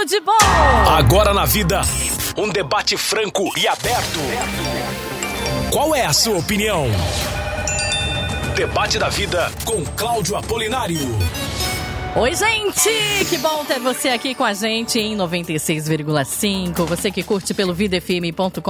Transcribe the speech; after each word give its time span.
tudo 0.00 0.06
de 0.06 0.20
bom. 0.20 0.38
Agora 0.96 1.34
na 1.34 1.44
vida, 1.44 1.82
um 2.36 2.48
debate 2.48 2.96
franco 2.96 3.50
e 3.56 3.66
aberto. 3.66 4.20
Qual 5.70 5.94
é 5.94 6.04
a 6.04 6.12
sua 6.12 6.38
opinião? 6.38 6.86
Debate 8.54 8.98
da 8.98 9.08
vida 9.08 9.50
com 9.64 9.84
Cláudio 9.96 10.36
Apolinário. 10.36 11.00
Oi, 12.16 12.34
gente! 12.34 12.90
Que 13.28 13.38
bom 13.38 13.64
ter 13.64 13.78
você 13.78 14.08
aqui 14.08 14.34
com 14.34 14.42
a 14.42 14.52
gente 14.52 14.98
em 14.98 15.16
96,5. 15.16 16.84
Você 16.84 17.08
que 17.08 17.22
curte 17.22 17.54
pelo 17.54 17.72
videfm.com.br. 17.72 18.60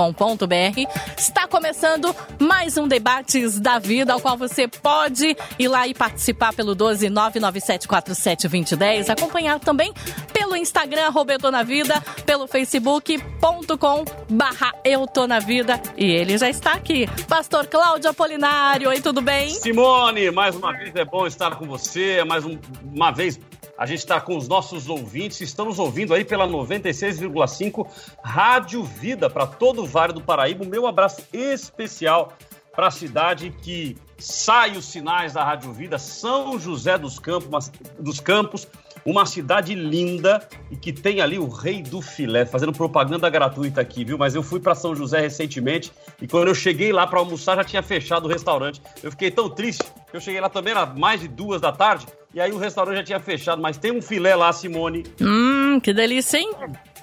Está 1.17 1.49
começando 1.49 2.15
mais 2.39 2.77
um 2.77 2.87
Debates 2.87 3.59
da 3.59 3.79
Vida, 3.79 4.13
ao 4.13 4.21
qual 4.21 4.37
você 4.37 4.69
pode 4.69 5.35
ir 5.59 5.69
lá 5.69 5.89
e 5.89 5.95
participar 5.95 6.53
pelo 6.53 6.77
12997472010. 6.77 9.09
Acompanhar 9.09 9.59
também 9.59 9.91
pelo 10.35 10.55
Instagram, 10.55 11.07
arroba 11.07 11.39
Na 11.51 11.63
Vida, 11.63 11.99
pelo 12.27 12.47
facebook.com 12.47 14.05
barra 14.29 14.71
Eu 14.85 15.07
Tô 15.07 15.27
Na 15.27 15.39
Vida. 15.39 15.81
E 15.97 16.05
ele 16.05 16.37
já 16.37 16.51
está 16.51 16.73
aqui. 16.73 17.09
Pastor 17.27 17.67
Cláudio 17.67 18.11
Apolinário, 18.11 18.91
oi, 18.91 19.01
tudo 19.01 19.23
bem? 19.23 19.49
Simone, 19.49 20.31
mais 20.31 20.55
uma 20.55 20.73
vez 20.73 20.95
é 20.95 21.07
bom 21.07 21.27
estar 21.27 21.57
com 21.57 21.67
você. 21.67 22.23
Mais 22.25 22.45
um, 22.45 22.59
uma 22.85 23.11
vez 23.11 23.30
a 23.77 23.87
gente 23.87 24.01
está 24.01 24.21
com 24.21 24.37
os 24.37 24.47
nossos 24.49 24.89
ouvintes, 24.89 25.41
estão 25.41 25.67
nos 25.67 25.79
ouvindo 25.79 26.13
aí 26.15 26.25
pela 26.25 26.47
96,5 26.47 27.87
Rádio 28.23 28.83
Vida 28.83 29.31
para 29.31 29.47
todo 29.47 29.83
o 29.83 29.87
Vale 29.87 30.13
do 30.13 30.21
Paraíba. 30.21 30.65
O 30.65 30.69
meu 30.69 30.87
abraço 30.87 31.23
especial 31.33 32.33
para 32.73 32.89
a 32.89 32.91
cidade 32.91 33.55
que 33.63 33.97
sai 34.19 34.77
os 34.77 34.85
sinais 34.85 35.33
da 35.33 35.43
Rádio 35.43 35.73
Vida, 35.73 35.99
São 35.99 36.59
José 36.59 36.99
dos 36.99 37.19
Campos, 37.19 37.71
dos 37.99 38.21
Campos 38.21 38.69
uma 39.05 39.25
cidade 39.25 39.75
linda 39.75 40.47
e 40.71 40.77
que 40.77 40.93
tem 40.93 41.21
ali 41.21 41.39
o 41.39 41.49
Rei 41.49 41.83
do 41.83 42.01
Filé, 42.01 42.45
fazendo 42.45 42.73
propaganda 42.73 43.29
gratuita 43.31 43.81
aqui, 43.81 44.05
viu? 44.05 44.19
Mas 44.19 44.35
eu 44.35 44.43
fui 44.43 44.61
para 44.61 44.75
São 44.75 44.95
José 44.95 45.21
recentemente 45.21 45.93
e 46.21 46.27
quando 46.27 46.49
eu 46.49 46.55
cheguei 46.55 46.93
lá 46.93 47.07
para 47.07 47.19
almoçar 47.19 47.57
já 47.57 47.65
tinha 47.65 47.83
fechado 47.83 48.27
o 48.27 48.29
restaurante. 48.29 48.81
Eu 49.03 49.11
fiquei 49.11 49.31
tão 49.31 49.49
triste 49.49 49.85
que 50.11 50.17
eu 50.17 50.21
cheguei 50.21 50.41
lá 50.41 50.49
também 50.49 50.73
era 50.73 50.87
mais 50.87 51.21
de 51.21 51.29
duas 51.29 51.61
da 51.61 51.73
tarde 51.73 52.07
e 52.33 52.41
aí 52.41 52.53
o 52.53 52.59
restaurante 52.59 52.97
já 52.97 53.05
tinha 53.05 53.21
fechado. 53.21 53.61
Mas 53.61 53.77
tem 53.77 53.93
um 53.93 54.01
filé 54.01 54.35
lá, 54.35 54.53
Simone. 54.53 55.05
Hum, 55.21 55.81
que 55.81 55.93
delícia, 55.93 56.39
hein? 56.39 56.51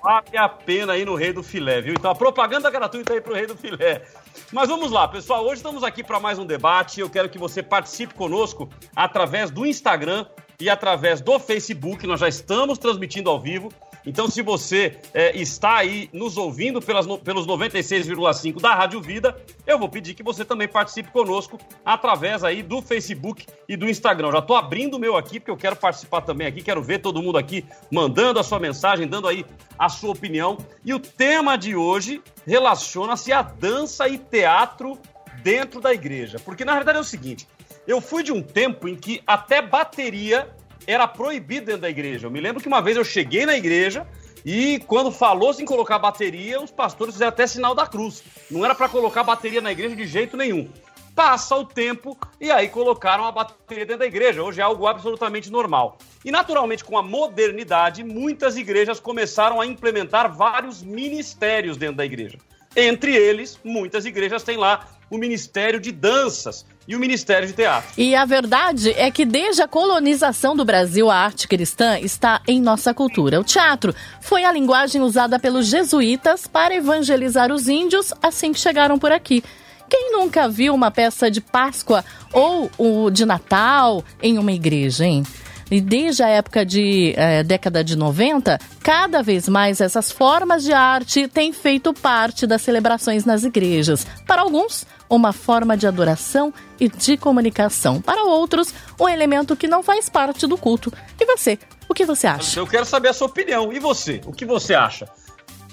Vale 0.01 0.37
a 0.37 0.47
pena 0.47 0.93
aí 0.93 1.03
no 1.03 1.15
Rei 1.15 1.33
do 1.33 1.43
Filé, 1.43 1.81
viu? 1.81 1.93
Então 1.93 2.11
a 2.11 2.15
propaganda 2.15 2.69
gratuita 2.69 3.13
aí 3.13 3.21
pro 3.21 3.33
Rei 3.33 3.47
do 3.47 3.57
Filé. 3.57 4.03
Mas 4.51 4.69
vamos 4.69 4.91
lá, 4.91 5.07
pessoal. 5.07 5.43
Hoje 5.43 5.55
estamos 5.55 5.83
aqui 5.83 6.03
para 6.03 6.19
mais 6.19 6.39
um 6.39 6.45
debate. 6.45 7.01
Eu 7.01 7.09
quero 7.09 7.29
que 7.29 7.37
você 7.37 7.61
participe 7.61 8.13
conosco 8.13 8.69
através 8.95 9.51
do 9.51 9.65
Instagram 9.65 10.25
e 10.59 10.69
através 10.69 11.19
do 11.19 11.37
Facebook. 11.39 12.05
Nós 12.07 12.19
já 12.19 12.27
estamos 12.27 12.77
transmitindo 12.77 13.29
ao 13.29 13.39
vivo. 13.39 13.71
Então, 14.07 14.29
se 14.29 14.41
você 14.41 14.97
é, 15.13 15.37
está 15.37 15.75
aí 15.75 16.09
nos 16.13 16.37
ouvindo 16.37 16.81
pelas, 16.81 17.05
pelos 17.17 17.45
96,5 17.45 18.61
da 18.61 18.73
Rádio 18.73 19.01
Vida, 19.01 19.37
eu 19.67 19.77
vou 19.77 19.89
pedir 19.89 20.13
que 20.13 20.23
você 20.23 20.45
também 20.45 20.65
participe 20.65 21.11
conosco 21.11 21.59
através 21.83 22.41
aí 22.41 22.63
do 22.63 22.81
Facebook 22.81 23.45
e 23.67 23.75
do 23.75 23.85
Instagram. 23.85 24.31
Já 24.31 24.39
estou 24.39 24.55
abrindo 24.55 24.93
o 24.95 24.99
meu 24.99 25.17
aqui, 25.17 25.41
porque 25.41 25.51
eu 25.51 25.57
quero 25.57 25.75
participar 25.75 26.21
também 26.21 26.47
aqui, 26.47 26.63
quero 26.63 26.81
ver 26.81 26.99
todo 26.99 27.21
mundo 27.21 27.37
aqui 27.37 27.65
mandando 27.91 28.39
a 28.39 28.43
sua 28.43 28.59
mensagem, 28.59 29.05
dando 29.05 29.27
aí 29.27 29.45
a 29.77 29.89
sua 29.89 30.11
opinião. 30.11 30.57
E 30.85 30.93
o 30.93 30.99
tema 31.01 31.57
de 31.57 31.75
hoje 31.75 32.21
relaciona-se 32.45 33.33
a 33.33 33.41
dança 33.41 34.07
e 34.07 34.17
teatro 34.17 34.97
dentro 35.43 35.81
da 35.81 35.93
igreja. 35.93 36.39
Porque 36.39 36.63
na 36.63 36.75
verdade 36.75 36.97
é 36.97 37.01
o 37.01 37.03
seguinte: 37.03 37.45
eu 37.85 37.99
fui 37.99 38.23
de 38.23 38.31
um 38.31 38.41
tempo 38.41 38.87
em 38.87 38.95
que 38.95 39.21
até 39.27 39.61
bateria 39.61 40.47
era 40.87 41.05
proibido 41.05 41.65
dentro 41.65 41.81
da 41.81 41.89
igreja. 41.89 42.25
Eu 42.25 42.31
me 42.31 42.39
lembro 42.39 42.61
que 42.61 42.67
uma 42.67 42.81
vez 42.81 42.95
eu 42.95 43.03
cheguei 43.03 43.45
na 43.45 43.57
igreja 43.57 44.07
e 44.45 44.79
quando 44.87 45.11
falou-se 45.11 45.61
em 45.61 45.65
colocar 45.65 45.99
bateria, 45.99 46.61
os 46.61 46.71
pastores 46.71 47.13
fizeram 47.13 47.29
até 47.29 47.45
sinal 47.45 47.75
da 47.75 47.85
cruz. 47.85 48.23
Não 48.49 48.63
era 48.63 48.73
para 48.73 48.87
colocar 48.87 49.23
bateria 49.23 49.59
na 49.59 49.73
igreja 49.73 49.95
de 49.95 50.07
jeito 50.07 50.37
nenhum. 50.37 50.69
Passa 51.13 51.55
o 51.55 51.65
tempo 51.65 52.17
e 52.39 52.49
aí 52.49 52.69
colocaram 52.69 53.25
a 53.25 53.31
bateria 53.31 53.85
dentro 53.85 53.99
da 53.99 54.05
igreja. 54.05 54.41
Hoje 54.41 54.61
é 54.61 54.63
algo 54.63 54.87
absolutamente 54.87 55.51
normal. 55.51 55.97
E 56.23 56.31
naturalmente, 56.31 56.85
com 56.85 56.97
a 56.97 57.03
modernidade, 57.03 58.03
muitas 58.03 58.55
igrejas 58.55 58.99
começaram 58.99 59.59
a 59.59 59.65
implementar 59.65 60.33
vários 60.33 60.81
ministérios 60.81 61.75
dentro 61.75 61.97
da 61.97 62.05
igreja. 62.05 62.37
Entre 62.75 63.15
eles, 63.15 63.59
muitas 63.63 64.05
igrejas 64.05 64.43
têm 64.43 64.55
lá 64.55 64.87
o 65.09 65.17
Ministério 65.17 65.79
de 65.79 65.91
Danças 65.91 66.65
e 66.87 66.95
o 66.95 66.99
Ministério 66.99 67.47
de 67.47 67.53
Teatro. 67.53 67.89
E 67.97 68.15
a 68.15 68.23
verdade 68.23 68.91
é 68.91 69.11
que 69.11 69.25
desde 69.25 69.61
a 69.61 69.67
colonização 69.67 70.55
do 70.55 70.63
Brasil, 70.63 71.09
a 71.09 71.15
arte 71.15 71.47
cristã 71.47 71.99
está 71.99 72.41
em 72.47 72.61
nossa 72.61 72.93
cultura. 72.93 73.39
O 73.39 73.43
teatro 73.43 73.93
foi 74.21 74.45
a 74.45 74.51
linguagem 74.51 75.01
usada 75.01 75.37
pelos 75.37 75.67
jesuítas 75.67 76.47
para 76.47 76.73
evangelizar 76.73 77.51
os 77.51 77.67
índios 77.67 78.13
assim 78.21 78.53
que 78.53 78.59
chegaram 78.59 78.97
por 78.97 79.11
aqui. 79.11 79.43
Quem 79.89 80.11
nunca 80.11 80.49
viu 80.49 80.73
uma 80.73 80.91
peça 80.91 81.31
de 81.31 81.41
Páscoa 81.41 82.03
ou 82.33 82.69
o 82.77 83.09
de 83.09 83.25
Natal 83.25 84.03
em 84.21 84.37
uma 84.37 84.51
igreja, 84.51 85.05
hein? 85.05 85.23
E 85.69 85.81
desde 85.81 86.23
a 86.23 86.29
época 86.29 86.65
de 86.65 87.13
é, 87.17 87.43
década 87.43 87.83
de 87.83 87.95
90, 87.95 88.59
cada 88.81 89.21
vez 89.21 89.49
mais 89.49 89.81
essas 89.81 90.11
formas 90.11 90.63
de 90.63 90.71
arte 90.71 91.27
têm 91.27 91.51
feito 91.51 91.93
parte 91.93 92.47
das 92.47 92.61
celebrações 92.61 93.25
nas 93.25 93.43
igrejas. 93.43 94.07
Para 94.25 94.41
alguns, 94.43 94.85
uma 95.09 95.33
forma 95.33 95.75
de 95.75 95.85
adoração 95.85 96.53
e 96.79 96.87
de 96.87 97.17
comunicação. 97.17 98.01
Para 98.01 98.23
outros, 98.23 98.73
um 98.99 99.09
elemento 99.09 99.55
que 99.55 99.67
não 99.67 99.83
faz 99.83 100.07
parte 100.07 100.47
do 100.47 100.57
culto. 100.57 100.91
E 101.19 101.25
você, 101.25 101.59
o 101.89 101.93
que 101.93 102.05
você 102.05 102.27
acha? 102.27 102.59
Eu 102.59 102.67
quero 102.67 102.85
saber 102.85 103.09
a 103.09 103.13
sua 103.13 103.27
opinião. 103.27 103.73
E 103.73 103.79
você, 103.79 104.21
o 104.25 104.31
que 104.31 104.45
você 104.45 104.73
acha? 104.73 105.09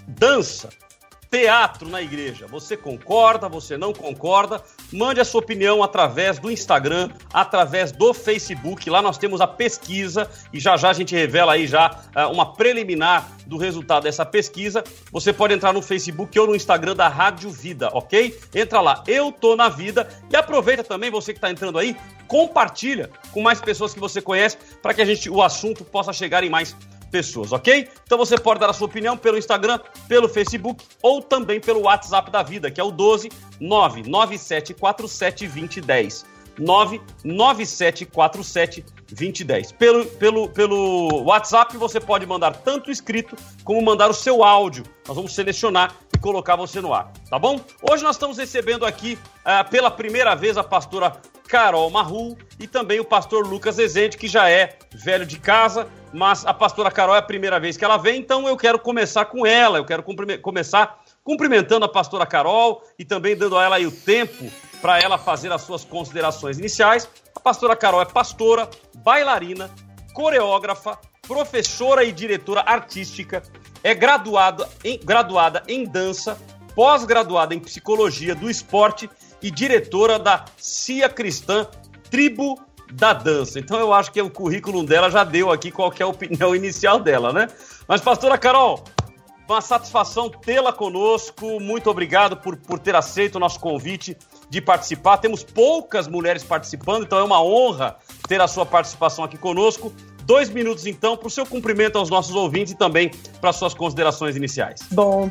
Dança 0.06 0.68
teatro 1.34 1.88
na 1.88 2.00
igreja. 2.00 2.46
Você 2.46 2.76
concorda, 2.76 3.48
você 3.48 3.76
não 3.76 3.92
concorda? 3.92 4.62
Mande 4.94 5.20
a 5.20 5.24
sua 5.24 5.40
opinião 5.40 5.82
através 5.82 6.38
do 6.38 6.48
Instagram, 6.48 7.10
através 7.32 7.90
do 7.90 8.14
Facebook. 8.14 8.88
Lá 8.88 9.02
nós 9.02 9.18
temos 9.18 9.40
a 9.40 9.46
pesquisa 9.46 10.30
e 10.52 10.60
já 10.60 10.76
já 10.76 10.90
a 10.90 10.92
gente 10.92 11.12
revela 11.16 11.54
aí 11.54 11.66
já 11.66 11.98
uh, 12.14 12.32
uma 12.32 12.52
preliminar 12.52 13.28
do 13.44 13.56
resultado 13.56 14.04
dessa 14.04 14.24
pesquisa. 14.24 14.84
Você 15.10 15.32
pode 15.32 15.52
entrar 15.52 15.72
no 15.72 15.82
Facebook 15.82 16.38
ou 16.38 16.46
no 16.46 16.54
Instagram 16.54 16.94
da 16.94 17.08
Rádio 17.08 17.50
Vida, 17.50 17.90
ok? 17.92 18.38
Entra 18.54 18.80
lá, 18.80 19.02
eu 19.08 19.32
tô 19.32 19.56
na 19.56 19.68
vida 19.68 20.08
e 20.30 20.36
aproveita 20.36 20.84
também 20.84 21.10
você 21.10 21.32
que 21.32 21.38
está 21.38 21.50
entrando 21.50 21.76
aí, 21.76 21.96
compartilha 22.28 23.10
com 23.32 23.42
mais 23.42 23.60
pessoas 23.60 23.92
que 23.92 23.98
você 23.98 24.22
conhece 24.22 24.56
para 24.80 24.94
que 24.94 25.02
a 25.02 25.04
gente 25.04 25.28
o 25.28 25.42
assunto 25.42 25.84
possa 25.84 26.12
chegar 26.12 26.44
em 26.44 26.48
mais 26.48 26.76
pessoas, 27.14 27.52
ok? 27.52 27.88
Então 28.04 28.18
você 28.18 28.36
pode 28.36 28.58
dar 28.58 28.70
a 28.70 28.72
sua 28.72 28.88
opinião 28.88 29.16
pelo 29.16 29.38
Instagram, 29.38 29.78
pelo 30.08 30.28
Facebook 30.28 30.84
ou 31.00 31.22
também 31.22 31.60
pelo 31.60 31.82
WhatsApp 31.82 32.28
da 32.28 32.42
vida, 32.42 32.72
que 32.72 32.80
é 32.80 32.84
o 32.84 32.90
12 32.90 33.30
99747 33.60 35.46
2010. 35.46 36.26
99747 36.58 38.84
2010. 39.08 39.70
Pelo, 39.72 40.06
pelo, 40.06 40.48
pelo 40.48 41.22
WhatsApp 41.22 41.76
você 41.76 42.00
pode 42.00 42.26
mandar 42.26 42.56
tanto 42.56 42.90
escrito 42.90 43.36
como 43.62 43.80
mandar 43.80 44.10
o 44.10 44.14
seu 44.14 44.42
áudio. 44.42 44.82
Nós 45.06 45.14
vamos 45.14 45.32
selecionar 45.32 45.94
e 46.12 46.18
colocar 46.18 46.56
você 46.56 46.80
no 46.80 46.92
ar, 46.92 47.12
tá 47.30 47.38
bom? 47.38 47.60
Hoje 47.88 48.02
nós 48.02 48.16
estamos 48.16 48.38
recebendo 48.38 48.84
aqui 48.84 49.16
uh, 49.46 49.70
pela 49.70 49.88
primeira 49.88 50.34
vez 50.34 50.56
a 50.56 50.64
pastora 50.64 51.12
Carol 51.46 51.88
Marru 51.90 52.36
e 52.58 52.66
também 52.66 52.98
o 52.98 53.04
pastor 53.04 53.46
Lucas 53.46 53.78
Rezende, 53.78 54.16
que 54.16 54.26
já 54.26 54.50
é 54.50 54.76
velho 54.92 55.24
de 55.24 55.38
casa, 55.38 55.86
mas 56.14 56.46
a 56.46 56.54
pastora 56.54 56.92
Carol 56.92 57.16
é 57.16 57.18
a 57.18 57.22
primeira 57.22 57.58
vez 57.58 57.76
que 57.76 57.84
ela 57.84 57.96
vem, 57.96 58.20
então 58.20 58.46
eu 58.46 58.56
quero 58.56 58.78
começar 58.78 59.24
com 59.24 59.44
ela, 59.44 59.78
eu 59.78 59.84
quero 59.84 60.04
começar 60.40 61.02
cumprimentando 61.24 61.84
a 61.84 61.88
pastora 61.88 62.24
Carol 62.24 62.84
e 62.96 63.04
também 63.04 63.36
dando 63.36 63.58
a 63.58 63.64
ela 63.64 63.80
o 63.80 63.90
tempo 63.90 64.48
para 64.80 65.00
ela 65.00 65.18
fazer 65.18 65.50
as 65.50 65.62
suas 65.62 65.84
considerações 65.84 66.56
iniciais. 66.56 67.08
A 67.34 67.40
pastora 67.40 67.74
Carol 67.74 68.00
é 68.00 68.04
pastora, 68.04 68.70
bailarina, 68.98 69.68
coreógrafa, 70.12 70.96
professora 71.26 72.04
e 72.04 72.12
diretora 72.12 72.62
artística, 72.64 73.42
é 73.82 73.92
graduada 73.92 74.68
em, 74.84 75.00
graduada 75.02 75.64
em 75.66 75.84
dança, 75.84 76.38
pós-graduada 76.76 77.56
em 77.56 77.58
psicologia 77.58 78.36
do 78.36 78.48
esporte 78.48 79.10
e 79.42 79.50
diretora 79.50 80.16
da 80.20 80.44
CIA 80.58 81.08
Cristã 81.08 81.66
Tribo 82.08 82.56
da 82.92 83.12
Dança. 83.12 83.58
Então 83.58 83.78
eu 83.78 83.92
acho 83.92 84.12
que 84.12 84.20
o 84.20 84.30
currículo 84.30 84.84
dela 84.84 85.10
já 85.10 85.24
deu 85.24 85.50
aqui 85.50 85.70
qual 85.70 85.92
a 85.98 86.06
opinião 86.06 86.54
inicial 86.56 87.00
dela, 87.00 87.32
né? 87.32 87.48
Mas, 87.86 88.00
pastora 88.00 88.38
Carol, 88.38 88.82
uma 89.48 89.60
satisfação 89.60 90.28
tê-la 90.28 90.72
conosco. 90.72 91.60
Muito 91.60 91.90
obrigado 91.90 92.36
por, 92.36 92.56
por 92.56 92.78
ter 92.78 92.96
aceito 92.96 93.36
o 93.36 93.38
nosso 93.38 93.60
convite 93.60 94.16
de 94.48 94.60
participar. 94.60 95.18
Temos 95.18 95.42
poucas 95.42 96.08
mulheres 96.08 96.42
participando, 96.42 97.04
então 97.04 97.18
é 97.18 97.22
uma 97.22 97.42
honra 97.42 97.96
ter 98.28 98.40
a 98.40 98.48
sua 98.48 98.64
participação 98.64 99.24
aqui 99.24 99.36
conosco. 99.36 99.92
Dois 100.24 100.48
minutos, 100.48 100.86
então, 100.86 101.18
para 101.18 101.26
o 101.26 101.30
seu 101.30 101.44
cumprimento 101.44 101.98
aos 101.98 102.08
nossos 102.08 102.34
ouvintes 102.34 102.72
e 102.72 102.76
também 102.76 103.10
para 103.42 103.52
suas 103.52 103.74
considerações 103.74 104.36
iniciais. 104.36 104.80
Bom, 104.90 105.30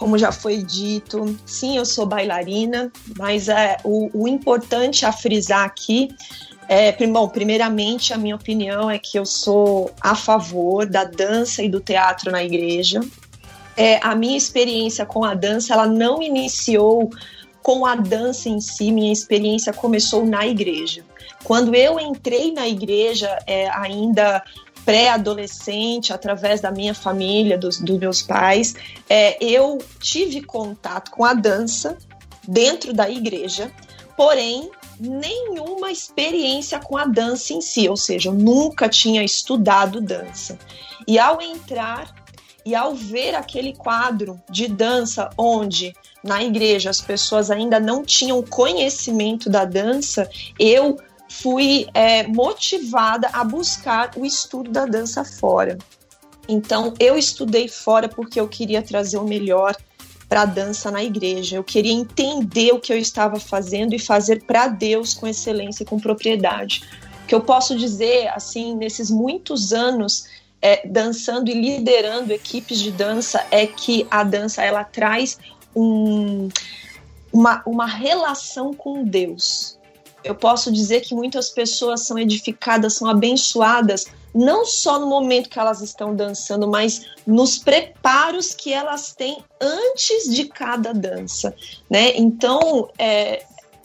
como 0.00 0.16
já 0.16 0.32
foi 0.32 0.62
dito, 0.62 1.38
sim, 1.44 1.76
eu 1.76 1.84
sou 1.84 2.06
bailarina, 2.06 2.90
mas 3.18 3.50
é, 3.50 3.76
o, 3.84 4.08
o 4.14 4.26
importante 4.26 5.04
a 5.04 5.12
frisar 5.12 5.62
aqui 5.62 6.08
É, 6.66 6.90
bom, 7.06 7.28
primeiramente, 7.28 8.14
a 8.14 8.16
minha 8.16 8.36
opinião 8.36 8.88
é 8.88 8.98
que 8.98 9.18
eu 9.18 9.26
sou 9.26 9.90
a 10.00 10.14
favor 10.14 10.86
da 10.86 11.04
dança 11.04 11.62
e 11.62 11.68
do 11.68 11.80
teatro 11.80 12.30
na 12.30 12.42
igreja. 12.42 13.00
É, 13.76 13.98
a 14.02 14.14
minha 14.14 14.38
experiência 14.38 15.04
com 15.04 15.22
a 15.22 15.34
dança, 15.34 15.74
ela 15.74 15.86
não 15.86 16.22
iniciou 16.22 17.10
com 17.60 17.84
a 17.84 17.94
dança 17.94 18.48
em 18.48 18.60
si, 18.60 18.92
minha 18.92 19.12
experiência 19.12 19.72
começou 19.72 20.24
na 20.24 20.46
igreja. 20.46 21.04
Quando 21.44 21.74
eu 21.74 21.98
entrei 21.98 22.52
na 22.52 22.66
igreja, 22.66 23.38
é, 23.46 23.68
ainda 23.70 24.42
pré-adolescente, 24.84 26.12
através 26.12 26.60
da 26.60 26.70
minha 26.70 26.94
família, 26.94 27.58
dos, 27.58 27.78
dos 27.78 27.98
meus 27.98 28.22
pais, 28.22 28.74
é, 29.08 29.42
eu 29.42 29.78
tive 30.00 30.42
contato 30.42 31.10
com 31.10 31.24
a 31.24 31.34
dança 31.34 31.96
dentro 32.46 32.92
da 32.92 33.08
igreja, 33.08 33.70
porém 34.16 34.70
nenhuma 34.98 35.90
experiência 35.90 36.78
com 36.78 36.96
a 36.96 37.06
dança 37.06 37.54
em 37.54 37.60
si, 37.60 37.88
ou 37.88 37.96
seja, 37.96 38.28
eu 38.28 38.34
nunca 38.34 38.88
tinha 38.88 39.24
estudado 39.24 40.00
dança. 40.00 40.58
E 41.06 41.18
ao 41.18 41.40
entrar 41.40 42.14
e 42.64 42.74
ao 42.74 42.94
ver 42.94 43.34
aquele 43.34 43.72
quadro 43.74 44.40
de 44.48 44.68
dança 44.68 45.30
onde 45.36 45.94
na 46.22 46.42
igreja 46.42 46.90
as 46.90 47.00
pessoas 47.00 47.50
ainda 47.50 47.80
não 47.80 48.04
tinham 48.04 48.42
conhecimento 48.42 49.48
da 49.48 49.64
dança, 49.64 50.28
eu 50.58 50.98
fui 51.30 51.86
é, 51.94 52.26
motivada 52.26 53.30
a 53.32 53.44
buscar 53.44 54.10
o 54.16 54.26
estudo 54.26 54.70
da 54.70 54.84
dança 54.84 55.24
fora. 55.24 55.78
Então, 56.48 56.92
eu 56.98 57.16
estudei 57.16 57.68
fora 57.68 58.08
porque 58.08 58.40
eu 58.40 58.48
queria 58.48 58.82
trazer 58.82 59.16
o 59.16 59.24
melhor 59.24 59.76
para 60.28 60.42
a 60.42 60.44
dança 60.44 60.90
na 60.90 61.04
igreja. 61.04 61.56
Eu 61.56 61.62
queria 61.62 61.92
entender 61.92 62.72
o 62.72 62.80
que 62.80 62.92
eu 62.92 62.98
estava 62.98 63.38
fazendo 63.38 63.94
e 63.94 63.98
fazer 63.98 64.42
para 64.42 64.66
Deus 64.66 65.14
com 65.14 65.26
excelência 65.26 65.84
e 65.84 65.86
com 65.86 66.00
propriedade. 66.00 66.82
O 67.22 67.26
que 67.28 67.34
eu 67.34 67.40
posso 67.40 67.76
dizer, 67.76 68.26
assim, 68.34 68.74
nesses 68.74 69.08
muitos 69.08 69.72
anos 69.72 70.26
é, 70.60 70.86
dançando 70.86 71.48
e 71.48 71.54
liderando 71.54 72.32
equipes 72.32 72.80
de 72.80 72.90
dança, 72.90 73.46
é 73.52 73.68
que 73.68 74.04
a 74.10 74.24
dança 74.24 74.64
ela 74.64 74.82
traz 74.82 75.38
um, 75.74 76.48
uma, 77.32 77.62
uma 77.64 77.86
relação 77.86 78.74
com 78.74 79.04
Deus 79.04 79.79
eu 80.22 80.34
posso 80.34 80.70
dizer 80.70 81.00
que 81.00 81.14
muitas 81.14 81.48
pessoas 81.50 82.06
são 82.06 82.18
edificadas, 82.18 82.94
são 82.94 83.08
abençoadas, 83.08 84.06
não 84.34 84.64
só 84.64 84.98
no 84.98 85.06
momento 85.06 85.48
que 85.48 85.58
elas 85.58 85.80
estão 85.80 86.14
dançando, 86.14 86.68
mas 86.68 87.06
nos 87.26 87.58
preparos 87.58 88.54
que 88.54 88.72
elas 88.72 89.12
têm 89.12 89.38
antes 89.60 90.30
de 90.32 90.44
cada 90.46 90.92
dança, 90.92 91.54
né? 91.88 92.16
Então, 92.16 92.88
é, 92.98 93.44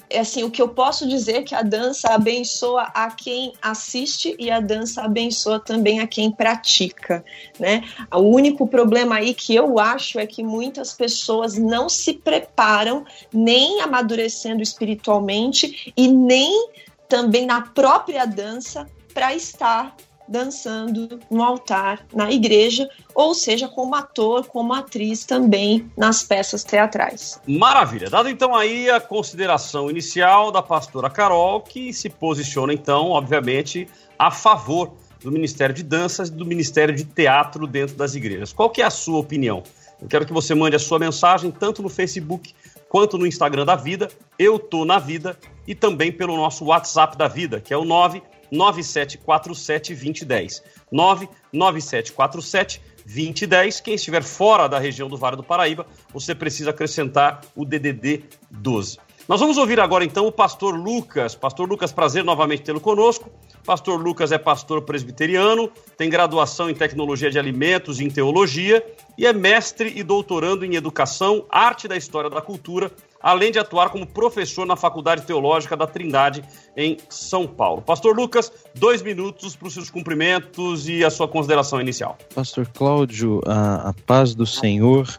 é 0.09 0.19
assim, 0.19 0.43
o 0.43 0.51
que 0.51 0.61
eu 0.61 0.69
posso 0.69 1.07
dizer 1.07 1.37
é 1.37 1.43
que 1.43 1.55
a 1.55 1.61
dança 1.61 2.09
abençoa 2.09 2.83
a 2.93 3.09
quem 3.11 3.53
assiste 3.61 4.35
e 4.37 4.51
a 4.51 4.59
dança 4.59 5.01
abençoa 5.01 5.59
também 5.59 5.99
a 5.99 6.07
quem 6.07 6.31
pratica, 6.31 7.23
né? 7.59 7.83
O 8.13 8.21
único 8.21 8.67
problema 8.67 9.15
aí 9.15 9.33
que 9.33 9.55
eu 9.55 9.79
acho 9.79 10.19
é 10.19 10.25
que 10.25 10.43
muitas 10.43 10.93
pessoas 10.93 11.57
não 11.57 11.89
se 11.89 12.13
preparam 12.13 13.05
nem 13.33 13.81
amadurecendo 13.81 14.61
espiritualmente 14.61 15.93
e 15.95 16.07
nem 16.07 16.69
também 17.07 17.45
na 17.45 17.61
própria 17.61 18.25
dança 18.25 18.87
para 19.13 19.33
estar 19.33 19.95
dançando 20.27 21.19
no 21.29 21.43
altar 21.43 22.05
na 22.13 22.31
igreja, 22.31 22.89
ou 23.13 23.33
seja, 23.33 23.67
como 23.67 23.95
ator, 23.95 24.47
como 24.47 24.73
atriz 24.73 25.23
também 25.23 25.89
nas 25.97 26.23
peças 26.23 26.63
teatrais. 26.63 27.39
Maravilha. 27.47 28.09
Dado 28.09 28.29
então 28.29 28.55
aí 28.55 28.89
a 28.89 28.99
consideração 28.99 29.89
inicial 29.89 30.51
da 30.51 30.61
pastora 30.61 31.09
Carol, 31.09 31.61
que 31.61 31.93
se 31.93 32.09
posiciona 32.09 32.73
então, 32.73 33.09
obviamente, 33.09 33.87
a 34.17 34.31
favor 34.31 34.93
do 35.21 35.31
Ministério 35.31 35.73
de 35.73 35.83
Danças 35.83 36.29
e 36.29 36.31
do 36.31 36.45
Ministério 36.45 36.95
de 36.95 37.03
Teatro 37.03 37.65
dentro 37.65 37.95
das 37.95 38.15
igrejas. 38.15 38.53
Qual 38.53 38.69
que 38.69 38.81
é 38.81 38.85
a 38.85 38.91
sua 38.91 39.19
opinião? 39.19 39.63
Eu 40.01 40.07
quero 40.07 40.25
que 40.25 40.33
você 40.33 40.53
mande 40.53 40.75
a 40.75 40.79
sua 40.79 40.99
mensagem 40.99 41.51
tanto 41.51 41.81
no 41.81 41.89
Facebook 41.89 42.53
quanto 42.89 43.17
no 43.17 43.25
Instagram 43.25 43.65
da 43.65 43.75
Vida, 43.75 44.09
Eu 44.37 44.59
Tô 44.59 44.85
na 44.85 44.99
Vida, 44.99 45.37
e 45.67 45.73
também 45.73 46.11
pelo 46.11 46.35
nosso 46.35 46.65
WhatsApp 46.65 47.17
da 47.17 47.27
Vida, 47.27 47.59
que 47.59 47.73
é 47.73 47.77
o 47.77 47.83
9 47.83 48.21
9747 48.55 49.93
2010. 49.93 50.63
99747 50.91 52.81
2010. 53.05 53.81
Quem 53.81 53.95
estiver 53.95 54.23
fora 54.23 54.67
da 54.67 54.79
região 54.79 55.07
do 55.07 55.17
Vale 55.17 55.35
do 55.35 55.43
Paraíba, 55.43 55.85
você 56.11 56.33
precisa 56.33 56.71
acrescentar 56.71 57.41
o 57.55 57.65
DDD 57.65 58.23
12. 58.49 58.97
Nós 59.27 59.39
vamos 59.39 59.57
ouvir 59.57 59.79
agora 59.79 60.05
então 60.05 60.27
o 60.27 60.31
pastor 60.31 60.75
Lucas. 60.75 61.33
Pastor 61.33 61.67
Lucas, 61.67 61.91
prazer 61.91 62.23
novamente 62.23 62.61
tê-lo 62.61 62.79
conosco. 62.79 63.31
Pastor 63.65 63.99
Lucas 63.99 64.31
é 64.31 64.37
pastor 64.37 64.83
presbiteriano, 64.83 65.71
tem 65.97 66.07
graduação 66.07 66.69
em 66.69 66.75
tecnologia 66.75 67.31
de 67.31 67.39
alimentos 67.39 67.99
e 67.99 68.03
em 68.03 68.09
teologia 68.09 68.85
e 69.17 69.25
é 69.25 69.33
mestre 69.33 69.91
e 69.95 70.03
doutorando 70.03 70.63
em 70.63 70.75
educação, 70.75 71.43
arte 71.49 71.87
da 71.87 71.97
história 71.97 72.29
da 72.29 72.41
cultura 72.41 72.91
além 73.25 73.51
de 73.51 73.57
atuar 73.57 73.89
como 73.89 74.05
professor 74.05 74.67
na 74.67 74.75
Faculdade 74.75 75.23
Teológica 75.23 75.75
da 75.75 75.87
Trindade, 75.87 76.43
em 76.77 76.95
São 77.09 77.47
Paulo. 77.47 77.81
Pastor 77.81 78.15
Lucas, 78.15 78.53
dois 78.75 79.01
minutos 79.01 79.55
para 79.55 79.67
os 79.67 79.73
seus 79.73 79.89
cumprimentos 79.89 80.87
e 80.87 81.03
a 81.03 81.09
sua 81.09 81.27
consideração 81.27 81.81
inicial. 81.81 82.19
Pastor 82.35 82.67
Cláudio, 82.67 83.41
a, 83.47 83.89
a 83.89 83.93
paz 83.93 84.35
do 84.35 84.45
Senhor, 84.45 85.09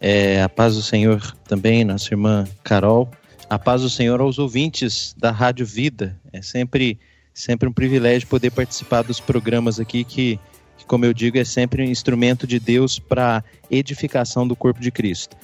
é, 0.00 0.42
a 0.42 0.48
paz 0.48 0.74
do 0.74 0.82
Senhor 0.82 1.20
também, 1.44 1.84
nossa 1.84 2.12
irmã 2.12 2.44
Carol, 2.64 3.08
a 3.48 3.60
paz 3.60 3.82
do 3.82 3.88
Senhor 3.88 4.20
aos 4.20 4.40
ouvintes 4.40 5.14
da 5.16 5.30
Rádio 5.30 5.64
Vida. 5.64 6.18
É 6.32 6.42
sempre, 6.42 6.98
sempre 7.32 7.68
um 7.68 7.72
privilégio 7.72 8.26
poder 8.26 8.50
participar 8.50 9.02
dos 9.02 9.20
programas 9.20 9.78
aqui 9.78 10.02
que, 10.02 10.36
como 10.88 11.04
eu 11.04 11.12
digo, 11.12 11.38
é 11.38 11.44
sempre 11.44 11.80
um 11.84 11.86
instrumento 11.86 12.44
de 12.44 12.58
Deus 12.58 12.98
para 12.98 13.44
edificação 13.70 14.48
do 14.48 14.56
corpo 14.56 14.80
de 14.80 14.90
Cristo. 14.90 15.36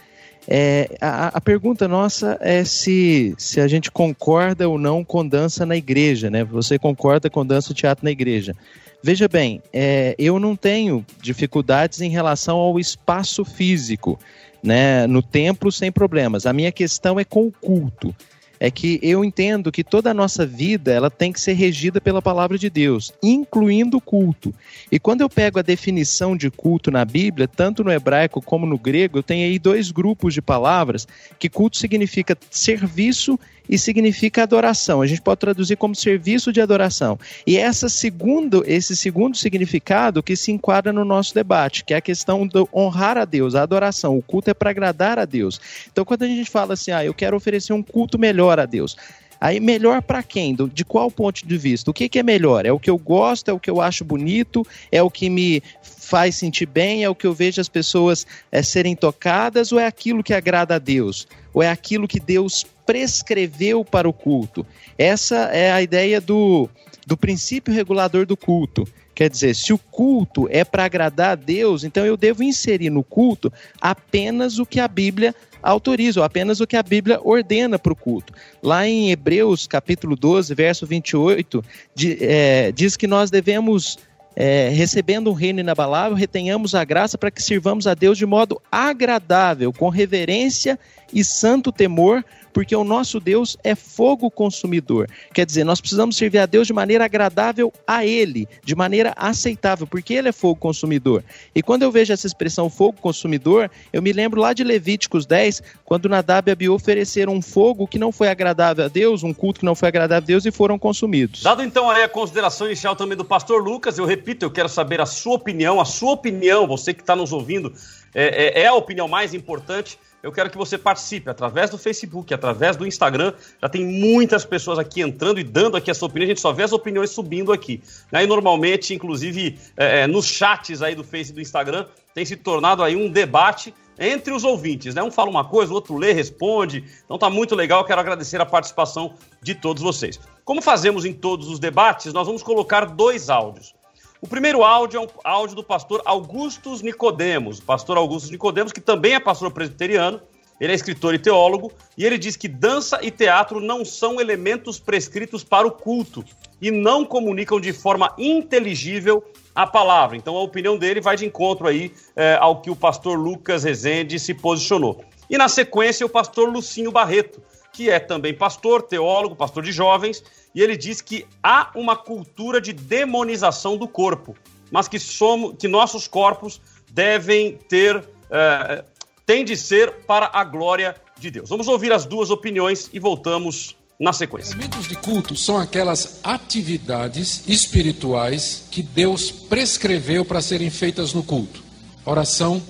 É, 0.51 0.97
a, 0.99 1.37
a, 1.37 1.41
pergunta 1.43 1.87
nossa 1.87 2.39
é 2.41 2.65
se, 2.65 3.35
se 3.37 3.61
a 3.61 3.69
gente 3.69 3.91
concorda 3.91 4.67
ou 4.67 4.79
não 4.79 5.05
com 5.05 5.27
dança 5.27 5.67
na 5.67 5.77
igreja, 5.77 6.31
né? 6.31 6.43
Você 6.43 6.79
concorda 6.79 7.29
com 7.29 7.45
dança 7.45 7.73
e 7.73 7.75
teatro 7.75 8.03
na 8.03 8.11
igreja? 8.11 8.57
Veja 9.03 9.29
bem, 9.29 9.63
é, 9.71 10.15
eu 10.19 10.39
não 10.39 10.57
tenho 10.57 11.05
dificuldades 11.21 12.01
em 12.01 12.09
relação 12.09 12.57
ao 12.57 12.81
espaço 12.81 13.45
físico, 13.45 14.19
né? 14.63 15.07
No 15.07 15.23
templo 15.23 15.71
sem 15.71 15.93
problemas. 15.93 16.47
A 16.47 16.53
minha 16.55 16.73
questão 16.73 17.21
é 17.21 17.25
com 17.25 17.47
o 17.47 17.53
culto 17.53 18.15
é 18.61 18.71
que 18.71 18.99
eu 19.03 19.25
entendo 19.25 19.71
que 19.71 19.85
toda 19.85 20.11
a 20.11 20.15
nossa 20.15 20.45
vida 20.45 20.93
ela 20.93 21.11
tem 21.11 21.33
que 21.33 21.41
ser 21.41 21.53
regida 21.53 22.01
pela 22.01 22.21
palavra 22.21 22.59
de 22.59 22.69
Deus, 22.69 23.13
incluindo 23.23 23.99
o 23.99 24.01
culto. 24.01 24.55
E 24.91 24.99
quando 24.99 25.21
eu 25.21 25.29
pego 25.29 25.59
a 25.59 25.63
definição 25.63 26.37
de 26.37 26.51
culto 26.51 26.91
na 26.91 27.05
Bíblia, 27.05 27.47
tanto 27.47 27.85
no 27.85 27.93
hebraico 27.93 28.43
como 28.43 28.67
no 28.67 28.79
grego, 28.79 29.19
eu 29.19 29.23
tenho 29.23 29.47
aí 29.47 29.59
dois 29.59 29.91
grupos 29.91 30.35
de 30.35 30.43
palavras 30.43 31.07
que 31.39 31.49
culto 31.49 31.77
significa 31.77 32.37
serviço 32.51 33.39
significa 33.77 34.43
adoração. 34.43 35.03
A 35.03 35.07
gente 35.07 35.21
pode 35.21 35.41
traduzir 35.41 35.77
como 35.77 35.95
serviço 35.95 36.53
de 36.53 36.61
adoração. 36.61 37.19
E 37.47 37.59
essa 37.59 37.89
segundo, 37.89 38.63
esse 38.67 38.97
segundo 38.97 39.37
significado 39.37 40.23
que 40.23 40.37
se 40.37 40.53
enquadra 40.53 40.93
no 40.93 41.05
nosso 41.05 41.35
debate, 41.35 41.85
que 41.85 41.93
é 41.93 41.99
a 41.99 42.01
questão 42.01 42.47
de 42.47 42.65
honrar 42.73 43.19
a 43.19 43.25
Deus, 43.25 43.55
a 43.55 43.63
adoração. 43.63 44.17
O 44.17 44.23
culto 44.23 44.51
é 44.51 44.55
para 44.55 44.71
agradar 44.71 45.19
a 45.19 45.25
Deus. 45.25 45.61
Então, 45.93 46.05
quando 46.05 46.23
a 46.23 46.27
gente 46.29 46.49
fala 46.49 46.75
assim, 46.75 46.93
ah, 46.93 47.05
eu 47.05 47.13
quero 47.13 47.37
oferecer 47.37 47.73
um 47.73 47.83
culto 47.83 48.19
melhor 48.19 48.59
a 48.59 48.65
Deus. 48.65 48.97
Aí, 49.41 49.61
melhor 49.61 50.03
para 50.03 50.23
quem? 50.23 50.57
De 50.73 50.85
qual 50.85 51.11
ponto 51.11 51.47
de 51.47 51.57
vista? 51.57 51.91
O 51.91 51.95
que, 51.95 52.09
que 52.09 52.19
é 52.19 52.23
melhor? 52.23 52.67
É 52.67 52.73
o 52.73 52.79
que 52.79 52.91
eu 52.91 52.99
gosto? 52.99 53.49
É 53.49 53.53
o 53.53 53.61
que 53.61 53.71
eu 53.71 53.81
acho 53.81 54.05
bonito? 54.05 54.67
É 54.91 55.01
o 55.01 55.11
que 55.11 55.31
me 55.31 55.63
faz 56.09 56.37
sentir 56.37 56.67
bem? 56.67 57.05
É 57.05 57.09
o 57.09 57.15
que 57.15 57.27
eu 57.27 57.35
vejo 57.35 57.61
as 57.61 57.69
pessoas 57.69 58.27
é, 58.51 58.63
serem 58.63 58.97
tocadas? 58.97 59.73
Ou 59.73 59.79
é 59.79 59.87
aquilo 59.87 60.23
que 60.23 60.33
agrada 60.33 60.77
a 60.77 60.79
Deus? 60.79 61.29
Ou 61.53 61.63
é 61.63 61.69
aquilo 61.69 62.09
que 62.09 62.19
Deus 62.19 62.65
prescreveu 62.87 63.85
para 63.85 64.09
o 64.09 64.13
culto? 64.13 64.67
Essa 64.97 65.37
é 65.53 65.71
a 65.71 65.83
ideia 65.83 66.19
do, 66.19 66.69
do 67.07 67.17
princípio 67.17 67.75
regulador 67.75 68.25
do 68.25 68.37
culto. 68.37 68.89
Quer 69.15 69.29
dizer, 69.29 69.55
se 69.55 69.73
o 69.73 69.79
culto 69.79 70.49
é 70.51 70.65
para 70.65 70.85
agradar 70.85 71.31
a 71.33 71.35
Deus, 71.35 71.85
então 71.85 72.07
eu 72.07 72.17
devo 72.17 72.43
inserir 72.43 72.89
no 72.89 73.03
culto 73.03 73.53
apenas 73.81 74.59
o 74.59 74.65
que 74.65 74.81
a 74.81 74.89
Bíblia 74.89 75.35
autoriza, 75.61 76.21
ou 76.21 76.25
apenas 76.25 76.61
o 76.61 76.67
que 76.67 76.77
a 76.77 76.83
Bíblia 76.83 77.21
ordena 77.23 77.79
para 77.79 77.93
o 77.93 77.97
culto. 77.97 78.33
Lá 78.63 78.87
em 78.87 79.11
Hebreus 79.11 79.67
capítulo 79.67 80.15
12, 80.15 80.55
verso 80.55 80.87
28, 80.87 81.65
de, 81.95 82.17
é, 82.21 82.73
diz 82.73 82.97
que 82.97 83.09
nós 83.09 83.29
devemos 83.29 83.99
é, 84.37 84.69
recebendo 84.69 85.31
um 85.31 85.35
reino 85.35 85.61
inabalável, 85.61 86.17
retenhamos 86.17 86.75
a 86.75 86.85
graça 86.85 87.19
para 87.19 87.31
que 87.31 87.43
sirvamos 87.43 87.87
a 87.87 87.95
Deus 87.95 88.17
de 88.17 88.27
modo 88.27 88.61
agradável, 88.71 89.73
com 89.73 89.89
reverência 89.89 90.79
e 91.13 91.25
santo 91.25 91.73
temor, 91.73 92.25
porque 92.53 92.75
o 92.75 92.85
nosso 92.85 93.21
Deus 93.21 93.57
é 93.63 93.75
fogo 93.75 94.31
consumidor. 94.31 95.09
Quer 95.33 95.47
dizer, 95.47 95.65
nós 95.65 95.81
precisamos 95.81 96.17
servir 96.17 96.39
a 96.39 96.47
Deus 96.47 96.67
de 96.67 96.73
maneira 96.73 97.05
agradável 97.05 97.73
a 97.87 98.05
Ele, 98.05 98.49
de 98.65 98.75
maneira 98.75 99.13
aceitável, 99.17 99.87
porque 99.87 100.15
Ele 100.15 100.29
é 100.29 100.33
fogo 100.33 100.57
consumidor. 100.57 101.23
E 101.55 101.63
quando 101.63 101.83
eu 101.83 101.93
vejo 101.93 102.13
essa 102.13 102.27
expressão 102.27 102.69
fogo 102.69 103.01
consumidor, 103.01 103.71
eu 103.93 104.03
me 104.03 104.13
lembro 104.13 104.41
lá 104.41 104.53
de 104.53 104.65
Levíticos 104.65 105.25
10, 105.25 105.63
quando 105.85 106.09
Nadab 106.09 106.51
e 106.51 106.53
Abiú 106.53 106.75
ofereceram 106.75 107.33
um 107.33 107.43
fogo 107.43 107.87
que 107.87 107.99
não 107.99 108.11
foi 108.11 108.29
agradável 108.29 108.85
a 108.85 108.89
Deus, 108.89 109.23
um 109.23 109.33
culto 109.33 109.61
que 109.61 109.67
não 109.67 109.75
foi 109.75 109.89
agradável 109.89 110.25
a 110.25 110.27
Deus 110.27 110.45
e 110.45 110.51
foram 110.51 110.79
consumidos. 110.79 111.43
Dado 111.43 111.63
então 111.63 111.89
aí 111.89 112.03
a 112.03 112.09
consideração 112.09 112.67
inicial 112.67 112.97
também 112.97 113.17
do 113.17 113.25
pastor 113.25 113.63
Lucas, 113.63 113.99
eu 113.99 114.05
repito, 114.05 114.45
eu 114.45 114.51
quero 114.51 114.69
saber 114.69 115.01
a 115.01 115.07
sua 115.07 115.35
opinião, 115.35 115.81
a 115.81 115.85
sua 115.85 116.13
opinião, 116.13 116.67
você 116.67 116.93
que 116.93 117.03
está 117.03 117.15
nos 117.15 117.33
ouvindo, 117.33 117.73
é, 118.15 118.61
é, 118.61 118.63
é 118.63 118.67
a 118.67 118.75
opinião 118.75 119.07
mais 119.07 119.35
importante 119.35 119.99
eu 120.23 120.33
quero 120.33 120.51
que 120.51 120.57
você 120.57 120.77
participe 120.77 121.31
através 121.31 121.71
do 121.71 121.79
Facebook, 121.79 122.33
através 122.35 122.77
do 122.77 122.87
Instagram. 122.87 123.33
Já 123.63 123.69
tem 123.69 123.85
muitas 123.85 124.45
pessoas 124.45 124.79
aqui 124.79 125.01
entrando 125.01 125.39
e 125.39 125.45
dando 125.45 125.77
aqui 125.77 125.91
a 125.91 125.95
sua 125.95 126.09
opinião. 126.09 126.27
A 126.27 126.29
gente 126.29 126.41
só 126.41 126.53
vê 126.53 126.65
as 126.65 126.73
opiniões 126.73 127.11
subindo 127.11 127.53
aqui. 127.53 127.83
Né? 128.11 128.25
E 128.25 128.27
normalmente, 128.27 128.95
inclusive, 128.95 129.59
é, 129.77 130.01
é, 130.01 130.07
nos 130.07 130.27
chats 130.27 130.83
aí 130.83 130.95
do 130.95 131.05
Face 131.05 131.31
e 131.31 131.35
do 131.35 131.41
Instagram, 131.41 131.87
tem 132.15 132.25
se 132.25 132.37
tornado 132.37 132.83
aí 132.83 132.97
um 132.97 133.09
debate 133.09 133.73
entre 133.99 134.33
os 134.33 134.45
ouvintes, 134.45 134.95
né? 134.95 135.03
Um 135.03 135.11
fala 135.11 135.29
uma 135.29 135.45
coisa, 135.45 135.73
o 135.73 135.75
outro 135.75 135.97
lê, 135.97 136.13
responde. 136.13 136.85
Então 137.05 137.19
tá 137.19 137.29
muito 137.29 137.55
legal, 137.55 137.85
quero 137.85 138.01
agradecer 138.01 138.41
a 138.41 138.47
participação 138.47 139.15
de 139.43 139.55
todos 139.55 139.83
vocês. 139.83 140.21
Como 140.45 140.63
fazemos 140.63 141.05
em 141.05 141.13
todos 141.13 141.49
os 141.49 141.59
debates, 141.59 142.13
nós 142.13 142.27
vamos 142.27 142.43
colocar 142.43 142.85
dois 142.87 143.29
áudios. 143.29 143.75
O 144.21 144.27
primeiro 144.27 144.65
áudio 144.65 144.99
é 144.99 145.01
um 145.05 145.09
áudio 145.23 145.55
do 145.55 145.63
pastor 145.63 146.03
Augustus 146.05 146.83
Nicodemos, 146.83 147.61
pastor 147.61 147.97
Augustus 147.97 148.31
Nicodemos, 148.31 148.73
que 148.73 148.81
também 148.81 149.15
é 149.15 149.21
pastor 149.21 149.49
presbiteriano, 149.53 150.21
ele 150.61 150.73
é 150.73 150.75
escritor 150.75 151.15
e 151.15 151.21
teólogo, 151.21 151.71
e 151.97 152.05
ele 152.05 152.19
diz 152.19 152.37
que 152.37 152.49
dança 152.49 152.99
e 153.01 153.13
teatro 153.13 153.61
não 153.61 153.85
são 153.85 154.21
elementos 154.21 154.81
prescritos 154.81 155.45
para 155.45 155.69
o 155.69 155.71
culto 155.71 156.25
e 156.61 156.69
não 156.69 157.05
comunicam 157.05 157.61
de 157.61 157.73
forma 157.73 158.13
inteligível 158.19 159.23
a 159.55 159.69
palavra. 159.69 160.17
Então 160.17 160.37
a 160.37 160.43
opinião 160.43 160.77
dele 160.77 161.01
vai 161.01 161.17
de 161.17 161.25
encontro 161.25 161.69
aí 161.69 161.93
é, 162.17 162.37
ao 162.41 162.61
que 162.61 162.71
o 162.71 162.77
pastor 162.77 163.17
Lucas 163.17 163.63
Rezende 163.63 164.19
se 164.19 164.35
posicionou. 164.35 165.01
E 165.31 165.39
na 165.39 165.49
sequência 165.49 166.05
o 166.05 166.09
pastor 166.09 166.49
Lucinho 166.49 166.91
Barreto, 166.91 167.41
que 167.73 167.89
é 167.89 168.01
também 168.01 168.35
pastor, 168.35 168.83
teólogo, 168.83 169.37
pastor 169.37 169.63
de 169.63 169.71
jovens, 169.71 170.25
e 170.59 170.61
ele 170.61 170.77
diz 170.77 171.01
que 171.01 171.25
há 171.41 171.71
uma 171.73 171.95
cultura 171.95 172.61
de 172.61 172.73
demonização 172.73 173.77
do 173.77 173.87
corpo, 173.87 174.37
mas 174.73 174.89
que, 174.89 174.99
somos, 174.99 175.55
que 175.57 175.69
nossos 175.69 176.09
corpos 176.09 176.61
devem 176.91 177.57
ter, 177.69 178.05
é, 178.29 178.85
tem 179.25 179.45
de 179.45 179.57
ser 179.57 180.05
para 180.05 180.29
a 180.33 180.43
glória 180.43 180.97
de 181.17 181.31
Deus. 181.31 181.49
Vamos 181.49 181.69
ouvir 181.69 181.93
as 181.93 182.05
duas 182.05 182.29
opiniões 182.29 182.91
e 182.93 182.99
voltamos 182.99 183.77
na 184.01 184.13
sequência. 184.13 184.53
Elementos 184.53 184.89
de 184.89 184.97
culto 184.97 185.37
são 185.37 185.57
aquelas 185.57 186.19
atividades 186.25 187.45
espirituais 187.47 188.65
que 188.69 188.83
Deus 188.83 189.31
prescreveu 189.31 190.25
para 190.25 190.41
serem 190.41 190.71
feitas 190.71 191.13
no 191.13 191.23
culto: 191.23 191.63
oração, 192.05 192.61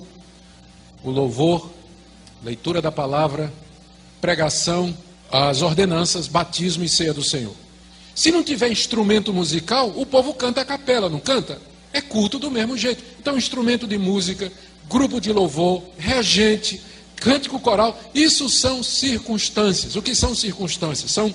o 1.03 1.09
louvor, 1.09 1.67
leitura 2.43 2.83
da 2.83 2.91
palavra, 2.91 3.51
pregação, 4.21 4.95
as 5.31 5.63
ordenanças, 5.63 6.27
batismo 6.27 6.83
e 6.83 6.87
ceia 6.87 7.15
do 7.15 7.23
Senhor. 7.23 7.55
Se 8.19 8.33
não 8.33 8.43
tiver 8.43 8.69
instrumento 8.69 9.33
musical, 9.33 9.93
o 9.95 10.05
povo 10.05 10.33
canta 10.33 10.59
a 10.59 10.65
capela, 10.65 11.07
não 11.07 11.21
canta? 11.21 11.57
É 11.93 12.01
culto 12.01 12.37
do 12.37 12.51
mesmo 12.51 12.75
jeito. 12.75 13.01
Então, 13.17 13.37
instrumento 13.37 13.87
de 13.87 13.97
música, 13.97 14.51
grupo 14.89 15.21
de 15.21 15.31
louvor, 15.31 15.81
regente, 15.97 16.81
cântico 17.15 17.57
coral, 17.61 17.97
isso 18.13 18.49
são 18.49 18.83
circunstâncias. 18.83 19.95
O 19.95 20.01
que 20.01 20.13
são 20.13 20.35
circunstâncias? 20.35 21.11
São 21.11 21.33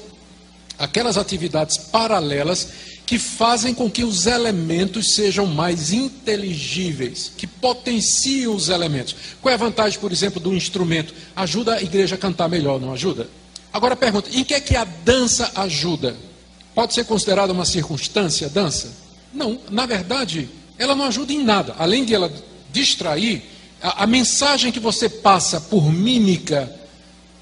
aquelas 0.79 1.17
atividades 1.17 1.79
paralelas 1.79 2.69
que 3.07 3.19
fazem 3.19 3.73
com 3.73 3.91
que 3.91 4.05
os 4.05 4.27
elementos 4.27 5.15
sejam 5.15 5.47
mais 5.47 5.91
inteligíveis, 5.91 7.33
que 7.35 7.47
potenciem 7.47 8.49
os 8.49 8.69
elementos. 8.69 9.17
Qual 9.41 9.51
é 9.51 9.55
a 9.55 9.59
vantagem, 9.59 9.99
por 9.99 10.13
exemplo, 10.13 10.39
do 10.39 10.55
instrumento? 10.55 11.15
Ajuda 11.35 11.77
a 11.77 11.83
igreja 11.83 12.17
a 12.17 12.19
cantar 12.19 12.51
melhor, 12.51 12.79
não 12.79 12.93
ajuda? 12.93 13.27
Agora 13.73 13.97
pergunta, 13.97 14.29
em 14.31 14.45
que 14.45 14.53
é 14.53 14.61
que 14.61 14.77
a 14.77 14.85
dança 14.85 15.51
ajuda? 15.55 16.34
Pode 16.75 16.95
ser 16.95 17.05
considerada 17.05 17.53
uma 17.53 17.65
circunstância 17.65 18.47
a 18.49 18.51
dança? 18.51 18.93
Não, 19.33 19.61
na 19.71 19.87
verdade, 19.87 20.49
ela 20.79 20.95
não 20.95 21.05
ajuda 21.05 21.33
em 21.33 21.43
nada. 21.43 21.75
Além 21.79 22.05
de 22.05 22.15
ela 22.15 22.33
distrair, 22.73 23.43
a, 23.81 24.05
a 24.05 24.07
mensagem 24.07 24.73
que 24.73 24.81
você 24.81 25.09
passa 25.09 25.61
por 25.61 25.93
mímica, 25.93 26.71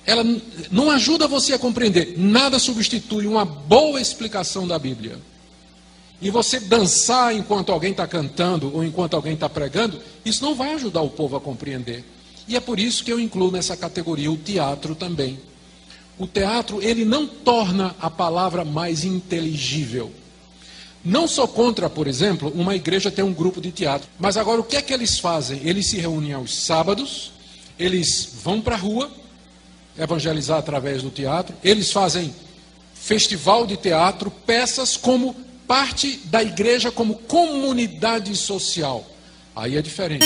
ela 0.04 0.24
não 0.70 0.90
ajuda 0.90 1.26
você 1.26 1.54
a 1.54 1.58
compreender. 1.58 2.14
Nada 2.18 2.58
substitui 2.58 3.26
uma 3.26 3.44
boa 3.44 4.00
explicação 4.00 4.66
da 4.66 4.78
Bíblia. 4.78 5.18
E 6.20 6.30
você 6.30 6.60
dançar 6.60 7.34
enquanto 7.34 7.72
alguém 7.72 7.90
está 7.90 8.06
cantando 8.06 8.72
ou 8.74 8.84
enquanto 8.84 9.14
alguém 9.14 9.34
está 9.34 9.48
pregando, 9.48 10.00
isso 10.24 10.44
não 10.44 10.54
vai 10.54 10.74
ajudar 10.74 11.00
o 11.00 11.10
povo 11.10 11.36
a 11.36 11.40
compreender. 11.40 12.04
E 12.46 12.54
é 12.56 12.60
por 12.60 12.78
isso 12.78 13.02
que 13.04 13.12
eu 13.12 13.18
incluo 13.18 13.50
nessa 13.50 13.76
categoria 13.76 14.30
o 14.30 14.36
teatro 14.36 14.94
também. 14.94 15.38
O 16.22 16.26
teatro, 16.28 16.80
ele 16.80 17.04
não 17.04 17.26
torna 17.26 17.96
a 18.00 18.08
palavra 18.08 18.64
mais 18.64 19.02
inteligível. 19.02 20.12
Não 21.04 21.26
sou 21.26 21.48
contra, 21.48 21.90
por 21.90 22.06
exemplo, 22.06 22.52
uma 22.54 22.76
igreja 22.76 23.10
ter 23.10 23.24
um 23.24 23.34
grupo 23.34 23.60
de 23.60 23.72
teatro. 23.72 24.08
Mas 24.20 24.36
agora 24.36 24.60
o 24.60 24.62
que 24.62 24.76
é 24.76 24.82
que 24.82 24.92
eles 24.92 25.18
fazem? 25.18 25.60
Eles 25.64 25.90
se 25.90 25.98
reúnem 25.98 26.32
aos 26.32 26.56
sábados, 26.56 27.32
eles 27.76 28.34
vão 28.40 28.60
para 28.60 28.76
a 28.76 28.78
rua 28.78 29.10
evangelizar 29.98 30.58
através 30.58 31.02
do 31.02 31.10
teatro, 31.10 31.56
eles 31.60 31.90
fazem 31.90 32.32
festival 32.94 33.66
de 33.66 33.76
teatro, 33.76 34.30
peças 34.30 34.96
como 34.96 35.34
parte 35.66 36.20
da 36.26 36.40
igreja 36.40 36.92
como 36.92 37.16
comunidade 37.16 38.36
social. 38.36 39.04
Aí 39.56 39.76
é 39.76 39.82
diferente. 39.82 40.24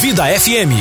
Vida 0.00 0.24
FM. 0.40 0.72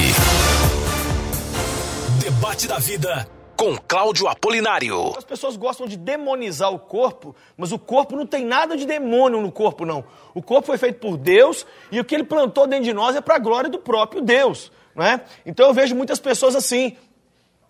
Debate 2.22 2.68
da 2.68 2.80
vida 2.80 3.37
com 3.58 3.76
Cláudio 3.76 4.28
Apolinário. 4.28 5.18
As 5.18 5.24
pessoas 5.24 5.58
gostam 5.58 5.88
de 5.88 5.98
demonizar 5.98 6.72
o 6.72 6.78
corpo, 6.78 7.36
mas 7.58 7.72
o 7.72 7.80
corpo 7.80 8.16
não 8.16 8.26
tem 8.26 8.46
nada 8.46 8.78
de 8.78 8.86
demônio 8.86 9.42
no 9.42 9.52
corpo, 9.52 9.84
não. 9.84 10.06
O 10.36 10.44
corpo 10.44 10.68
foi 10.68 10.78
feito 10.78 11.00
por 11.00 11.18
Deus 11.18 11.66
e 11.92 12.00
o 12.00 12.06
que 12.06 12.14
ele 12.14 12.24
plantou 12.24 12.68
dentro 12.68 12.86
de 12.86 12.94
nós 12.94 13.16
é 13.16 13.22
para 13.22 13.36
a 13.36 13.40
glória 13.40 13.68
do 13.68 13.80
próprio 13.80 14.22
Deus. 14.22 14.72
Não 14.96 15.04
é? 15.04 15.22
Então 15.46 15.68
eu 15.68 15.74
vejo 15.74 15.96
muitas 15.96 16.20
pessoas 16.20 16.56
assim, 16.56 16.96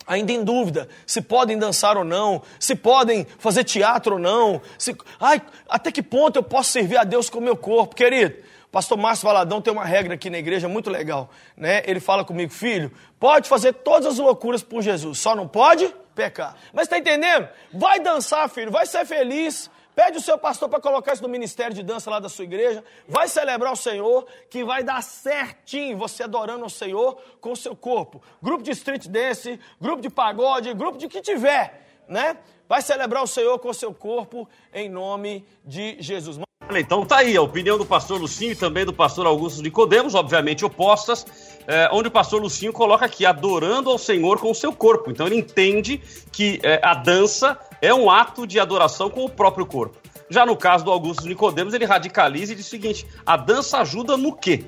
ainda 0.06 0.32
em 0.34 0.44
dúvida 0.44 0.89
se 1.06 1.22
podem 1.22 1.58
dançar 1.58 1.98
ou 1.98 2.03
não, 2.03 2.41
se 2.60 2.75
podem 2.75 3.25
fazer 3.39 3.63
teatro 3.63 4.15
ou 4.15 4.20
não, 4.20 4.62
se, 4.77 4.96
ai, 5.20 5.41
até 5.70 5.89
que 5.89 6.03
ponto 6.03 6.36
eu 6.36 6.44
posso 6.44 6.72
servir 6.72 6.98
a 6.98 7.06
Deus 7.06 7.29
com 7.29 7.39
o 7.39 7.41
meu 7.41 7.56
corpo, 7.56 7.96
querido. 7.96 8.36
Pastor 8.71 8.97
Márcio 8.97 9.25
Valadão 9.25 9.62
tem 9.62 9.71
uma 9.71 9.86
regra 9.86 10.15
aqui 10.15 10.29
na 10.29 10.38
igreja 10.38 10.67
muito 10.67 10.89
legal, 10.89 11.29
né? 11.55 11.81
Ele 11.86 12.00
fala 12.00 12.25
comigo, 12.25 12.51
filho, 12.51 12.91
pode 13.19 13.47
fazer 13.47 13.74
todas 13.74 14.05
as 14.05 14.17
loucuras 14.17 14.62
por 14.62 14.81
Jesus, 14.81 15.19
só 15.19 15.36
não 15.36 15.47
pode 15.47 15.93
pecar. 16.13 16.55
Mas 16.74 16.83
está 16.83 16.97
entendendo? 16.97 17.47
Vai 17.74 18.00
dançar, 18.00 18.50
filho, 18.50 18.71
vai 18.71 18.86
ser 18.86 19.05
feliz, 19.05 19.69
Pede 19.97 20.19
o 20.19 20.21
seu 20.21 20.38
pastor 20.38 20.69
para 20.69 20.79
colocar 20.79 21.13
isso 21.13 21.24
no 21.24 21.27
ministério 21.27 21.74
de 21.74 21.81
dança 21.81 22.07
lá 22.07 22.19
da 22.19 22.29
sua 22.29 22.45
igreja. 22.45 22.83
Vai 23.07 23.27
celebrar 23.27 23.74
o 23.74 23.75
Senhor, 23.75 24.27
que 24.47 24.63
vai 24.63 24.83
dar 24.83 25.01
certinho 25.01 25.97
você 25.97 26.21
adorando 26.21 26.63
o 26.63 26.69
Senhor 26.69 27.19
com 27.41 27.53
o 27.53 27.55
seu 27.55 27.75
corpo. 27.75 28.21
Grupo 28.39 28.62
de 28.62 28.69
street 28.69 29.07
dance, 29.07 29.59
grupo 29.81 30.00
de 30.00 30.07
pagode, 30.12 30.71
grupo 30.75 31.00
de 31.00 31.07
que 31.07 31.19
tiver, 31.19 31.83
né? 32.07 32.38
Vai 32.69 32.83
celebrar 32.83 33.24
o 33.24 33.27
Senhor 33.27 33.57
com 33.57 33.69
o 33.69 33.74
seu 33.74 33.91
corpo 33.91 34.47
em 34.71 34.88
nome 34.88 35.43
de 35.65 35.97
Jesus. 36.00 36.38
Então 36.75 37.05
tá 37.05 37.17
aí 37.17 37.38
a 37.38 37.41
opinião 37.41 37.77
do 37.77 37.86
pastor 37.86 38.19
Lucinho 38.19 38.51
e 38.51 38.55
também 38.55 38.86
do 38.86 38.93
pastor 38.93 39.25
Augusto 39.25 39.62
Nicodemos, 39.62 40.15
obviamente 40.15 40.65
opostas, 40.65 41.25
é, 41.67 41.89
onde 41.91 42.09
o 42.09 42.12
pastor 42.12 42.41
Lucinho 42.41 42.74
coloca 42.74 43.05
aqui, 43.05 43.25
adorando 43.25 43.89
ao 43.89 43.97
Senhor 43.97 44.39
com 44.39 44.51
o 44.51 44.55
seu 44.55 44.74
corpo. 44.74 45.09
Então 45.09 45.25
ele 45.25 45.38
entende 45.38 46.01
que 46.31 46.59
é, 46.63 46.79
a 46.83 46.93
dança 46.93 47.57
é 47.81 47.93
um 47.93 48.12
ato 48.12 48.45
de 48.45 48.59
adoração 48.59 49.09
com 49.09 49.24
o 49.24 49.29
próprio 49.29 49.65
corpo. 49.65 49.97
Já 50.29 50.45
no 50.45 50.57
caso 50.57 50.83
do 50.83 50.91
Augusto 50.91 51.27
Nicodemos, 51.27 51.74
ele 51.74 51.86
radicaliza 51.86 52.51
e 52.53 52.55
diz 52.55 52.67
o 52.67 52.69
seguinte: 52.69 53.07
a 53.25 53.38
dança 53.38 53.77
ajuda 53.79 54.17
no 54.17 54.36
quê? 54.36 54.65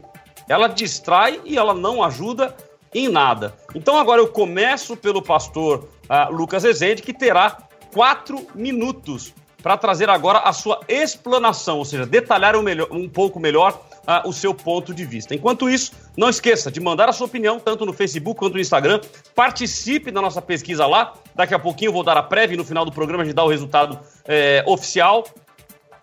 Ela 0.48 0.68
distrai 0.68 1.41
e 1.44 1.58
ela 1.58 1.74
não 1.74 2.03
ajuda 2.03 2.56
em 2.94 3.08
nada. 3.08 3.56
Então 3.75 3.98
agora 3.98 4.22
eu 4.22 4.27
começo 4.27 4.96
pelo 4.96 5.22
pastor 5.22 5.89
uh, 6.10 6.34
Lucas 6.34 6.63
Rezende, 6.63 7.01
que 7.01 7.13
terá 7.13 7.58
quatro 7.94 8.48
minutos 8.56 9.34
para 9.62 9.78
trazer 9.78 10.10
agora 10.10 10.39
a 10.39 10.54
sua 10.54 10.80
explanação, 10.88 11.78
ou 11.78 11.86
seja, 11.86 12.06
detalhar 12.06 12.56
um, 12.56 12.62
melhor, 12.62 12.88
um 12.92 13.10
pouco 13.10 13.39
melhor 13.39 13.82
uh, 14.08 14.28
o 14.28 14.34
seu 14.34 14.54
ponto 14.54 14.94
de 14.94 15.06
vista. 15.06 15.36
Enquanto 15.36 15.70
isso, 15.70 15.92
não 16.16 16.30
esqueça 16.30 16.72
de 16.72 16.80
mandar 16.80 17.10
a 17.10 17.13
sua 17.13 17.28
opinião, 17.28 17.60
tanto 17.60 17.86
no 17.86 17.94
Facebook 17.94 18.39
quanto 18.39 18.54
no 18.54 18.60
Instagram. 18.60 19.01
Participe 19.36 20.12
da 20.12 20.22
nossa 20.22 20.42
pesquisa 20.42 20.86
lá. 20.86 21.13
Daqui 21.36 21.54
a 21.54 21.60
pouquinho 21.60 21.89
eu 21.89 21.94
vou 21.94 22.04
dar 22.04 22.18
a 22.18 22.24
prévia 22.24 22.56
e 22.56 22.58
no 22.58 22.66
final 22.66 22.86
do 22.86 22.92
programa 22.92 23.24
a 23.24 23.25
gente 23.25 23.36
dá 23.36 23.44
o 23.44 23.50
resultado 23.50 24.00
é, 24.25 24.63
oficial. 24.66 25.25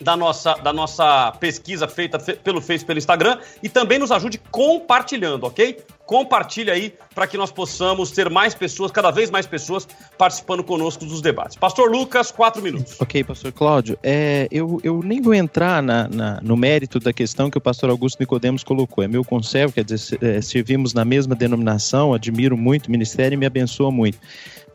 da 0.01 0.17
nossa, 0.17 0.55
da 0.55 0.73
nossa 0.73 1.33
pesquisa 1.41 1.89
feita 1.89 2.19
pelo 2.19 2.61
Face 2.61 2.85
pelo 2.85 2.99
Instagram 2.99 3.39
e 3.63 3.69
também 3.69 3.99
nos 3.99 4.13
ajude 4.13 4.39
compartilhando, 4.51 5.45
ok? 5.45 5.79
Compartilhe 6.07 6.71
aí 6.71 6.95
para 7.15 7.27
que 7.27 7.37
nós 7.37 7.51
possamos 7.51 8.13
ter 8.13 8.31
mais 8.31 8.55
pessoas, 8.55 8.93
cada 8.93 9.11
vez 9.11 9.29
mais 9.29 9.45
pessoas, 9.45 9.89
participando 10.17 10.63
conosco 10.63 11.05
dos 11.05 11.21
debates. 11.21 11.57
Pastor 11.57 11.91
Lucas, 11.91 12.31
quatro 12.31 12.63
minutos. 12.63 12.97
Ok, 13.01 13.25
pastor 13.25 13.53
Cláudio. 13.53 13.99
É, 14.03 14.47
eu, 14.51 14.81
eu 14.85 15.03
nem 15.03 15.21
vou 15.21 15.35
entrar 15.35 15.83
na, 15.83 16.09
na, 16.09 16.41
no 16.41 16.57
mérito 16.57 17.01
da 17.01 17.13
questão 17.13 17.51
que 17.51 17.59
o 17.59 17.61
pastor 17.61 17.91
Augusto 17.91 18.21
Nicodemos 18.21 18.63
colocou. 18.63 19.03
É 19.03 19.09
meu 19.09 19.25
conservo, 19.25 19.73
quer 19.73 19.85
dizer, 19.85 20.19
é, 20.23 20.41
servimos 20.41 20.95
na 20.95 21.05
mesma 21.05 21.35
denominação, 21.35 22.15
admiro 22.15 22.57
muito 22.57 22.87
o 22.87 22.91
ministério 22.91 23.35
e 23.35 23.37
me 23.37 23.47
abençoa 23.47 23.91
muito 23.91 24.19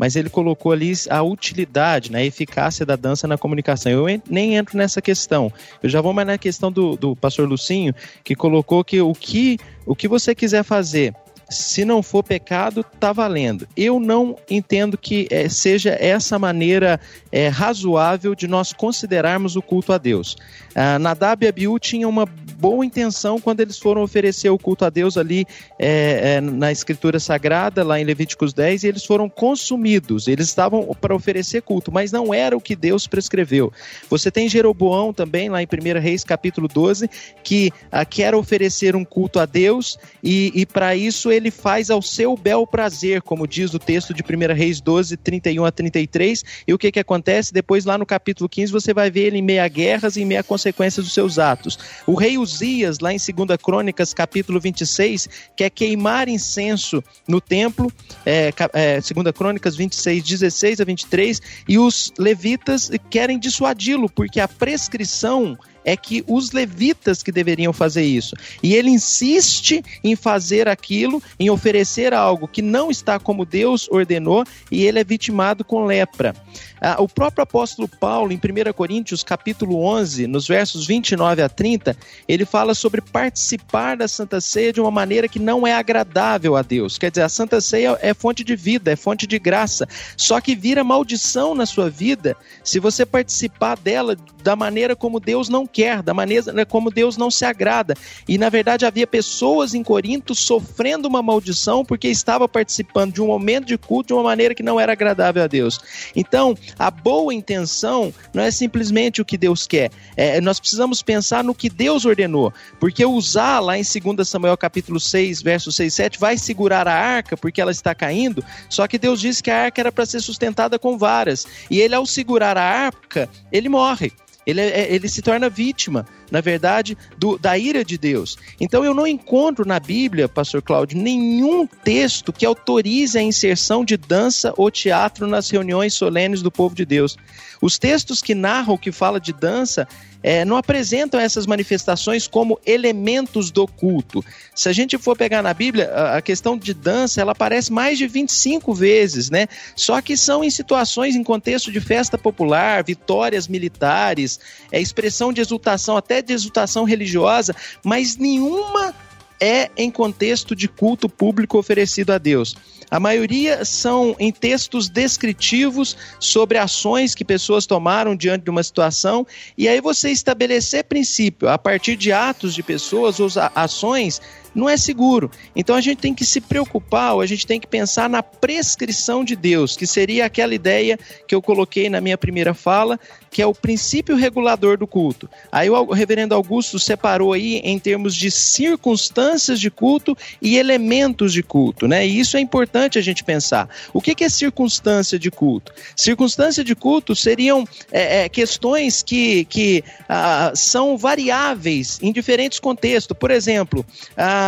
mas 0.01 0.15
ele 0.15 0.31
colocou 0.31 0.71
ali 0.71 0.91
a 1.11 1.21
utilidade, 1.21 2.11
né, 2.11 2.21
a 2.21 2.25
eficácia 2.25 2.83
da 2.83 2.95
dança 2.95 3.27
na 3.27 3.37
comunicação. 3.37 3.91
Eu 3.91 4.21
nem 4.27 4.55
entro 4.55 4.75
nessa 4.75 4.99
questão. 4.99 5.53
Eu 5.83 5.89
já 5.89 6.01
vou 6.01 6.11
mais 6.11 6.27
na 6.27 6.39
questão 6.39 6.71
do, 6.71 6.95
do 6.95 7.15
pastor 7.15 7.47
Lucinho, 7.47 7.93
que 8.23 8.33
colocou 8.33 8.83
que 8.83 8.99
o 8.99 9.13
que, 9.13 9.59
o 9.85 9.95
que 9.95 10.07
você 10.07 10.33
quiser 10.33 10.63
fazer 10.63 11.13
se 11.51 11.83
não 11.85 12.01
for 12.01 12.23
pecado, 12.23 12.83
tá 12.99 13.11
valendo. 13.11 13.67
Eu 13.75 13.99
não 13.99 14.37
entendo 14.49 14.97
que 14.97 15.27
é, 15.29 15.49
seja 15.49 15.91
essa 15.99 16.39
maneira 16.39 16.99
é, 17.31 17.47
razoável 17.47 18.33
de 18.33 18.47
nós 18.47 18.73
considerarmos 18.73 19.55
o 19.55 19.61
culto 19.61 19.93
a 19.93 19.97
Deus. 19.97 20.37
Ah, 20.73 20.97
Nadab 20.97 21.45
e 21.45 21.49
Abiú 21.49 21.77
tinham 21.79 22.09
uma 22.09 22.25
boa 22.25 22.85
intenção 22.85 23.39
quando 23.39 23.59
eles 23.59 23.77
foram 23.77 24.03
oferecer 24.03 24.49
o 24.49 24.57
culto 24.57 24.85
a 24.85 24.89
Deus 24.89 25.17
ali 25.17 25.45
é, 25.77 26.35
é, 26.35 26.41
na 26.41 26.71
Escritura 26.71 27.19
Sagrada, 27.19 27.83
lá 27.83 27.99
em 27.99 28.03
Levíticos 28.03 28.53
10, 28.53 28.83
e 28.83 28.87
eles 28.87 29.03
foram 29.03 29.27
consumidos. 29.27 30.27
Eles 30.27 30.47
estavam 30.47 30.95
para 30.99 31.15
oferecer 31.15 31.61
culto, 31.61 31.91
mas 31.91 32.11
não 32.11 32.33
era 32.33 32.55
o 32.55 32.61
que 32.61 32.75
Deus 32.75 33.07
prescreveu. 33.07 33.73
Você 34.09 34.31
tem 34.31 34.47
Jeroboão 34.47 35.11
também, 35.11 35.49
lá 35.49 35.61
em 35.61 35.65
1 35.65 35.99
Reis 35.99 36.23
capítulo 36.23 36.67
12, 36.67 37.09
que 37.43 37.71
ah, 37.91 38.05
quer 38.05 38.33
oferecer 38.35 38.95
um 38.95 39.03
culto 39.03 39.39
a 39.39 39.45
Deus 39.45 39.97
e, 40.23 40.51
e 40.53 40.65
para 40.65 40.95
isso 40.95 41.31
ele 41.31 41.40
faz 41.49 41.89
ao 41.89 42.01
seu 42.01 42.35
bel 42.37 42.67
prazer, 42.67 43.21
como 43.21 43.47
diz 43.47 43.73
o 43.73 43.79
texto 43.79 44.13
de 44.13 44.21
1 44.21 44.53
Reis 44.53 44.81
12, 44.81 45.17
31 45.17 45.65
a 45.65 45.71
33. 45.71 46.43
E 46.67 46.73
o 46.73 46.77
que, 46.77 46.91
que 46.91 46.99
acontece? 46.99 47.53
Depois, 47.53 47.85
lá 47.85 47.97
no 47.97 48.05
capítulo 48.05 48.49
15, 48.49 48.71
você 48.71 48.93
vai 48.93 49.09
ver 49.09 49.27
ele 49.27 49.37
em 49.37 49.41
meia 49.41 49.67
guerras 49.67 50.15
e 50.15 50.21
em 50.21 50.25
meia 50.25 50.43
consequências 50.43 51.05
dos 51.05 51.13
seus 51.13 51.39
atos. 51.39 51.79
O 52.05 52.13
rei 52.13 52.37
Uzias, 52.37 52.99
lá 52.99 53.13
em 53.13 53.17
2 53.17 53.57
Crônicas, 53.61 54.13
capítulo 54.13 54.59
26, 54.59 55.29
quer 55.55 55.69
queimar 55.69 56.27
incenso 56.27 57.03
no 57.27 57.39
templo, 57.39 57.91
é, 58.25 58.53
é, 58.73 58.99
2 58.99 59.31
Crônicas 59.33 59.75
26, 59.75 60.23
16 60.23 60.81
a 60.81 60.83
23, 60.83 61.41
e 61.67 61.79
os 61.79 62.11
levitas 62.19 62.91
querem 63.09 63.39
dissuadi-lo, 63.39 64.09
porque 64.09 64.39
a 64.39 64.47
prescrição 64.47 65.57
é 65.83 65.95
que 65.97 66.23
os 66.27 66.51
levitas 66.51 67.23
que 67.23 67.31
deveriam 67.31 67.73
fazer 67.73 68.03
isso. 68.03 68.35
E 68.61 68.73
ele 68.73 68.89
insiste 68.89 69.83
em 70.03 70.15
fazer 70.15 70.67
aquilo, 70.67 71.21
em 71.39 71.49
oferecer 71.49 72.13
algo 72.13 72.47
que 72.47 72.61
não 72.61 72.91
está 72.91 73.19
como 73.19 73.45
Deus 73.45 73.87
ordenou, 73.89 74.43
e 74.71 74.85
ele 74.85 74.99
é 74.99 75.03
vitimado 75.03 75.63
com 75.63 75.85
lepra. 75.85 76.35
Ah, 76.83 76.95
o 76.99 77.07
próprio 77.07 77.43
apóstolo 77.43 77.87
Paulo, 77.87 78.31
em 78.31 78.37
1 78.37 78.73
Coríntios, 78.73 79.23
capítulo 79.23 79.83
11, 79.83 80.25
nos 80.25 80.47
versos 80.47 80.87
29 80.87 81.43
a 81.43 81.47
30, 81.47 81.95
ele 82.27 82.43
fala 82.43 82.73
sobre 82.73 83.01
participar 83.01 83.97
da 83.97 84.07
Santa 84.07 84.41
Ceia 84.41 84.73
de 84.73 84.81
uma 84.81 84.89
maneira 84.89 85.27
que 85.27 85.37
não 85.37 85.67
é 85.67 85.73
agradável 85.73 86.55
a 86.55 86.63
Deus. 86.63 86.97
Quer 86.97 87.11
dizer, 87.11 87.21
a 87.21 87.29
Santa 87.29 87.61
Ceia 87.61 87.97
é 88.01 88.15
fonte 88.15 88.43
de 88.43 88.55
vida, 88.55 88.91
é 88.91 88.95
fonte 88.95 89.27
de 89.27 89.37
graça, 89.37 89.87
só 90.17 90.41
que 90.41 90.55
vira 90.55 90.83
maldição 90.83 91.53
na 91.53 91.67
sua 91.67 91.87
vida 91.87 92.35
se 92.63 92.79
você 92.79 93.05
participar 93.05 93.77
dela 93.77 94.17
da 94.43 94.55
maneira 94.55 94.95
como 94.95 95.19
Deus 95.19 95.49
não 95.49 95.67
quer, 95.71 96.01
da 96.01 96.13
maneira 96.13 96.65
como 96.65 96.91
Deus 96.91 97.17
não 97.17 97.31
se 97.31 97.45
agrada. 97.45 97.95
E 98.27 98.37
na 98.37 98.49
verdade 98.49 98.85
havia 98.85 99.07
pessoas 99.07 99.73
em 99.73 99.83
Corinto 99.83 100.35
sofrendo 100.35 101.07
uma 101.07 101.21
maldição 101.21 101.83
porque 101.85 102.07
estava 102.07 102.47
participando 102.47 103.13
de 103.13 103.21
um 103.21 103.27
momento 103.27 103.65
de 103.65 103.77
culto 103.77 104.07
de 104.07 104.13
uma 104.13 104.23
maneira 104.23 104.53
que 104.53 104.63
não 104.63 104.79
era 104.79 104.91
agradável 104.91 105.43
a 105.43 105.47
Deus. 105.47 105.79
Então, 106.15 106.55
a 106.77 106.91
boa 106.91 107.33
intenção 107.33 108.13
não 108.33 108.43
é 108.43 108.51
simplesmente 108.51 109.21
o 109.21 109.25
que 109.25 109.37
Deus 109.37 109.67
quer. 109.67 109.91
É, 110.15 110.41
nós 110.41 110.59
precisamos 110.59 111.01
pensar 111.01 111.43
no 111.43 111.55
que 111.55 111.69
Deus 111.69 112.05
ordenou. 112.05 112.53
Porque 112.79 113.05
usar 113.05 113.59
lá 113.59 113.77
em 113.77 113.83
2 113.83 114.27
Samuel 114.27 114.57
capítulo 114.57 114.99
6, 114.99 115.41
verso 115.41 115.71
6 115.71 115.93
7, 115.93 116.19
vai 116.19 116.37
segurar 116.37 116.87
a 116.87 116.93
arca 116.93 117.37
porque 117.37 117.61
ela 117.61 117.71
está 117.71 117.93
caindo, 117.93 118.43
só 118.69 118.87
que 118.87 118.97
Deus 118.97 119.19
disse 119.19 119.41
que 119.43 119.51
a 119.51 119.65
arca 119.65 119.81
era 119.81 119.91
para 119.91 120.05
ser 120.05 120.19
sustentada 120.19 120.77
com 120.77 120.97
varas. 120.97 121.45
E 121.69 121.79
ele, 121.79 121.95
ao 121.95 122.05
segurar 122.05 122.57
a 122.57 122.63
arca, 122.63 123.29
ele 123.51 123.69
morre. 123.69 124.11
Ele, 124.45 124.61
é, 124.61 124.81
é, 124.81 124.93
ele 124.93 125.07
se 125.07 125.21
torna 125.21 125.49
vítima, 125.49 126.05
na 126.31 126.41
verdade, 126.41 126.97
do, 127.17 127.37
da 127.37 127.57
ira 127.57 127.83
de 127.83 127.97
Deus. 127.97 128.37
Então 128.59 128.83
eu 128.85 128.93
não 128.93 129.05
encontro 129.05 129.67
na 129.67 129.79
Bíblia, 129.79 130.29
pastor 130.29 130.61
Cláudio, 130.61 130.97
nenhum 130.97 131.67
texto 131.67 132.31
que 132.31 132.45
autorize 132.45 133.17
a 133.17 133.21
inserção 133.21 133.83
de 133.83 133.97
dança 133.97 134.53
ou 134.55 134.71
teatro 134.71 135.27
nas 135.27 135.49
reuniões 135.49 135.93
solenes 135.93 136.41
do 136.41 136.49
povo 136.49 136.73
de 136.73 136.85
Deus. 136.85 137.17
Os 137.61 137.77
textos 137.77 138.21
que 138.21 138.33
narram, 138.33 138.77
que 138.77 138.91
fala 138.91 139.19
de 139.19 139.33
dança, 139.33 139.87
é, 140.23 140.45
não 140.45 140.57
apresentam 140.57 141.19
essas 141.19 141.45
manifestações 141.45 142.27
como 142.27 142.59
elementos 142.65 143.49
do 143.51 143.67
culto. 143.67 144.23
Se 144.53 144.69
a 144.69 144.73
gente 144.73 144.97
for 144.97 145.17
pegar 145.17 145.41
na 145.41 145.53
Bíblia, 145.53 145.91
a 146.15 146.21
questão 146.21 146.57
de 146.57 146.73
dança, 146.73 147.21
ela 147.21 147.31
aparece 147.31 147.71
mais 147.71 147.97
de 147.97 148.07
25 148.07 148.73
vezes, 148.73 149.29
né? 149.29 149.47
Só 149.75 150.01
que 150.01 150.15
são 150.15 150.43
em 150.43 150.49
situações, 150.49 151.15
em 151.15 151.23
contexto 151.23 151.71
de 151.71 151.79
festa 151.79 152.17
popular, 152.17 152.83
vitórias 152.83 153.47
militares, 153.47 154.39
é 154.71 154.79
expressão 154.79 155.33
de 155.33 155.41
exultação, 155.41 155.97
até 155.97 156.20
de 156.21 156.33
exultação 156.33 156.83
religiosa, 156.83 157.55
mas 157.83 158.17
nenhuma 158.17 158.93
é 159.39 159.71
em 159.75 159.89
contexto 159.89 160.55
de 160.55 160.67
culto 160.67 161.09
público 161.09 161.57
oferecido 161.57 162.11
a 162.11 162.17
Deus. 162.19 162.55
A 162.91 162.99
maioria 162.99 163.63
são 163.63 164.13
em 164.19 164.31
textos 164.31 164.89
descritivos 164.89 165.95
sobre 166.19 166.57
ações 166.57 167.15
que 167.15 167.23
pessoas 167.23 167.65
tomaram 167.65 168.15
diante 168.15 168.43
de 168.43 168.49
uma 168.49 168.61
situação, 168.61 169.25
e 169.57 169.67
aí 169.67 169.79
você 169.79 170.11
estabelecer 170.11 170.83
princípio 170.83 171.47
a 171.47 171.57
partir 171.57 171.95
de 171.95 172.11
atos 172.11 172.53
de 172.53 172.61
pessoas 172.61 173.19
ou 173.21 173.29
ações 173.55 174.21
não 174.53 174.69
é 174.69 174.77
seguro. 174.77 175.31
Então 175.55 175.75
a 175.75 175.81
gente 175.81 175.99
tem 175.99 176.13
que 176.13 176.25
se 176.25 176.41
preocupar, 176.41 177.15
ou 177.15 177.21
a 177.21 177.25
gente 177.25 177.45
tem 177.45 177.59
que 177.59 177.67
pensar 177.67 178.09
na 178.09 178.21
prescrição 178.21 179.23
de 179.23 179.35
Deus, 179.35 179.75
que 179.75 179.87
seria 179.87 180.25
aquela 180.25 180.53
ideia 180.53 180.97
que 181.27 181.33
eu 181.33 181.41
coloquei 181.41 181.89
na 181.89 182.01
minha 182.01 182.17
primeira 182.17 182.53
fala, 182.53 182.99
que 183.29 183.41
é 183.41 183.45
o 183.45 183.53
princípio 183.53 184.15
regulador 184.15 184.77
do 184.77 184.85
culto. 184.85 185.29
Aí 185.51 185.69
o 185.69 185.91
reverendo 185.91 186.35
Augusto 186.35 186.77
separou 186.77 187.33
aí 187.33 187.57
em 187.63 187.79
termos 187.79 188.13
de 188.13 188.29
circunstâncias 188.29 189.59
de 189.59 189.71
culto 189.71 190.17
e 190.41 190.57
elementos 190.57 191.31
de 191.31 191.41
culto, 191.41 191.87
né? 191.87 192.05
E 192.05 192.19
isso 192.19 192.35
é 192.35 192.41
importante 192.41 192.99
a 192.99 193.01
gente 193.01 193.23
pensar. 193.23 193.69
O 193.93 194.01
que 194.01 194.21
é 194.23 194.29
circunstância 194.29 195.17
de 195.17 195.31
culto? 195.31 195.73
Circunstância 195.95 196.63
de 196.63 196.75
culto 196.75 197.15
seriam 197.15 197.65
é, 197.91 198.23
é, 198.23 198.29
questões 198.29 199.01
que, 199.01 199.45
que 199.45 199.83
ah, 200.09 200.51
são 200.53 200.97
variáveis 200.97 201.99
em 202.01 202.11
diferentes 202.11 202.59
contextos. 202.59 203.17
Por 203.17 203.31
exemplo, 203.31 203.85
ah, 204.17 204.40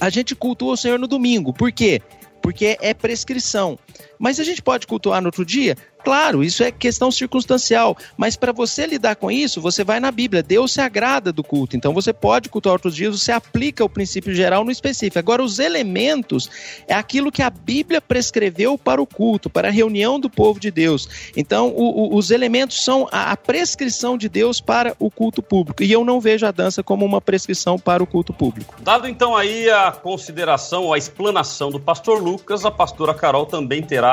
a, 0.00 0.10
gente 0.10 0.34
cultua 0.34 0.74
o 0.74 0.76
Senhor 0.76 0.98
no 0.98 1.06
domingo. 1.06 1.52
Por 1.52 1.72
quê? 1.72 2.00
Porque 2.42 2.76
é 2.80 2.94
prescrição. 2.94 3.78
Mas 4.18 4.40
a 4.40 4.44
gente 4.44 4.62
pode 4.62 4.86
cultuar 4.86 5.20
no 5.20 5.28
outro 5.28 5.44
dia? 5.44 5.76
Claro, 6.06 6.44
isso 6.44 6.62
é 6.62 6.70
questão 6.70 7.10
circunstancial, 7.10 7.96
mas 8.16 8.36
para 8.36 8.52
você 8.52 8.86
lidar 8.86 9.16
com 9.16 9.28
isso, 9.28 9.60
você 9.60 9.82
vai 9.82 9.98
na 9.98 10.12
Bíblia. 10.12 10.40
Deus 10.40 10.72
se 10.72 10.80
agrada 10.80 11.32
do 11.32 11.42
culto, 11.42 11.76
então 11.76 11.92
você 11.92 12.12
pode 12.12 12.48
cultuar 12.48 12.74
outros 12.74 12.94
dias, 12.94 13.20
você 13.20 13.32
aplica 13.32 13.84
o 13.84 13.88
princípio 13.88 14.32
geral 14.32 14.64
no 14.64 14.70
específico. 14.70 15.18
Agora, 15.18 15.42
os 15.42 15.58
elementos 15.58 16.48
é 16.86 16.94
aquilo 16.94 17.32
que 17.32 17.42
a 17.42 17.50
Bíblia 17.50 18.00
prescreveu 18.00 18.78
para 18.78 19.02
o 19.02 19.06
culto, 19.06 19.50
para 19.50 19.66
a 19.66 19.70
reunião 19.72 20.20
do 20.20 20.30
povo 20.30 20.60
de 20.60 20.70
Deus. 20.70 21.32
Então, 21.36 21.70
o, 21.70 22.14
o, 22.14 22.16
os 22.16 22.30
elementos 22.30 22.84
são 22.84 23.08
a, 23.10 23.32
a 23.32 23.36
prescrição 23.36 24.16
de 24.16 24.28
Deus 24.28 24.60
para 24.60 24.94
o 25.00 25.10
culto 25.10 25.42
público, 25.42 25.82
e 25.82 25.90
eu 25.90 26.04
não 26.04 26.20
vejo 26.20 26.46
a 26.46 26.52
dança 26.52 26.84
como 26.84 27.04
uma 27.04 27.20
prescrição 27.20 27.80
para 27.80 28.00
o 28.00 28.06
culto 28.06 28.32
público. 28.32 28.76
Dado 28.80 29.08
então 29.08 29.34
aí 29.34 29.68
a 29.68 29.90
consideração, 29.90 30.92
a 30.92 30.98
explanação 30.98 31.68
do 31.68 31.80
pastor 31.80 32.22
Lucas, 32.22 32.64
a 32.64 32.70
pastora 32.70 33.12
Carol 33.12 33.44
também 33.44 33.82
terá 33.82 34.05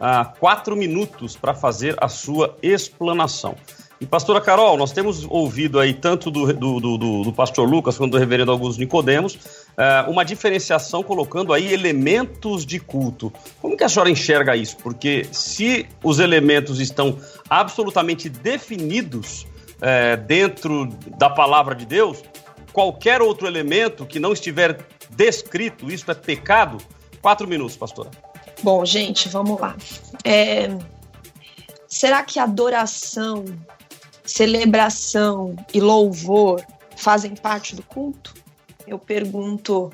ah, 0.00 0.24
quatro 0.38 0.76
minutos 0.76 1.36
para 1.36 1.54
fazer 1.54 1.96
a 2.00 2.08
sua 2.08 2.56
explanação. 2.62 3.54
E, 3.98 4.04
pastora 4.04 4.42
Carol, 4.42 4.76
nós 4.76 4.92
temos 4.92 5.26
ouvido 5.28 5.80
aí 5.80 5.94
tanto 5.94 6.30
do, 6.30 6.52
do, 6.52 6.80
do, 6.80 7.22
do 7.22 7.32
pastor 7.32 7.66
Lucas 7.66 7.96
quanto 7.96 8.12
do 8.12 8.18
reverendo 8.18 8.50
Augusto 8.50 8.78
Nicodemos 8.78 9.38
ah, 9.76 10.06
uma 10.08 10.24
diferenciação 10.24 11.02
colocando 11.02 11.52
aí 11.52 11.72
elementos 11.72 12.66
de 12.66 12.78
culto. 12.78 13.32
Como 13.60 13.76
que 13.76 13.84
a 13.84 13.88
senhora 13.88 14.10
enxerga 14.10 14.54
isso? 14.54 14.76
Porque 14.78 15.26
se 15.32 15.86
os 16.02 16.18
elementos 16.18 16.78
estão 16.80 17.18
absolutamente 17.48 18.28
definidos 18.28 19.46
eh, 19.80 20.16
dentro 20.16 20.86
da 21.18 21.28
palavra 21.28 21.74
de 21.74 21.84
Deus, 21.84 22.22
qualquer 22.72 23.20
outro 23.20 23.46
elemento 23.46 24.06
que 24.06 24.18
não 24.18 24.32
estiver 24.32 24.78
descrito, 25.10 25.90
isso 25.90 26.10
é 26.10 26.14
pecado? 26.14 26.78
Quatro 27.20 27.46
minutos, 27.46 27.76
pastora. 27.76 28.10
Bom, 28.62 28.84
gente, 28.84 29.28
vamos 29.28 29.60
lá. 29.60 29.76
É... 30.24 30.68
Será 31.88 32.22
que 32.22 32.38
adoração 32.38 33.44
celebração 34.26 35.54
e 35.72 35.80
louvor 35.80 36.62
fazem 36.96 37.34
parte 37.34 37.74
do 37.74 37.82
culto? 37.82 38.34
Eu 38.86 38.98
pergunto 38.98 39.92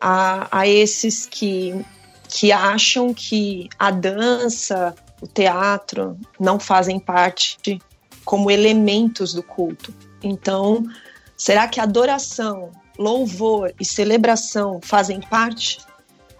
a, 0.00 0.60
a 0.60 0.68
esses 0.68 1.26
que, 1.26 1.84
que 2.28 2.52
acham 2.52 3.12
que 3.12 3.68
a 3.78 3.90
dança, 3.90 4.94
o 5.20 5.26
teatro 5.26 6.16
não 6.38 6.60
fazem 6.60 6.98
parte 6.98 7.80
como 8.24 8.50
elementos 8.50 9.32
do 9.32 9.42
culto. 9.42 9.94
Então, 10.22 10.84
será 11.36 11.66
que 11.66 11.80
adoração, 11.80 12.70
louvor 12.98 13.72
e 13.80 13.84
celebração 13.84 14.80
fazem 14.82 15.20
parte? 15.20 15.80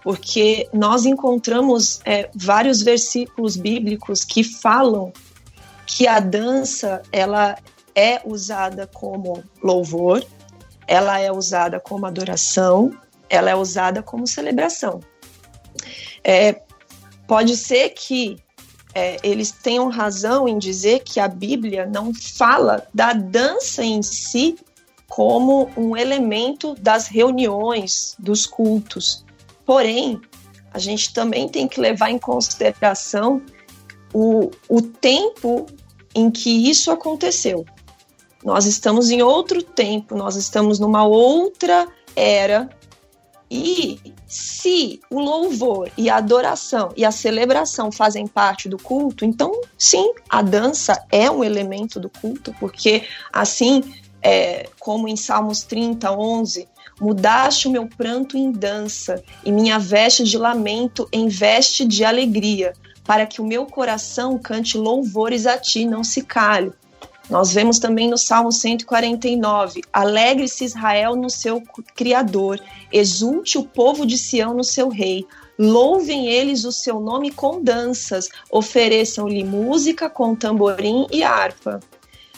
Porque 0.09 0.67
nós 0.73 1.05
encontramos 1.05 2.01
é, 2.03 2.31
vários 2.33 2.81
versículos 2.81 3.55
bíblicos 3.55 4.25
que 4.25 4.43
falam 4.43 5.13
que 5.85 6.07
a 6.07 6.19
dança 6.19 7.03
ela 7.11 7.55
é 7.93 8.19
usada 8.25 8.87
como 8.87 9.43
louvor, 9.61 10.25
ela 10.87 11.19
é 11.19 11.31
usada 11.31 11.79
como 11.79 12.07
adoração, 12.07 12.91
ela 13.29 13.51
é 13.51 13.55
usada 13.55 14.01
como 14.01 14.25
celebração. 14.25 14.99
É, 16.23 16.59
pode 17.27 17.55
ser 17.55 17.89
que 17.89 18.39
é, 18.95 19.17
eles 19.21 19.51
tenham 19.51 19.89
razão 19.89 20.47
em 20.47 20.57
dizer 20.57 21.01
que 21.01 21.19
a 21.19 21.27
Bíblia 21.27 21.85
não 21.85 22.15
fala 22.15 22.87
da 22.91 23.13
dança 23.13 23.83
em 23.83 24.01
si 24.01 24.57
como 25.07 25.69
um 25.77 25.95
elemento 25.95 26.73
das 26.73 27.07
reuniões, 27.07 28.15
dos 28.17 28.47
cultos. 28.47 29.23
Porém, 29.69 30.19
a 30.73 30.79
gente 30.79 31.13
também 31.13 31.47
tem 31.47 31.67
que 31.67 31.79
levar 31.79 32.09
em 32.09 32.17
consideração 32.17 33.39
o, 34.11 34.49
o 34.67 34.81
tempo 34.81 35.67
em 36.15 36.31
que 36.31 36.67
isso 36.67 36.89
aconteceu. 36.89 37.63
Nós 38.43 38.65
estamos 38.65 39.11
em 39.11 39.21
outro 39.21 39.61
tempo, 39.61 40.15
nós 40.15 40.35
estamos 40.35 40.79
numa 40.79 41.05
outra 41.05 41.87
era. 42.15 42.67
E 43.47 43.99
se 44.25 44.99
o 45.07 45.19
louvor 45.19 45.91
e 45.95 46.09
a 46.09 46.15
adoração 46.15 46.91
e 46.97 47.05
a 47.05 47.11
celebração 47.11 47.91
fazem 47.91 48.25
parte 48.25 48.67
do 48.67 48.79
culto, 48.79 49.23
então 49.23 49.51
sim, 49.77 50.13
a 50.27 50.41
dança 50.41 50.99
é 51.11 51.29
um 51.29 51.43
elemento 51.43 51.99
do 51.99 52.09
culto, 52.09 52.55
porque 52.59 53.03
assim 53.31 53.83
é, 54.19 54.67
como 54.79 55.07
em 55.07 55.15
Salmos 55.15 55.61
30, 55.61 56.11
11, 56.11 56.67
mudaste 56.99 57.67
o 57.67 57.71
meu 57.71 57.87
pranto 57.87 58.37
em 58.37 58.51
dança 58.51 59.23
e 59.45 59.51
minha 59.51 59.79
veste 59.79 60.23
de 60.23 60.37
lamento 60.37 61.07
em 61.11 61.27
veste 61.27 61.85
de 61.85 62.03
alegria 62.03 62.73
para 63.09 63.25
que 63.25 63.41
o 63.41 63.45
meu 63.45 63.65
coração 63.65 64.37
cante 64.37 64.77
louvores 64.77 65.47
a 65.47 65.57
ti, 65.57 65.83
não 65.83 66.03
se 66.03 66.21
cale. 66.21 66.71
Nós 67.29 67.51
vemos 67.51 67.79
também 67.79 68.07
no 68.07 68.17
Salmo 68.17 68.51
149: 68.51 69.81
Alegre-se 69.93 70.65
Israel 70.65 71.15
no 71.15 71.29
seu 71.29 71.63
Criador, 71.95 72.59
exulte 72.91 73.57
o 73.57 73.63
povo 73.63 74.05
de 74.05 74.17
Sião 74.17 74.53
no 74.53 74.63
seu 74.63 74.89
Rei. 74.89 75.25
Louvem 75.57 76.27
eles 76.27 76.65
o 76.65 76.71
seu 76.71 76.99
nome 76.99 77.31
com 77.31 77.61
danças, 77.61 78.29
ofereçam-lhe 78.51 79.43
música 79.43 80.09
com 80.09 80.35
tamborim 80.35 81.07
e 81.11 81.23
harpa. 81.23 81.79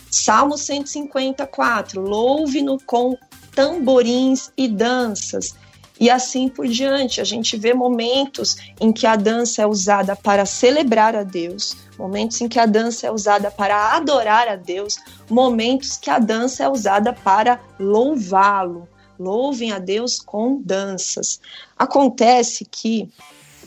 Salmo 0.09 0.57
154: 0.57 2.01
Louve-no 2.01 2.77
com 2.85 3.17
tamborins 3.53 4.51
e 4.57 4.67
danças 4.67 5.55
e 6.01 6.09
assim 6.09 6.49
por 6.49 6.67
diante. 6.67 7.21
A 7.21 7.23
gente 7.23 7.55
vê 7.55 7.75
momentos 7.75 8.57
em 8.79 8.91
que 8.91 9.05
a 9.05 9.15
dança 9.15 9.61
é 9.61 9.67
usada 9.67 10.15
para 10.15 10.47
celebrar 10.47 11.15
a 11.15 11.21
Deus, 11.21 11.77
momentos 11.95 12.41
em 12.41 12.47
que 12.47 12.59
a 12.59 12.65
dança 12.65 13.05
é 13.05 13.11
usada 13.11 13.51
para 13.51 13.95
adorar 13.95 14.47
a 14.47 14.55
Deus, 14.55 14.97
momentos 15.29 15.97
que 15.97 16.09
a 16.09 16.17
dança 16.17 16.63
é 16.63 16.69
usada 16.69 17.13
para 17.13 17.61
louvá-lo. 17.79 18.89
Louvem 19.19 19.71
a 19.71 19.77
Deus 19.77 20.19
com 20.19 20.59
danças. 20.59 21.39
Acontece 21.77 22.65
que, 22.65 23.07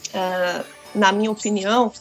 uh, 0.09 0.65
na 0.93 1.13
minha 1.13 1.31
opinião, 1.31 1.93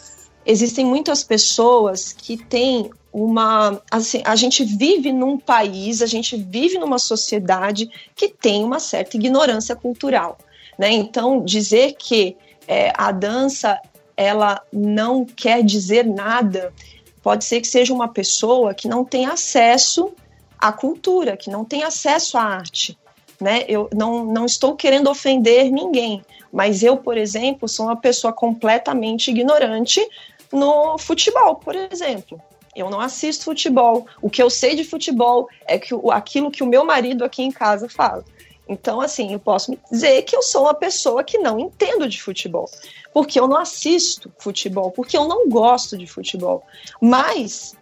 existem 0.43 0.83
muitas 0.83 1.23
pessoas 1.23 2.11
que 2.11 2.35
têm 2.35 2.89
uma. 3.13 3.81
Assim, 3.91 4.23
a 4.25 4.35
gente 4.35 4.63
vive 4.63 5.13
num 5.13 5.37
país, 5.37 6.01
a 6.01 6.07
gente 6.07 6.35
vive 6.35 6.79
numa 6.79 6.97
sociedade 6.97 7.89
que 8.15 8.27
tem 8.27 8.63
uma 8.63 8.79
certa 8.79 9.15
ignorância 9.15 9.75
cultural. 9.75 10.37
Né? 10.77 10.91
Então, 10.91 11.43
dizer 11.45 11.93
que 11.93 12.35
é, 12.67 12.91
a 12.95 13.11
dança 13.11 13.79
ela 14.17 14.61
não 14.71 15.25
quer 15.25 15.63
dizer 15.63 16.05
nada, 16.05 16.73
pode 17.21 17.45
ser 17.45 17.61
que 17.61 17.67
seja 17.67 17.93
uma 17.93 18.07
pessoa 18.07 18.73
que 18.73 18.87
não 18.87 19.05
tem 19.05 19.25
acesso 19.25 20.11
à 20.57 20.71
cultura, 20.71 21.37
que 21.37 21.49
não 21.49 21.63
tem 21.63 21.83
acesso 21.83 22.37
à 22.37 22.41
arte. 22.41 22.97
Né? 23.39 23.65
Eu 23.67 23.89
não, 23.93 24.25
não 24.25 24.45
estou 24.45 24.75
querendo 24.75 25.09
ofender 25.09 25.71
ninguém, 25.71 26.23
mas 26.51 26.83
eu, 26.83 26.97
por 26.97 27.17
exemplo, 27.17 27.67
sou 27.67 27.87
uma 27.87 27.95
pessoa 27.95 28.31
completamente 28.31 29.29
ignorante 29.29 30.07
no 30.51 30.97
futebol, 30.97 31.55
por 31.55 31.75
exemplo. 31.75 32.39
Eu 32.75 32.89
não 32.89 32.99
assisto 32.99 33.45
futebol. 33.45 34.05
O 34.21 34.29
que 34.29 34.41
eu 34.41 34.49
sei 34.49 34.75
de 34.75 34.83
futebol 34.83 35.47
é 35.65 35.77
que 35.77 35.93
aquilo 36.11 36.51
que 36.51 36.63
o 36.63 36.67
meu 36.67 36.83
marido 36.83 37.23
aqui 37.23 37.43
em 37.43 37.51
casa 37.51 37.87
fala. 37.87 38.23
Então, 38.67 39.01
assim, 39.01 39.33
eu 39.33 39.39
posso 39.39 39.77
dizer 39.91 40.21
que 40.23 40.35
eu 40.35 40.41
sou 40.41 40.63
uma 40.63 40.73
pessoa 40.73 41.23
que 41.23 41.37
não 41.37 41.59
entendo 41.59 42.07
de 42.07 42.21
futebol, 42.21 42.69
porque 43.13 43.39
eu 43.39 43.47
não 43.47 43.57
assisto 43.57 44.31
futebol, 44.37 44.89
porque 44.91 45.17
eu 45.17 45.27
não 45.27 45.49
gosto 45.49 45.97
de 45.97 46.07
futebol. 46.07 46.63
Mas 47.01 47.75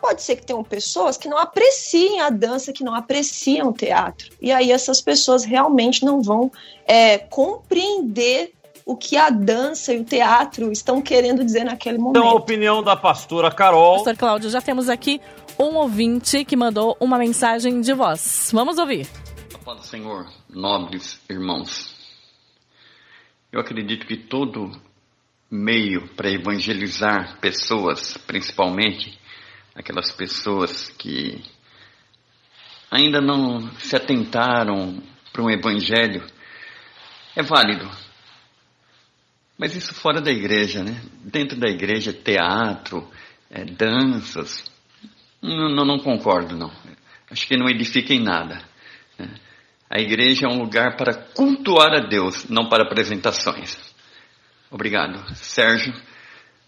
pode 0.00 0.22
ser 0.22 0.36
que 0.36 0.46
tenham 0.46 0.64
pessoas 0.64 1.16
que 1.16 1.28
não 1.28 1.38
apreciem 1.38 2.20
a 2.20 2.30
dança, 2.30 2.72
que 2.72 2.82
não 2.82 2.94
apreciam 2.94 3.68
o 3.68 3.72
teatro. 3.72 4.30
E 4.40 4.50
aí 4.50 4.72
essas 4.72 5.00
pessoas 5.00 5.44
realmente 5.44 6.04
não 6.04 6.20
vão 6.20 6.50
é, 6.86 7.18
compreender 7.18 8.52
o 8.84 8.96
que 8.96 9.16
a 9.16 9.30
dança 9.30 9.92
e 9.92 10.00
o 10.00 10.04
teatro 10.04 10.72
estão 10.72 11.00
querendo 11.00 11.44
dizer 11.44 11.64
naquele 11.64 11.98
momento. 11.98 12.18
Então, 12.18 12.28
a 12.28 12.34
opinião 12.34 12.82
da 12.82 12.96
pastora 12.96 13.50
Carol. 13.50 13.96
Pastor 13.96 14.16
Cláudio, 14.16 14.50
já 14.50 14.60
temos 14.60 14.88
aqui 14.88 15.20
um 15.58 15.76
ouvinte 15.76 16.44
que 16.44 16.56
mandou 16.56 16.96
uma 17.00 17.18
mensagem 17.18 17.80
de 17.80 17.92
voz. 17.92 18.50
Vamos 18.52 18.78
ouvir. 18.78 19.08
Paz 19.64 19.80
do 19.80 19.86
Senhor, 19.86 20.26
nobres 20.50 21.20
irmãos. 21.30 21.94
Eu 23.52 23.60
acredito 23.60 24.06
que 24.06 24.16
todo 24.16 24.72
meio 25.50 26.08
para 26.16 26.30
evangelizar 26.30 27.38
pessoas, 27.38 28.16
principalmente 28.26 29.18
aquelas 29.74 30.10
pessoas 30.10 30.88
que 30.88 31.44
ainda 32.90 33.20
não 33.20 33.70
se 33.78 33.94
atentaram 33.94 35.02
para 35.32 35.42
um 35.42 35.50
evangelho, 35.50 36.24
é 37.36 37.42
válido. 37.42 37.88
Mas 39.62 39.76
isso 39.76 39.94
fora 39.94 40.20
da 40.20 40.32
igreja, 40.32 40.82
né? 40.82 41.00
Dentro 41.22 41.56
da 41.56 41.68
igreja, 41.68 42.12
teatro, 42.12 43.08
é, 43.48 43.64
danças. 43.64 44.64
Não, 45.40 45.72
não, 45.72 45.84
não, 45.84 45.98
concordo, 46.00 46.56
não. 46.56 46.72
Acho 47.30 47.46
que 47.46 47.56
não 47.56 47.68
edifica 47.68 48.12
em 48.12 48.20
nada. 48.20 48.60
Né? 49.16 49.32
A 49.88 50.00
igreja 50.00 50.46
é 50.46 50.48
um 50.48 50.58
lugar 50.58 50.96
para 50.96 51.14
cultuar 51.14 51.92
a 51.94 52.00
Deus, 52.00 52.48
não 52.48 52.68
para 52.68 52.82
apresentações. 52.82 53.78
Obrigado. 54.68 55.32
Sérgio 55.36 55.94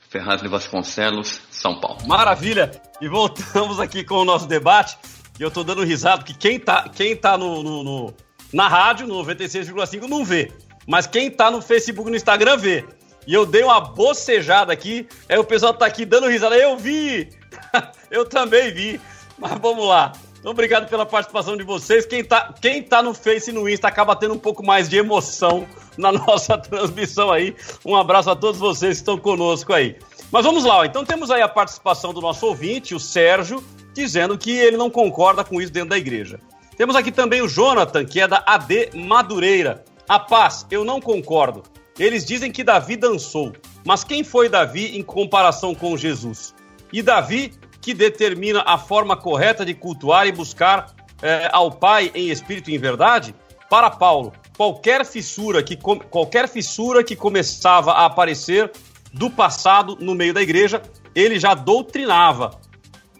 Ferraz 0.08 0.40
de 0.40 0.46
Vasconcelos, 0.46 1.42
São 1.50 1.80
Paulo. 1.80 2.06
Maravilha! 2.06 2.70
E 3.00 3.08
voltamos 3.08 3.80
aqui 3.80 4.04
com 4.04 4.18
o 4.18 4.24
nosso 4.24 4.46
debate. 4.46 4.96
E 5.36 5.42
eu 5.42 5.48
estou 5.48 5.64
dando 5.64 5.82
risada, 5.82 6.18
porque 6.18 6.34
quem 6.34 6.58
está 6.58 6.88
quem 6.88 7.16
tá 7.16 7.36
no, 7.36 7.60
no, 7.60 7.82
no 7.82 8.14
na 8.52 8.68
rádio, 8.68 9.08
no 9.08 9.16
96,5, 9.16 10.06
não 10.06 10.24
vê. 10.24 10.52
Mas 10.86 11.06
quem 11.06 11.30
tá 11.30 11.50
no 11.50 11.62
Facebook 11.62 12.08
e 12.08 12.10
no 12.10 12.16
Instagram 12.16 12.56
vê. 12.56 12.84
E 13.26 13.32
eu 13.32 13.46
dei 13.46 13.62
uma 13.62 13.80
bocejada 13.80 14.72
aqui, 14.72 15.08
aí 15.28 15.38
o 15.38 15.44
pessoal 15.44 15.72
tá 15.72 15.86
aqui 15.86 16.04
dando 16.04 16.28
risada. 16.28 16.56
Eu 16.56 16.76
vi! 16.76 17.30
eu 18.10 18.24
também 18.24 18.72
vi. 18.72 19.00
Mas 19.38 19.52
vamos 19.60 19.86
lá. 19.86 20.12
Então, 20.38 20.52
obrigado 20.52 20.86
pela 20.90 21.06
participação 21.06 21.56
de 21.56 21.64
vocês. 21.64 22.04
Quem 22.04 22.22
tá, 22.22 22.52
quem 22.60 22.82
tá 22.82 23.02
no 23.02 23.14
Face 23.14 23.50
e 23.50 23.52
no 23.52 23.66
Insta 23.66 23.88
acaba 23.88 24.14
tendo 24.14 24.34
um 24.34 24.38
pouco 24.38 24.62
mais 24.62 24.90
de 24.90 24.98
emoção 24.98 25.66
na 25.96 26.12
nossa 26.12 26.58
transmissão 26.58 27.32
aí. 27.32 27.56
Um 27.82 27.96
abraço 27.96 28.28
a 28.28 28.36
todos 28.36 28.60
vocês 28.60 28.98
que 28.98 29.02
estão 29.02 29.16
conosco 29.16 29.72
aí. 29.72 29.96
Mas 30.30 30.44
vamos 30.44 30.64
lá, 30.64 30.84
então 30.84 31.04
temos 31.04 31.30
aí 31.30 31.40
a 31.40 31.48
participação 31.48 32.12
do 32.12 32.20
nosso 32.20 32.46
ouvinte, 32.46 32.94
o 32.94 33.00
Sérgio, 33.00 33.64
dizendo 33.94 34.36
que 34.36 34.50
ele 34.50 34.76
não 34.76 34.90
concorda 34.90 35.42
com 35.44 35.62
isso 35.62 35.72
dentro 35.72 35.90
da 35.90 35.96
igreja. 35.96 36.38
Temos 36.76 36.94
aqui 36.96 37.10
também 37.10 37.40
o 37.40 37.48
Jonathan, 37.48 38.04
que 38.04 38.20
é 38.20 38.28
da 38.28 38.42
AD 38.44 38.90
Madureira. 38.94 39.84
A 40.08 40.18
paz, 40.18 40.66
eu 40.70 40.84
não 40.84 41.00
concordo. 41.00 41.62
Eles 41.98 42.24
dizem 42.24 42.50
que 42.50 42.64
Davi 42.64 42.96
dançou, 42.96 43.52
mas 43.84 44.02
quem 44.02 44.24
foi 44.24 44.48
Davi 44.48 44.96
em 44.96 45.02
comparação 45.02 45.74
com 45.74 45.96
Jesus? 45.96 46.54
E 46.92 47.02
Davi 47.02 47.52
que 47.80 47.94
determina 47.94 48.62
a 48.66 48.78
forma 48.78 49.16
correta 49.16 49.64
de 49.64 49.74
cultuar 49.74 50.26
e 50.26 50.32
buscar 50.32 50.94
é, 51.22 51.48
ao 51.52 51.70
Pai 51.70 52.10
em 52.14 52.30
espírito 52.30 52.70
e 52.70 52.74
em 52.74 52.78
verdade? 52.78 53.34
Para 53.70 53.90
Paulo, 53.90 54.32
qualquer 54.56 55.04
fissura 55.04 55.62
que 55.62 55.76
qualquer 55.76 56.48
fissura 56.48 57.04
que 57.04 57.14
começava 57.14 57.92
a 57.92 58.06
aparecer 58.06 58.70
do 59.12 59.30
passado 59.30 59.96
no 60.00 60.14
meio 60.14 60.34
da 60.34 60.42
igreja, 60.42 60.82
ele 61.14 61.38
já 61.38 61.54
doutrinava 61.54 62.58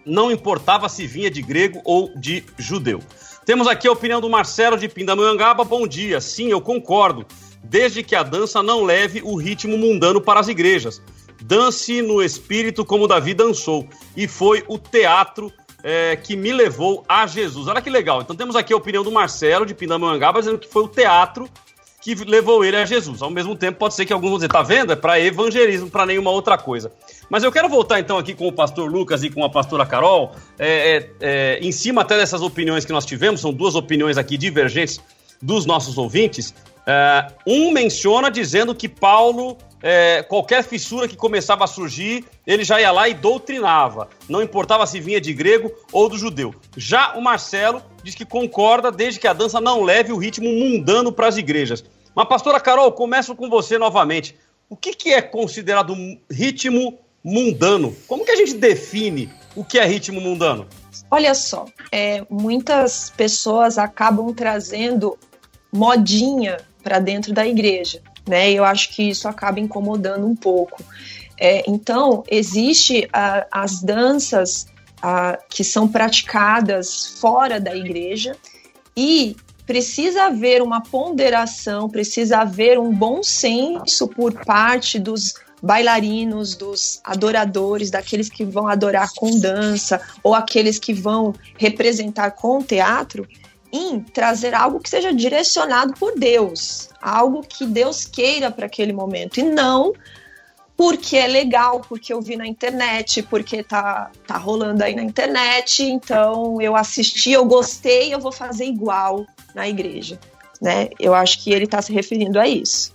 não 0.05 0.31
importava 0.31 0.87
se 0.87 1.07
vinha 1.07 1.31
de 1.31 1.41
grego 1.41 1.81
ou 1.83 2.13
de 2.15 2.43
judeu. 2.57 3.01
Temos 3.45 3.67
aqui 3.67 3.87
a 3.87 3.91
opinião 3.91 4.19
do 4.19 4.27
Marcelo 4.27 4.75
de 4.75 4.89
Pindamonhangaba. 4.89 5.63
Bom 5.63 5.87
dia. 5.87 6.19
Sim, 6.19 6.47
eu 6.47 6.59
concordo. 6.59 7.23
Desde 7.63 8.01
que 8.01 8.15
a 8.15 8.23
dança 8.23 8.63
não 8.63 8.83
leve 8.83 9.21
o 9.23 9.35
ritmo 9.35 9.77
mundano 9.77 10.19
para 10.19 10.39
as 10.39 10.47
igrejas. 10.47 10.99
Dance 11.43 12.01
no 12.01 12.23
espírito 12.23 12.83
como 12.83 13.07
Davi 13.07 13.35
dançou. 13.35 13.87
E 14.17 14.27
foi 14.27 14.63
o 14.67 14.79
teatro 14.79 15.53
é, 15.83 16.15
que 16.15 16.35
me 16.35 16.51
levou 16.51 17.05
a 17.07 17.27
Jesus. 17.27 17.67
Olha 17.67 17.83
que 17.83 17.89
legal. 17.89 18.19
Então 18.19 18.35
temos 18.35 18.55
aqui 18.55 18.73
a 18.73 18.77
opinião 18.77 19.03
do 19.03 19.11
Marcelo 19.11 19.63
de 19.63 19.75
Pindamonhangaba 19.75 20.39
dizendo 20.39 20.57
que 20.57 20.67
foi 20.67 20.81
o 20.81 20.87
teatro 20.87 21.47
que 22.05 22.13
levou 22.23 22.63
ele 22.63 22.77
a 22.77 22.85
Jesus. 22.85 23.23
Ao 23.23 23.31
mesmo 23.31 23.55
tempo, 23.55 23.79
pode 23.79 23.95
ser 23.95 24.05
que 24.05 24.13
alguns 24.13 24.29
vão 24.29 24.37
dizer, 24.37 24.49
tá 24.49 24.61
vendo? 24.61 24.93
É 24.93 24.95
para 24.95 25.19
evangelismo, 25.19 25.89
para 25.89 26.05
nenhuma 26.05 26.29
outra 26.29 26.55
coisa. 26.55 26.91
Mas 27.31 27.43
eu 27.43 27.51
quero 27.51 27.67
voltar 27.67 27.99
então 27.99 28.19
aqui 28.19 28.35
com 28.35 28.47
o 28.47 28.51
pastor 28.51 28.91
Lucas 28.91 29.23
e 29.23 29.29
com 29.31 29.43
a 29.43 29.49
pastora 29.49 29.87
Carol, 29.87 30.35
é, 30.59 30.97
é, 30.97 31.09
é, 31.19 31.59
em 31.59 31.71
cima 31.71 32.03
até 32.03 32.15
dessas 32.15 32.43
opiniões 32.43 32.85
que 32.85 32.91
nós 32.91 33.07
tivemos, 33.07 33.41
são 33.41 33.51
duas 33.51 33.73
opiniões 33.73 34.19
aqui 34.19 34.37
divergentes 34.37 34.99
dos 35.41 35.65
nossos 35.65 35.97
ouvintes. 35.97 36.53
É, 36.85 37.27
um 37.47 37.71
menciona 37.71 38.29
dizendo 38.29 38.75
que 38.75 38.87
Paulo, 38.87 39.57
é, 39.81 40.21
qualquer 40.21 40.63
fissura 40.63 41.07
que 41.07 41.15
começava 41.15 41.63
a 41.63 41.67
surgir, 41.67 42.23
ele 42.45 42.63
já 42.63 42.79
ia 42.79 42.91
lá 42.91 43.09
e 43.09 43.15
doutrinava, 43.15 44.09
não 44.29 44.43
importava 44.43 44.85
se 44.85 44.99
vinha 44.99 45.19
de 45.19 45.33
grego 45.33 45.71
ou 45.91 46.07
do 46.07 46.19
judeu. 46.19 46.53
Já 46.77 47.15
o 47.15 47.21
Marcelo 47.21 47.81
diz 48.03 48.13
que 48.13 48.25
concorda 48.25 48.91
desde 48.91 49.19
que 49.19 49.27
a 49.27 49.33
dança 49.33 49.59
não 49.59 49.81
leve 49.81 50.11
o 50.11 50.17
ritmo 50.17 50.51
mundano 50.51 51.11
para 51.11 51.25
as 51.25 51.37
igrejas. 51.37 51.83
Mas, 52.15 52.27
pastora 52.27 52.59
Carol, 52.59 52.91
começo 52.91 53.35
com 53.35 53.49
você 53.49 53.77
novamente. 53.77 54.35
O 54.69 54.75
que, 54.75 54.93
que 54.93 55.13
é 55.13 55.21
considerado 55.21 55.95
ritmo 56.31 56.97
mundano. 57.25 57.95
Como 58.07 58.23
que 58.23 58.29
a 58.29 58.35
gente 58.35 58.53
define 58.53 59.33
o 59.55 59.65
que 59.65 59.79
é 59.79 59.85
ritmo 59.85 60.21
mundano? 60.21 60.67
Olha 61.09 61.33
só, 61.33 61.65
é, 61.91 62.23
muitas 62.29 63.09
pessoas 63.09 63.79
acabam 63.79 64.31
trazendo 64.31 65.17
modinha 65.73 66.57
para 66.83 66.99
dentro 66.99 67.33
da 67.33 67.47
igreja, 67.47 67.99
né? 68.27 68.51
Eu 68.51 68.63
acho 68.63 68.89
que 68.93 69.09
isso 69.09 69.27
acaba 69.27 69.59
incomodando 69.59 70.27
um 70.27 70.35
pouco. 70.35 70.83
É, 71.37 71.63
então, 71.67 72.23
existe 72.29 73.09
a, 73.11 73.47
as 73.51 73.81
danças 73.81 74.67
a, 75.01 75.39
que 75.49 75.63
são 75.63 75.87
praticadas 75.87 77.17
fora 77.19 77.59
da 77.59 77.75
igreja 77.75 78.37
e 78.95 79.35
precisa 79.65 80.25
haver 80.25 80.61
uma 80.61 80.81
ponderação, 80.81 81.89
precisa 81.89 82.39
haver 82.39 82.79
um 82.79 82.93
bom 82.93 83.23
senso 83.23 84.07
por 84.07 84.33
parte 84.45 84.99
dos 84.99 85.33
bailarinos, 85.61 86.55
dos 86.55 86.99
adoradores, 87.03 87.89
daqueles 87.89 88.29
que 88.29 88.45
vão 88.45 88.67
adorar 88.67 89.09
com 89.15 89.39
dança 89.39 89.99
ou 90.21 90.35
aqueles 90.35 90.77
que 90.77 90.93
vão 90.93 91.33
representar 91.57 92.31
com 92.31 92.61
teatro, 92.61 93.27
em 93.71 93.99
trazer 93.99 94.53
algo 94.53 94.79
que 94.79 94.89
seja 94.89 95.11
direcionado 95.11 95.93
por 95.93 96.17
Deus, 96.17 96.89
algo 97.01 97.41
que 97.41 97.65
Deus 97.65 98.05
queira 98.05 98.51
para 98.51 98.67
aquele 98.67 98.93
momento 98.93 99.39
e 99.39 99.43
não 99.43 99.93
porque 100.77 101.15
é 101.15 101.27
legal, 101.27 101.79
porque 101.79 102.11
eu 102.11 102.21
vi 102.21 102.35
na 102.35 102.45
internet, 102.45 103.23
porque 103.23 103.63
tá, 103.63 104.11
tá 104.27 104.37
rolando 104.37 104.83
aí 104.83 104.93
na 104.93 105.03
internet, 105.03 105.83
então 105.83 106.61
eu 106.61 106.75
assisti, 106.75 107.31
eu 107.31 107.45
gostei, 107.45 108.13
eu 108.13 108.19
vou 108.19 108.31
fazer 108.31 108.65
igual 108.65 109.25
na 109.55 109.67
igreja, 109.67 110.19
né? 110.61 110.89
Eu 110.99 111.15
acho 111.15 111.41
que 111.41 111.51
ele 111.51 111.63
está 111.63 111.81
se 111.81 111.93
referindo 111.93 112.37
a 112.37 112.47
isso. 112.47 112.91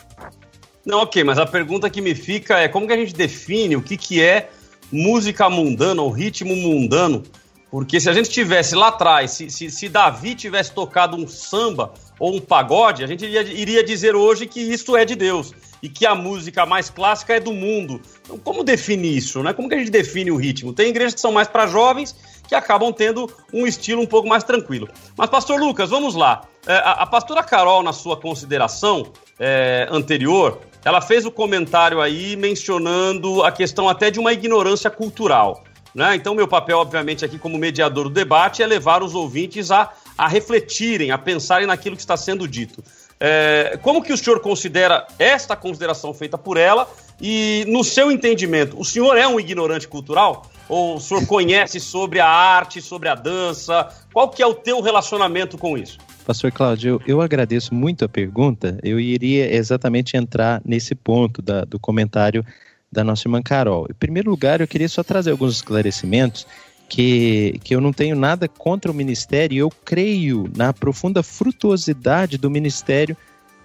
Não, 0.85 1.01
ok, 1.01 1.25
mas 1.25 1.39
a 1.39 1.47
pergunta 1.47 1.91
que 1.91 2.01
me 2.01 2.15
fica 2.15 2.59
é 2.59 2.69
como 2.69 2.87
que 2.87 2.93
a 2.93 2.97
gente 2.97 3.15
define 3.15 3.77
o 3.77 3.83
que, 3.83 3.97
que 3.97 4.23
é 4.23 4.51
música 4.93 5.49
mundana 5.49 6.03
ou 6.03 6.11
ritmo 6.11 6.55
mundano? 6.55 7.23
Porque 7.71 8.01
se 8.01 8.11
a 8.11 8.13
gente 8.13 8.29
tivesse 8.29 8.75
lá 8.75 8.89
atrás, 8.89 9.31
se, 9.31 9.49
se, 9.49 9.71
se 9.71 9.89
Davi 9.89 10.35
tivesse 10.35 10.73
tocado 10.73 11.17
um 11.17 11.27
samba 11.29 11.95
ou 12.19 12.35
um 12.35 12.41
pagode, 12.41 13.05
a 13.05 13.07
gente 13.07 13.25
iria, 13.25 13.43
iria 13.43 13.85
dizer 13.85 14.17
hoje 14.17 14.47
que 14.47 14.61
isso 14.61 14.97
é 14.97 15.05
de 15.05 15.15
Deus 15.15 15.53
e 15.83 15.89
que 15.89 16.05
a 16.05 16.15
música 16.15 16.67
mais 16.67 16.91
clássica 16.91 17.35
é 17.35 17.41
do 17.41 17.53
mundo. 17.53 18.01
Então, 18.23 18.37
como 18.39 18.65
definir 18.65 19.17
isso? 19.17 19.43
Né? 19.43 19.53
Como 19.53 19.69
que 19.69 19.75
a 19.77 19.79
gente 19.79 19.91
define 19.91 20.31
o 20.31 20.37
ritmo? 20.37 20.73
Tem 20.73 20.89
igrejas 20.89 21.15
que 21.15 21.21
são 21.21 21.33
mais 21.33 21.47
para 21.47 21.67
jovens 21.69 22.15
que 22.51 22.55
acabam 22.57 22.93
tendo 22.93 23.31
um 23.55 23.65
estilo 23.65 24.03
um 24.03 24.07
pouco 24.07 24.29
mais 24.29 24.43
tranquilo. 24.43 24.89
Mas, 25.17 25.31
pastor 25.31 25.61
Lucas, 25.61 25.89
vamos 25.89 26.17
lá. 26.17 26.43
É, 26.67 26.75
a, 26.75 26.93
a 26.95 27.07
pastora 27.07 27.45
Carol, 27.45 27.81
na 27.81 27.93
sua 27.93 28.17
consideração 28.17 29.13
é, 29.39 29.87
anterior, 29.89 30.59
ela 30.85 31.01
fez 31.01 31.25
o 31.25 31.31
comentário 31.31 32.01
aí 32.01 32.35
mencionando 32.35 33.45
a 33.45 33.53
questão 33.53 33.89
até 33.89 34.11
de 34.11 34.19
uma 34.19 34.33
ignorância 34.33 34.91
cultural. 34.91 35.63
Né? 35.95 36.17
Então, 36.17 36.35
meu 36.35 36.49
papel, 36.49 36.79
obviamente, 36.79 37.25
aqui 37.25 37.39
como 37.39 37.57
mediador 37.57 38.09
do 38.09 38.11
debate 38.11 38.65
é 38.65 38.67
levar 38.67 39.01
os 39.01 39.15
ouvintes 39.15 39.71
a, 39.71 39.89
a 40.19 40.27
refletirem, 40.27 41.13
a 41.13 41.19
pensarem 41.19 41.69
naquilo 41.69 41.95
que 41.95 42.03
está 42.03 42.17
sendo 42.17 42.49
dito. 42.49 42.83
É, 43.21 43.79
como 43.81 44.03
que 44.03 44.13
o 44.13 44.19
senhor 44.19 44.41
considera 44.41 45.07
esta 45.21 45.55
consideração 45.55 46.13
feita 46.13 46.37
por 46.37 46.57
ela 46.57 46.89
e, 47.21 47.65
no 47.69 47.85
seu 47.85 48.11
entendimento, 48.11 48.81
o 48.81 48.85
senhor 48.85 49.17
é 49.17 49.29
um 49.29 49.39
ignorante 49.39 49.87
cultural? 49.87 50.51
Ou 50.69 50.97
o 50.97 51.01
senhor 51.01 51.27
conhece 51.27 51.81
sobre 51.81 52.21
a 52.21 52.29
arte, 52.29 52.81
sobre 52.81 53.09
a 53.09 53.15
dança? 53.15 53.89
Qual 54.13 54.29
que 54.29 54.43
é 54.43 54.47
o 54.47 54.55
teu 54.55 54.81
relacionamento 54.81 55.59
com 55.59 55.77
isso? 55.77 55.99
Pastor 56.25 56.53
Cláudio, 56.53 57.01
eu, 57.07 57.17
eu, 57.17 57.21
agradeço 57.21 57.75
muito 57.75 58.05
a 58.05 58.09
pergunta. 58.09 58.79
Eu 58.83 59.01
iria 59.01 59.53
exatamente 59.53 60.17
entrar 60.17 60.63
nesse 60.65 60.95
ponto 60.95 61.43
da, 61.43 61.65
do 61.65 61.79
comentário 61.79 62.45
da 62.91 63.03
nossa 63.03 63.27
irmã 63.27 63.43
Carol. 63.43 63.87
Em 63.91 63.95
primeiro 63.95 64.31
lugar, 64.31 64.61
eu 64.61 64.69
queria 64.69 64.89
só 64.89 65.03
trazer 65.03 65.33
alguns 65.33 65.57
esclarecimentos 65.57 66.47
que, 66.89 67.59
que 67.63 67.75
eu 67.75 67.81
não 67.81 67.93
tenho 67.93 68.17
nada 68.17 68.49
contra 68.49 68.91
o 68.91 68.95
ministério, 68.95 69.59
eu 69.59 69.71
creio 69.85 70.51
na 70.57 70.73
profunda 70.73 71.23
frutuosidade 71.23 72.37
do 72.37 72.51
ministério 72.51 73.17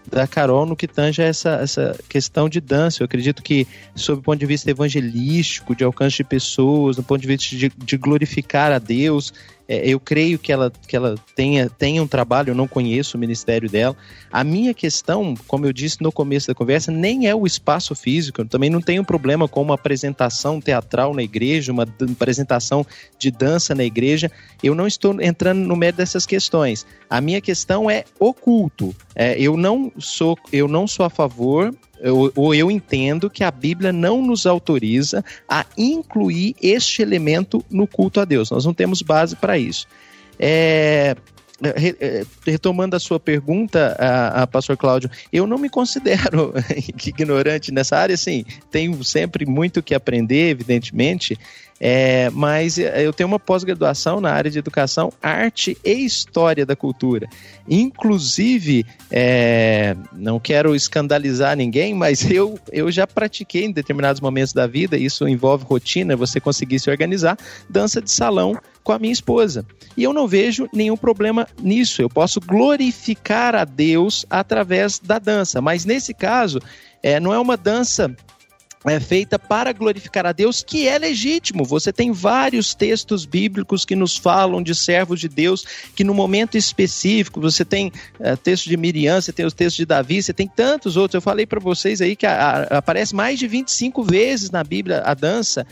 da 0.09 0.27
Carol 0.27 0.65
no 0.65 0.75
que 0.75 0.87
tange 0.87 1.21
essa, 1.21 1.59
essa 1.61 1.97
questão 2.07 2.47
de 2.47 2.61
dança. 2.61 3.01
Eu 3.01 3.05
acredito 3.05 3.41
que, 3.41 3.67
sob 3.95 4.19
o 4.19 4.23
ponto 4.23 4.39
de 4.39 4.45
vista 4.45 4.69
evangelístico, 4.69 5.75
de 5.75 5.83
alcance 5.83 6.17
de 6.17 6.23
pessoas, 6.23 6.95
do 6.95 7.03
ponto 7.03 7.21
de 7.21 7.27
vista 7.27 7.55
de, 7.55 7.69
de 7.69 7.97
glorificar 7.97 8.71
a 8.71 8.79
Deus, 8.79 9.33
é, 9.67 9.87
eu 9.87 9.99
creio 9.99 10.37
que 10.37 10.51
ela, 10.51 10.71
que 10.87 10.95
ela 10.95 11.15
tenha, 11.35 11.69
tenha 11.69 12.01
um 12.01 12.07
trabalho, 12.07 12.51
eu 12.51 12.55
não 12.55 12.67
conheço 12.67 13.17
o 13.17 13.19
ministério 13.19 13.69
dela. 13.69 13.95
A 14.31 14.43
minha 14.43 14.73
questão, 14.73 15.33
como 15.47 15.65
eu 15.65 15.73
disse 15.73 16.01
no 16.01 16.11
começo 16.11 16.47
da 16.47 16.53
conversa, 16.53 16.91
nem 16.91 17.27
é 17.27 17.33
o 17.33 17.45
espaço 17.45 17.95
físico. 17.95 18.41
Eu 18.41 18.45
também 18.47 18.69
não 18.69 18.81
tenho 18.81 19.03
problema 19.03 19.47
com 19.47 19.61
uma 19.61 19.75
apresentação 19.75 20.61
teatral 20.61 21.13
na 21.13 21.23
igreja, 21.23 21.71
uma 21.71 21.87
apresentação 22.11 22.85
de 23.17 23.31
dança 23.31 23.73
na 23.73 23.83
igreja. 23.83 24.31
Eu 24.61 24.75
não 24.75 24.85
estou 24.85 25.19
entrando 25.21 25.59
no 25.59 25.75
mérito 25.75 25.97
dessas 25.97 26.25
questões. 26.25 26.85
A 27.09 27.19
minha 27.19 27.41
questão 27.41 27.89
é 27.89 28.03
oculto. 28.19 28.95
É, 29.15 29.39
eu, 29.39 29.57
não 29.57 29.91
sou, 29.97 30.37
eu 30.51 30.67
não 30.67 30.87
sou 30.87 31.05
a 31.05 31.09
favor 31.09 31.73
ou 32.35 32.53
eu 32.53 32.69
entendo 32.69 33.29
que 33.29 33.43
a 33.43 33.51
Bíblia 33.51 33.91
não 33.91 34.21
nos 34.21 34.45
autoriza 34.45 35.23
a 35.47 35.65
incluir 35.77 36.55
este 36.61 37.01
elemento 37.01 37.63
no 37.69 37.87
culto 37.87 38.19
a 38.19 38.25
Deus. 38.25 38.51
Nós 38.51 38.65
não 38.65 38.73
temos 38.73 39.01
base 39.01 39.35
para 39.35 39.57
isso. 39.57 39.87
É, 40.37 41.15
é, 41.63 42.25
retomando 42.45 42.97
a 42.97 42.99
sua 42.99 43.17
pergunta, 43.17 43.95
a, 43.97 44.43
a, 44.43 44.47
pastor 44.47 44.75
Cláudio, 44.75 45.09
eu 45.31 45.47
não 45.47 45.57
me 45.57 45.69
considero 45.69 46.53
ignorante 47.07 47.71
nessa 47.71 47.97
área, 47.97 48.17
sim, 48.17 48.43
tenho 48.69 49.01
sempre 49.05 49.45
muito 49.45 49.81
que 49.81 49.95
aprender, 49.95 50.49
evidentemente, 50.49 51.37
é, 51.79 52.29
mas 52.29 52.77
eu 52.77 53.11
tenho 53.11 53.27
uma 53.27 53.39
pós-graduação 53.39 54.21
na 54.21 54.31
área 54.31 54.49
de 54.49 54.57
educação, 54.57 55.11
arte 55.21 55.77
e 55.83 56.05
história 56.05 56.65
da 56.65 56.75
cultura. 56.75 57.27
Inclusive, 57.69 58.85
é, 59.11 59.95
não 60.13 60.39
quero 60.39 60.73
escandalizar 60.73 61.55
ninguém, 61.57 61.93
mas 61.93 62.23
eu, 62.31 62.57
eu 62.71 62.89
já 62.91 63.05
pratiquei 63.05 63.65
em 63.65 63.71
determinados 63.71 64.21
momentos 64.21 64.53
da 64.53 64.65
vida, 64.67 64.97
isso 64.97 65.27
envolve 65.27 65.65
rotina, 65.65 66.15
você 66.15 66.39
conseguir 66.39 66.79
se 66.79 66.89
organizar, 66.89 67.37
dança 67.69 68.01
de 68.01 68.11
salão 68.11 68.57
com 68.83 68.93
a 68.93 68.99
minha 68.99 69.13
esposa. 69.13 69.65
E 69.97 70.03
eu 70.03 70.13
não 70.13 70.27
vejo 70.27 70.69
nenhum 70.71 70.95
problema 70.95 71.47
nisso. 71.61 72.01
Eu 72.01 72.09
posso 72.09 72.39
glorificar 72.39 73.55
a 73.55 73.65
Deus 73.65 74.25
através 74.29 74.99
da 74.99 75.17
dança. 75.17 75.59
Mas 75.59 75.85
nesse 75.85 76.13
caso, 76.13 76.59
é, 77.01 77.19
não 77.19 77.33
é 77.33 77.39
uma 77.39 77.57
dança 77.57 78.15
é 78.85 78.99
feita 78.99 79.39
para 79.39 79.71
glorificar 79.71 80.25
a 80.25 80.31
Deus, 80.31 80.63
que 80.63 80.87
é 80.87 80.97
legítimo. 80.97 81.63
Você 81.65 81.91
tem 81.91 82.11
vários 82.11 82.75
textos 82.75 83.25
bíblicos 83.25 83.83
que 83.83 83.95
nos 83.95 84.17
falam 84.17 84.61
de 84.61 84.75
servos 84.75 85.19
de 85.19 85.27
Deus, 85.27 85.65
que 85.95 86.03
no 86.03 86.13
momento 86.13 86.57
específico, 86.57 87.41
você 87.41 87.65
tem 87.65 87.91
é, 88.19 88.35
texto 88.35 88.69
de 88.69 88.77
Miriam, 88.77 89.19
você 89.19 89.33
tem 89.33 89.45
os 89.45 89.53
textos 89.53 89.77
de 89.77 89.85
Davi, 89.85 90.21
você 90.21 90.33
tem 90.33 90.47
tantos 90.47 90.97
outros. 90.97 91.15
Eu 91.15 91.21
falei 91.21 91.45
para 91.45 91.59
vocês 91.59 92.01
aí 92.01 92.15
que 92.15 92.25
a, 92.25 92.67
a, 92.71 92.77
aparece 92.77 93.15
mais 93.15 93.39
de 93.39 93.47
25 93.47 94.03
vezes 94.03 94.51
na 94.51 94.63
Bíblia 94.63 95.01
a 95.05 95.13
dança, 95.13 95.65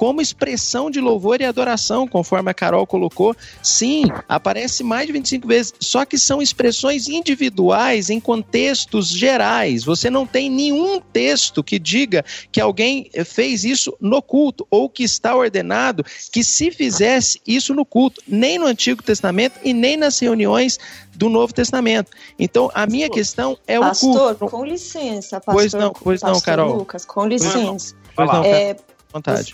como 0.00 0.22
expressão 0.22 0.90
de 0.90 0.98
louvor 0.98 1.42
e 1.42 1.44
adoração, 1.44 2.08
conforme 2.08 2.50
a 2.50 2.54
Carol 2.54 2.86
colocou. 2.86 3.36
Sim, 3.62 4.04
aparece 4.26 4.82
mais 4.82 5.06
de 5.06 5.12
25 5.12 5.46
vezes, 5.46 5.74
só 5.78 6.06
que 6.06 6.16
são 6.16 6.40
expressões 6.40 7.06
individuais 7.06 8.08
em 8.08 8.18
contextos 8.18 9.10
gerais. 9.10 9.84
Você 9.84 10.08
não 10.08 10.26
tem 10.26 10.48
nenhum 10.48 11.02
texto 11.02 11.62
que 11.62 11.78
diga 11.78 12.24
que 12.50 12.62
alguém 12.62 13.10
fez 13.26 13.62
isso 13.62 13.94
no 14.00 14.22
culto 14.22 14.66
ou 14.70 14.88
que 14.88 15.04
está 15.04 15.36
ordenado 15.36 16.02
que 16.32 16.42
se 16.42 16.70
fizesse 16.70 17.38
isso 17.46 17.74
no 17.74 17.84
culto, 17.84 18.22
nem 18.26 18.58
no 18.58 18.64
Antigo 18.64 19.02
Testamento 19.02 19.60
e 19.62 19.74
nem 19.74 19.98
nas 19.98 20.18
reuniões 20.18 20.78
do 21.14 21.28
Novo 21.28 21.52
Testamento. 21.52 22.10
Então, 22.38 22.70
a 22.72 22.86
minha 22.86 23.10
questão 23.10 23.58
é 23.66 23.78
o 23.78 23.82
Pastor, 23.82 24.34
culto. 24.34 24.56
com 24.56 24.64
licença, 24.64 25.38
pastor. 25.38 25.54
Pois 25.54 25.74
não, 25.74 25.92
pois 25.92 26.22
não, 26.22 26.30
pastor 26.30 26.46
Carol. 26.46 26.76
Lucas, 26.78 27.04
com 27.04 27.26
licença. 27.26 27.94
Pois 28.16 28.32
não, 28.32 28.42
É, 28.42 28.74
vontade. 29.12 29.52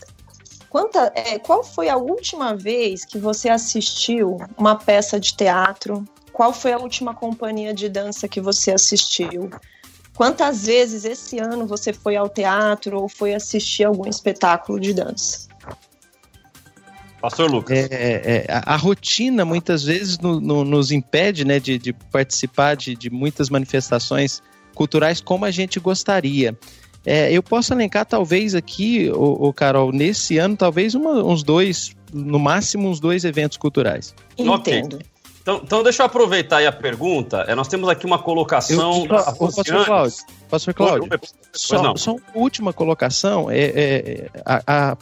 Quanta, 0.77 1.11
é, 1.15 1.39
qual 1.39 1.65
foi 1.65 1.89
a 1.89 1.97
última 1.97 2.55
vez 2.55 3.03
que 3.03 3.17
você 3.17 3.49
assistiu 3.49 4.37
uma 4.59 4.75
peça 4.77 5.19
de 5.19 5.35
teatro? 5.35 6.05
Qual 6.35 6.53
foi 6.53 6.75
a 6.75 6.79
última 6.79 7.15
companhia 7.15 7.73
de 7.73 7.89
dança 7.89 8.29
que 8.29 8.43
você 8.43 8.73
assistiu? 8.73 9.49
Quantas 10.15 10.67
vezes 10.67 11.07
esse 11.07 11.39
ano 11.39 11.67
você 11.67 11.95
foi 11.95 12.15
ao 12.15 12.29
teatro 12.29 13.01
ou 13.01 13.09
foi 13.09 13.33
assistir 13.33 13.85
algum 13.85 14.07
espetáculo 14.07 14.79
de 14.79 14.93
dança? 14.93 15.49
Pastor 17.23 17.51
Lucas. 17.51 17.79
É, 17.91 17.91
é, 17.91 18.47
a, 18.51 18.75
a 18.75 18.77
rotina 18.77 19.47
muitas 19.47 19.83
vezes 19.83 20.19
no- 20.19 20.43
no- 20.43 20.63
nos 20.63 20.93
impede 20.93 21.43
né, 21.47 21.59
de, 21.59 21.79
de 21.79 21.95
participar 21.95 22.77
de, 22.77 22.95
de 22.95 23.09
muitas 23.09 23.49
manifestações 23.49 24.43
culturais 24.75 25.23
como 25.23 25.47
a 25.47 25.51
gente 25.51 25.81
gostaria. 25.81 26.55
É, 27.07 27.31
eu 27.33 27.41
posso 27.43 27.73
elencar 27.73 28.05
talvez 28.05 28.55
aqui, 28.55 29.09
o, 29.15 29.53
Carol, 29.53 29.93
nesse 29.93 30.39
ano, 30.39 30.57
talvez 30.57 30.95
uma- 30.97 31.23
uns 31.25 31.45
dois, 31.45 31.95
no 32.13 32.39
máximo 32.39 32.89
uns 32.89 32.99
dois 32.99 33.25
eventos 33.25 33.57
culturais. 33.57 34.13
Entendo. 34.37 34.99
Então, 35.41 35.61
então 35.63 35.83
deixa 35.85 36.03
eu 36.03 36.07
aproveitar 36.07 36.57
aí 36.57 36.67
a 36.67 36.73
pergunta. 36.73 37.45
É, 37.47 37.55
nós 37.55 37.69
temos 37.69 37.89
aqui 37.89 38.05
uma 38.05 38.19
colocação. 38.19 39.05
Eu- 39.05 39.07
Pastor. 39.63 39.85
Cláudio, 39.87 40.17
Pastor 40.51 40.75
Cláudio, 40.75 41.09
só, 41.53 41.77
só 41.97 42.13
uma 42.15 42.21
última 42.35 42.73
colocação. 42.73 43.49
É, 43.49 43.59
é, 43.61 44.29
a, 44.45 44.97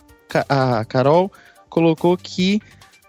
a, 0.45 0.79
a 0.81 0.85
Carol 0.85 1.33
colocou 1.71 2.15
que 2.19 2.61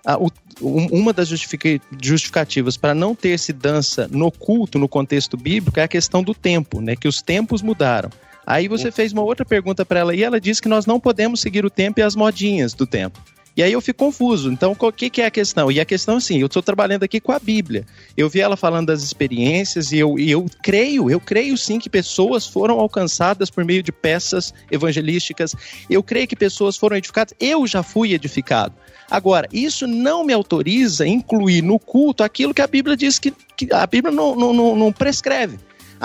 a- 0.06 0.18
o- 0.18 0.32
um- 0.62 0.88
uma 1.02 1.12
das 1.12 1.28
justifica- 1.28 1.82
justificativas 2.02 2.78
para 2.78 2.96
não 2.96 3.14
ter-se 3.14 3.52
dança 3.52 4.08
no 4.10 4.32
culto, 4.32 4.80
no 4.80 4.88
contexto 4.88 5.36
bíblico, 5.36 5.78
é 5.78 5.84
a 5.84 5.88
questão 5.90 6.24
do 6.24 6.34
tempo, 6.34 6.80
né? 6.80 6.96
Que 6.96 7.08
os 7.10 7.22
tempos 7.22 7.62
mudaram. 7.62 8.10
Aí 8.46 8.68
você 8.68 8.92
fez 8.92 9.12
uma 9.12 9.24
outra 9.24 9.46
pergunta 9.46 9.86
para 9.86 10.00
ela 10.00 10.16
e 10.16 10.24
ela 10.24 10.40
disse 10.40 10.62
que 10.62 10.70
nós 10.70 10.86
não 10.86 11.00
podemos 11.00 11.42
seguir 11.42 11.66
o 11.66 11.70
tempo 11.70 12.00
e 12.00 12.04
as 12.04 12.16
modinhas 12.16 12.74
do 12.74 12.86
tempo. 12.86 13.20
E 13.58 13.64
aí 13.64 13.72
eu 13.72 13.80
fico 13.80 14.00
confuso. 14.00 14.52
Então, 14.52 14.76
o 14.78 14.92
que, 14.92 15.10
que 15.10 15.22
é 15.22 15.28
a 15.28 15.32
questão? 15.32 15.72
E 15.72 15.80
a 15.80 15.86
questão, 15.86 16.18
assim, 16.18 16.40
eu 16.40 16.48
estou 16.48 16.62
trabalhando 16.62 17.04
aqui 17.04 17.22
com 17.22 17.32
a 17.32 17.40
Bíblia. 17.40 17.86
Eu 18.18 18.30
vi 18.30 18.42
ela 18.42 18.58
falando 18.58 18.88
das 18.88 19.02
experiências 19.02 19.94
e 19.94 19.98
eu, 19.98 20.20
e 20.20 20.30
eu 20.30 20.46
creio, 20.62 21.10
eu 21.10 21.22
creio 21.22 21.58
sim 21.58 21.80
que 21.80 21.90
pessoas 21.90 22.46
foram 22.46 22.78
alcançadas 22.80 23.50
por 23.50 23.64
meio 23.64 23.82
de 23.82 23.94
peças 23.94 24.54
evangelísticas. 24.70 25.56
Eu 25.90 26.04
creio 26.04 26.28
que 26.28 26.36
pessoas 26.36 26.76
foram 26.76 26.98
edificadas. 26.98 27.34
Eu 27.40 27.66
já 27.66 27.82
fui 27.82 28.14
edificado. 28.14 28.76
Agora, 29.10 29.48
isso 29.54 29.88
não 29.88 30.26
me 30.26 30.34
autoriza 30.34 31.06
a 31.06 31.08
incluir 31.08 31.62
no 31.62 31.80
culto 31.80 32.24
aquilo 32.24 32.54
que 32.54 32.62
a 32.62 32.68
Bíblia 32.68 32.98
diz 32.98 33.20
que, 33.20 33.32
que 33.56 33.72
a 33.72 33.88
Bíblia 33.88 34.14
não, 34.14 34.36
não, 34.36 34.52
não, 34.52 34.76
não 34.76 34.92
prescreve. 34.92 35.58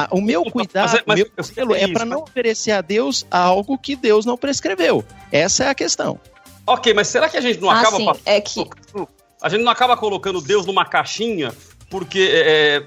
Ah, 0.05 0.09
o 0.11 0.21
meu 0.21 0.45
cuidado, 0.45 0.91
Mas 0.91 0.95
é- 0.95 1.03
mas 1.07 1.17
meu 1.19 1.31
zelo 1.43 1.75
é 1.75 1.89
para 1.89 2.05
não 2.05 2.23
oferecer 2.23 2.73
a 2.73 2.81
Deus 2.81 3.27
algo 3.31 3.77
que 3.79 3.97
Deus 3.97 4.25
não 4.25 4.37
prescreveu. 4.37 5.05
Essa 5.33 5.65
é 5.65 5.69
a 5.69 5.75
questão. 5.75 6.19
Ok, 6.67 6.93
mas 6.95 7.09
será 7.09 7.29
que 7.29 7.37
a 7.37 7.41
gente 7.41 7.61
não 7.61 7.71
Ah, 7.71 7.81
acaba. 7.81 7.97
sim, 7.97 8.05
passando- 8.05 8.23
é 8.27 8.41
que 8.41 8.65
A 9.43 9.49
gente 9.49 9.63
não 9.65 9.73
acaba 9.73 9.97
colocando 9.97 10.41
Deus 10.43 10.67
numa 10.67 10.85
caixinha, 10.85 11.53
porque 11.89 12.29
é, 12.31 12.83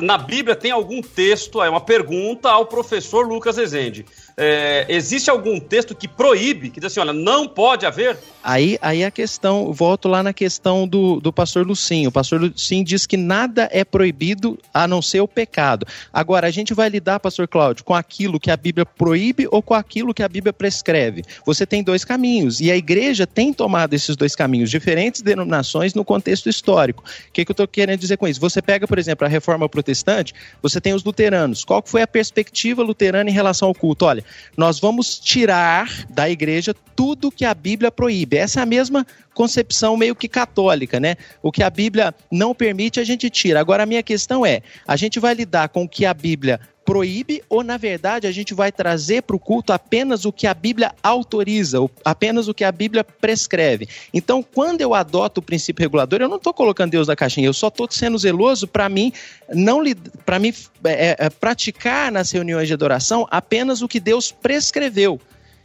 na 0.00 0.16
Bíblia 0.16 0.54
tem 0.54 0.70
algum 0.70 1.02
texto, 1.02 1.60
é 1.60 1.68
uma 1.68 1.80
pergunta 1.80 2.48
ao 2.48 2.64
professor 2.66 3.26
Lucas 3.26 3.56
Rezende. 3.56 4.06
É, 4.40 4.86
existe 4.88 5.28
algum 5.28 5.58
texto 5.58 5.96
que 5.96 6.06
proíbe, 6.06 6.70
que 6.70 6.78
diz 6.78 6.92
assim, 6.92 7.00
olha, 7.00 7.12
não 7.12 7.48
pode 7.48 7.84
haver? 7.84 8.16
Aí, 8.42 8.78
aí 8.80 9.04
a 9.04 9.10
questão, 9.10 9.72
volto 9.72 10.08
lá 10.08 10.22
na 10.22 10.32
questão 10.32 10.86
do, 10.86 11.18
do 11.18 11.32
pastor 11.32 11.66
Lucinho. 11.66 12.08
O 12.08 12.12
pastor 12.12 12.40
Lucinho 12.40 12.84
diz 12.84 13.04
que 13.04 13.16
nada 13.16 13.68
é 13.72 13.84
proibido 13.84 14.56
a 14.72 14.86
não 14.86 15.02
ser 15.02 15.20
o 15.20 15.26
pecado. 15.26 15.84
Agora, 16.12 16.46
a 16.46 16.50
gente 16.52 16.72
vai 16.72 16.88
lidar, 16.88 17.18
pastor 17.18 17.48
Cláudio, 17.48 17.84
com 17.84 17.94
aquilo 17.94 18.38
que 18.38 18.48
a 18.48 18.56
Bíblia 18.56 18.86
proíbe 18.86 19.48
ou 19.50 19.60
com 19.60 19.74
aquilo 19.74 20.14
que 20.14 20.22
a 20.22 20.28
Bíblia 20.28 20.52
prescreve. 20.52 21.24
Você 21.44 21.66
tem 21.66 21.82
dois 21.82 22.04
caminhos, 22.04 22.60
e 22.60 22.70
a 22.70 22.76
igreja 22.76 23.26
tem 23.26 23.52
tomado 23.52 23.92
esses 23.92 24.14
dois 24.14 24.36
caminhos, 24.36 24.70
diferentes 24.70 25.20
denominações 25.20 25.94
no 25.94 26.04
contexto 26.04 26.48
histórico. 26.48 27.02
O 27.02 27.32
que, 27.32 27.44
que 27.44 27.50
eu 27.50 27.54
estou 27.54 27.66
querendo 27.66 27.98
dizer 27.98 28.16
com 28.16 28.28
isso? 28.28 28.40
Você 28.40 28.62
pega, 28.62 28.86
por 28.86 29.00
exemplo, 29.00 29.26
a 29.26 29.28
reforma 29.28 29.68
protestante, 29.68 30.32
você 30.62 30.80
tem 30.80 30.94
os 30.94 31.02
luteranos. 31.02 31.64
Qual 31.64 31.82
foi 31.84 32.02
a 32.02 32.06
perspectiva 32.06 32.84
luterana 32.84 33.28
em 33.28 33.32
relação 33.32 33.66
ao 33.66 33.74
culto? 33.74 34.04
Olha, 34.04 34.24
nós 34.56 34.78
vamos 34.80 35.18
tirar 35.18 36.06
da 36.08 36.28
igreja 36.28 36.74
tudo 36.94 37.30
que 37.30 37.44
a 37.44 37.54
Bíblia 37.54 37.90
proíbe. 37.90 38.36
Essa 38.36 38.60
é 38.60 38.62
a 38.62 38.66
mesma 38.66 39.06
concepção 39.34 39.96
meio 39.96 40.16
que 40.16 40.28
católica, 40.28 40.98
né? 40.98 41.16
O 41.42 41.52
que 41.52 41.62
a 41.62 41.70
Bíblia 41.70 42.14
não 42.30 42.54
permite, 42.54 42.98
a 42.98 43.04
gente 43.04 43.30
tira. 43.30 43.60
Agora, 43.60 43.84
a 43.84 43.86
minha 43.86 44.02
questão 44.02 44.44
é: 44.44 44.62
a 44.86 44.96
gente 44.96 45.20
vai 45.20 45.34
lidar 45.34 45.68
com 45.68 45.84
o 45.84 45.88
que 45.88 46.04
a 46.04 46.12
Bíblia 46.12 46.60
proíbe 46.88 47.42
ou, 47.50 47.62
na 47.62 47.76
verdade, 47.76 48.26
a 48.26 48.32
gente 48.32 48.54
vai 48.54 48.72
trazer 48.72 49.20
para 49.20 49.36
o 49.36 49.38
culto 49.38 49.74
apenas 49.74 50.24
o 50.24 50.32
que 50.32 50.46
a 50.46 50.54
Bíblia 50.54 50.94
autoriza, 51.02 51.76
apenas 52.02 52.48
o 52.48 52.54
que 52.54 52.64
a 52.64 52.72
Bíblia 52.72 53.04
prescreve? 53.04 53.86
Então, 54.10 54.42
quando 54.42 54.80
eu 54.80 54.94
adoto 54.94 55.40
o 55.40 55.42
princípio 55.42 55.82
regulador, 55.82 56.22
eu 56.22 56.30
não 56.30 56.38
estou 56.38 56.54
colocando 56.54 56.92
Deus 56.92 57.06
na 57.06 57.14
caixinha, 57.14 57.46
eu 57.46 57.52
só 57.52 57.68
estou 57.68 57.86
sendo 57.90 58.16
zeloso 58.16 58.66
para 58.66 58.88
mim 58.88 59.12
não 59.52 59.82
para 60.24 60.38
mim 60.38 60.50
é, 60.82 61.26
é, 61.26 61.28
praticar 61.28 62.10
nas 62.10 62.30
reuniões 62.30 62.66
de 62.68 62.72
adoração 62.72 63.26
apenas 63.30 63.82
o 63.82 63.88
que 63.88 64.00
Deus 64.00 64.32
prescreveu. 64.32 65.20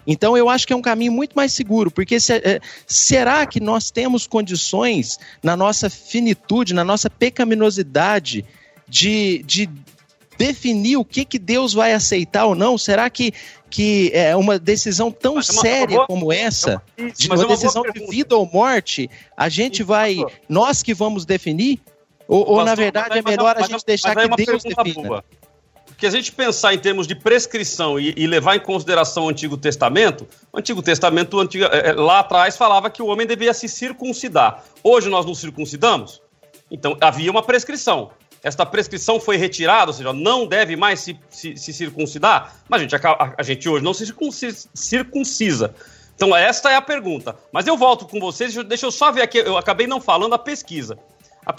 Então 0.06 0.36
eu 0.36 0.50
acho 0.50 0.68
que 0.68 0.74
é 0.74 0.76
um 0.76 0.82
caminho 0.82 1.14
muito 1.14 1.36
mais 1.38 1.54
seguro, 1.54 1.90
porque 1.90 2.20
se- 2.20 2.34
é, 2.34 2.60
será 2.86 3.46
que 3.46 3.62
nós 3.62 3.90
temos 3.90 4.28
condições 4.28 5.18
na 5.42 5.56
nossa 5.56 5.90
finitude, 5.90 6.74
na 6.74 6.84
nossa 6.84 7.10
pecaminosidade 7.10 8.44
de, 8.90 9.42
de 9.46 9.70
definir 10.38 10.98
o 10.98 11.06
que, 11.06 11.26
que 11.26 11.40
Deus 11.40 11.74
vai 11.74 11.94
aceitar 11.94 12.46
ou 12.46 12.56
não? 12.56 12.78
Será 12.78 13.10
que, 13.10 13.34
que 13.70 14.12
é 14.14 14.36
uma 14.36 14.60
decisão 14.60 15.12
tão 15.12 15.36
Mas 15.36 15.50
é 15.50 15.54
séria 15.54 16.06
como 16.06 16.32
essa, 16.32 16.82
Isso, 16.98 17.22
de 17.22 17.28
uma 17.30 17.44
é 17.44 17.48
decisão 17.48 17.84
de 17.84 18.06
vida 18.08 18.36
ou 18.36 18.46
morte, 18.46 19.10
a 19.36 19.50
gente 19.50 19.84
vai, 19.84 20.18
nós 20.48 20.84
que 20.84 20.94
vamos 20.94 21.26
definir? 21.26 21.80
Ou, 22.28 22.48
ou 22.48 22.66
na 22.66 22.76
verdade 22.76 23.20
é 23.20 23.22
melhor 23.22 23.56
a 23.58 23.62
gente 23.64 23.86
deixar 23.86 24.18
é 24.18 24.28
que 24.28 24.46
Deus 24.46 24.64
defina? 24.64 25.08
boa. 25.08 25.24
Porque 25.86 26.08
a 26.08 26.10
gente 26.10 26.32
pensar 26.32 26.74
em 26.74 26.80
termos 26.80 27.08
de 27.08 27.16
prescrição 27.16 28.00
e, 28.00 28.14
e 28.18 28.26
levar 28.28 28.56
em 28.56 28.60
consideração 28.60 29.26
o 29.26 29.30
Antigo 29.30 29.56
Testamento, 29.56 30.28
o 30.52 30.58
Antigo 30.58 30.82
Testamento 30.82 31.38
o 31.38 31.40
antigo- 31.40 31.66
é, 31.66 31.90
é, 31.90 31.94
lá 31.94 32.20
atrás 32.20 32.58
falava 32.58 32.90
que 32.90 33.02
o 33.02 33.08
homem 33.08 33.28
devia 33.28 33.54
se 33.54 33.70
circuncidar. 33.70 34.64
Hoje 34.84 35.10
nós 35.10 35.26
nos 35.26 35.40
circuncidamos? 35.40 36.22
Então 36.70 36.98
havia 37.00 37.30
uma 37.30 37.44
prescrição. 37.44 38.12
Esta 38.44 38.66
prescrição 38.66 39.20
foi 39.20 39.38
retirada, 39.38 39.90
ou 39.90 39.94
seja, 39.94 40.12
não 40.12 40.46
deve 40.46 40.76
mais 40.76 41.00
se, 41.00 41.18
se- 41.30 41.56
se 41.56 41.72
circuncidar, 41.74 42.54
mas 42.68 42.82
a 42.82 42.84
gente, 42.84 42.96
a, 42.96 43.34
a 43.38 43.44
gente 43.44 43.70
hoje 43.70 43.84
não 43.84 43.94
se 43.94 44.06
circunci- 44.06 44.68
circuncisa. 44.74 45.74
Então 46.16 46.36
esta 46.36 46.70
é 46.72 46.76
a 46.76 46.82
pergunta. 46.82 47.36
Mas 47.52 47.66
eu 47.68 47.78
volto 47.78 48.06
com 48.06 48.20
vocês, 48.20 48.54
deixa 48.66 48.86
eu- 48.86 48.92
só 48.92 49.12
ver 49.12 49.22
aqui, 49.22 49.38
eu 49.40 49.58
acabei 49.58 49.88
não 49.88 50.02
falando 50.02 50.34
a 50.36 50.40
pesquisa. 50.40 50.98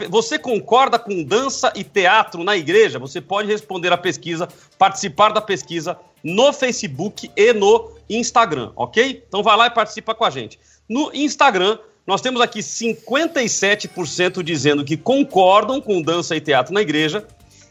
Você 0.09 0.39
concorda 0.39 0.99
com 0.99 1.23
dança 1.23 1.71
e 1.77 1.85
teatro 1.85 2.43
na 2.43 2.57
igreja? 2.57 2.99
Você 2.99 3.21
pode 3.21 3.49
responder 3.49 3.93
a 3.93 3.99
pesquisa, 3.99 4.49
participar 4.79 5.31
da 5.31 5.43
pesquisa 5.43 5.99
no 6.23 6.55
Facebook 6.55 7.31
e 7.37 7.53
no 7.53 7.91
Instagram, 8.09 8.73
ok? 8.77 9.23
Então 9.29 9.43
vai 9.43 9.55
lá 9.57 9.67
e 9.67 9.71
participa 9.71 10.15
com 10.15 10.25
a 10.25 10.31
gente. 10.31 10.59
No 10.89 11.11
Instagram, 11.13 11.79
nós 12.07 12.21
temos 12.21 12.41
aqui 12.41 12.61
57% 12.61 14.43
dizendo 14.43 14.85
que 14.85 14.97
concordam 14.97 15.81
com 15.81 16.03
dança 16.03 16.37
e 16.37 16.41
teatro 16.41 16.73
na 16.75 16.83
igreja 16.83 17.27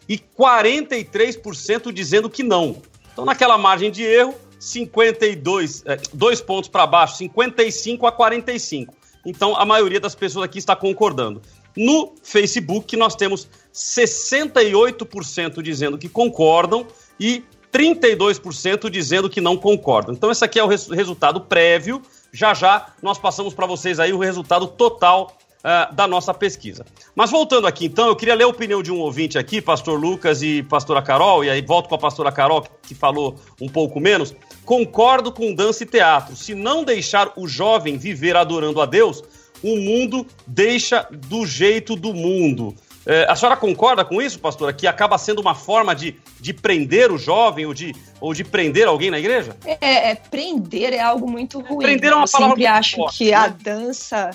e 0.09 0.17
43% 0.17 1.91
dizendo 1.91 2.29
que 2.29 2.43
não. 2.43 2.77
Então, 3.11 3.25
naquela 3.25 3.57
margem 3.57 3.91
de 3.91 4.03
erro, 4.03 4.33
52, 4.59 5.83
é, 5.85 5.97
dois 6.13 6.41
pontos 6.41 6.69
para 6.69 6.87
baixo, 6.87 7.17
55 7.17 8.07
a 8.07 8.11
45. 8.11 8.93
Então, 9.25 9.55
a 9.55 9.65
maioria 9.65 9.99
das 9.99 10.15
pessoas 10.15 10.45
aqui 10.45 10.57
está 10.57 10.75
concordando. 10.75 11.41
No 11.75 12.13
Facebook, 12.23 12.95
nós 12.97 13.15
temos 13.15 13.47
68% 13.73 15.61
dizendo 15.61 15.97
que 15.97 16.09
concordam 16.09 16.85
e 17.19 17.43
32% 17.71 18.89
dizendo 18.89 19.29
que 19.29 19.41
não 19.41 19.57
concordam. 19.57 20.13
Então, 20.13 20.29
esse 20.31 20.43
aqui 20.43 20.59
é 20.59 20.63
o 20.63 20.67
res- 20.67 20.87
resultado 20.87 21.41
prévio. 21.41 22.01
Já 22.33 22.55
já 22.55 22.87
nós 23.01 23.19
passamos 23.19 23.53
para 23.53 23.67
vocês 23.67 23.99
aí 23.99 24.11
o 24.11 24.17
resultado 24.17 24.65
total 24.65 25.37
uh, 25.59 25.93
da 25.93 26.07
nossa 26.07 26.33
pesquisa. 26.33 26.83
Mas 27.15 27.29
voltando 27.29 27.67
aqui, 27.67 27.85
então, 27.85 28.07
eu 28.07 28.15
queria 28.15 28.33
ler 28.33 28.45
a 28.45 28.47
opinião 28.47 28.81
de 28.81 28.91
um 28.91 28.99
ouvinte 28.99 29.37
aqui, 29.37 29.61
pastor 29.61 29.99
Lucas 29.99 30.41
e 30.41 30.63
pastora 30.63 31.01
Carol, 31.01 31.45
e 31.45 31.49
aí 31.49 31.61
volto 31.61 31.87
com 31.87 31.95
a 31.95 31.99
pastora 31.99 32.31
Carol, 32.31 32.65
que 32.81 32.95
falou 32.95 33.35
um 33.61 33.69
pouco 33.69 33.99
menos. 33.99 34.35
Concordo 34.65 35.31
com 35.31 35.53
dança 35.53 35.83
e 35.83 35.85
teatro. 35.85 36.35
Se 36.35 36.55
não 36.55 36.83
deixar 36.83 37.31
o 37.35 37.47
jovem 37.47 37.97
viver 37.97 38.35
adorando 38.35 38.81
a 38.81 38.85
Deus, 38.85 39.23
o 39.61 39.77
mundo 39.77 40.25
deixa 40.47 41.07
do 41.11 41.45
jeito 41.45 41.95
do 41.95 42.13
mundo. 42.13 42.75
É, 43.05 43.25
a 43.29 43.35
senhora 43.35 43.57
concorda 43.57 44.05
com 44.05 44.21
isso, 44.21 44.39
pastora? 44.39 44.71
Que 44.71 44.87
acaba 44.87 45.17
sendo 45.17 45.39
uma 45.39 45.53
forma 45.53 45.93
de, 45.93 46.15
de 46.39 46.53
prender 46.53 47.11
o 47.11 47.17
jovem 47.17 47.65
ou 47.65 47.73
de, 47.73 47.93
ou 48.19 48.33
de 48.33 48.43
prender 48.43 48.87
alguém 48.87 49.11
na 49.11 49.19
igreja? 49.19 49.57
É, 49.65 50.11
é 50.11 50.15
prender 50.15 50.93
é 50.93 51.01
algo 51.01 51.29
muito 51.29 51.59
ruim. 51.59 51.85
Prender 51.85 52.11
é 52.11 52.15
uma 52.15 52.25
Eu 52.25 52.31
palavra 52.31 52.55
sempre 52.55 52.65
acho 52.67 52.95
forte, 52.95 53.17
que 53.17 53.31
né? 53.31 53.37
a 53.37 53.47
dança, 53.47 54.29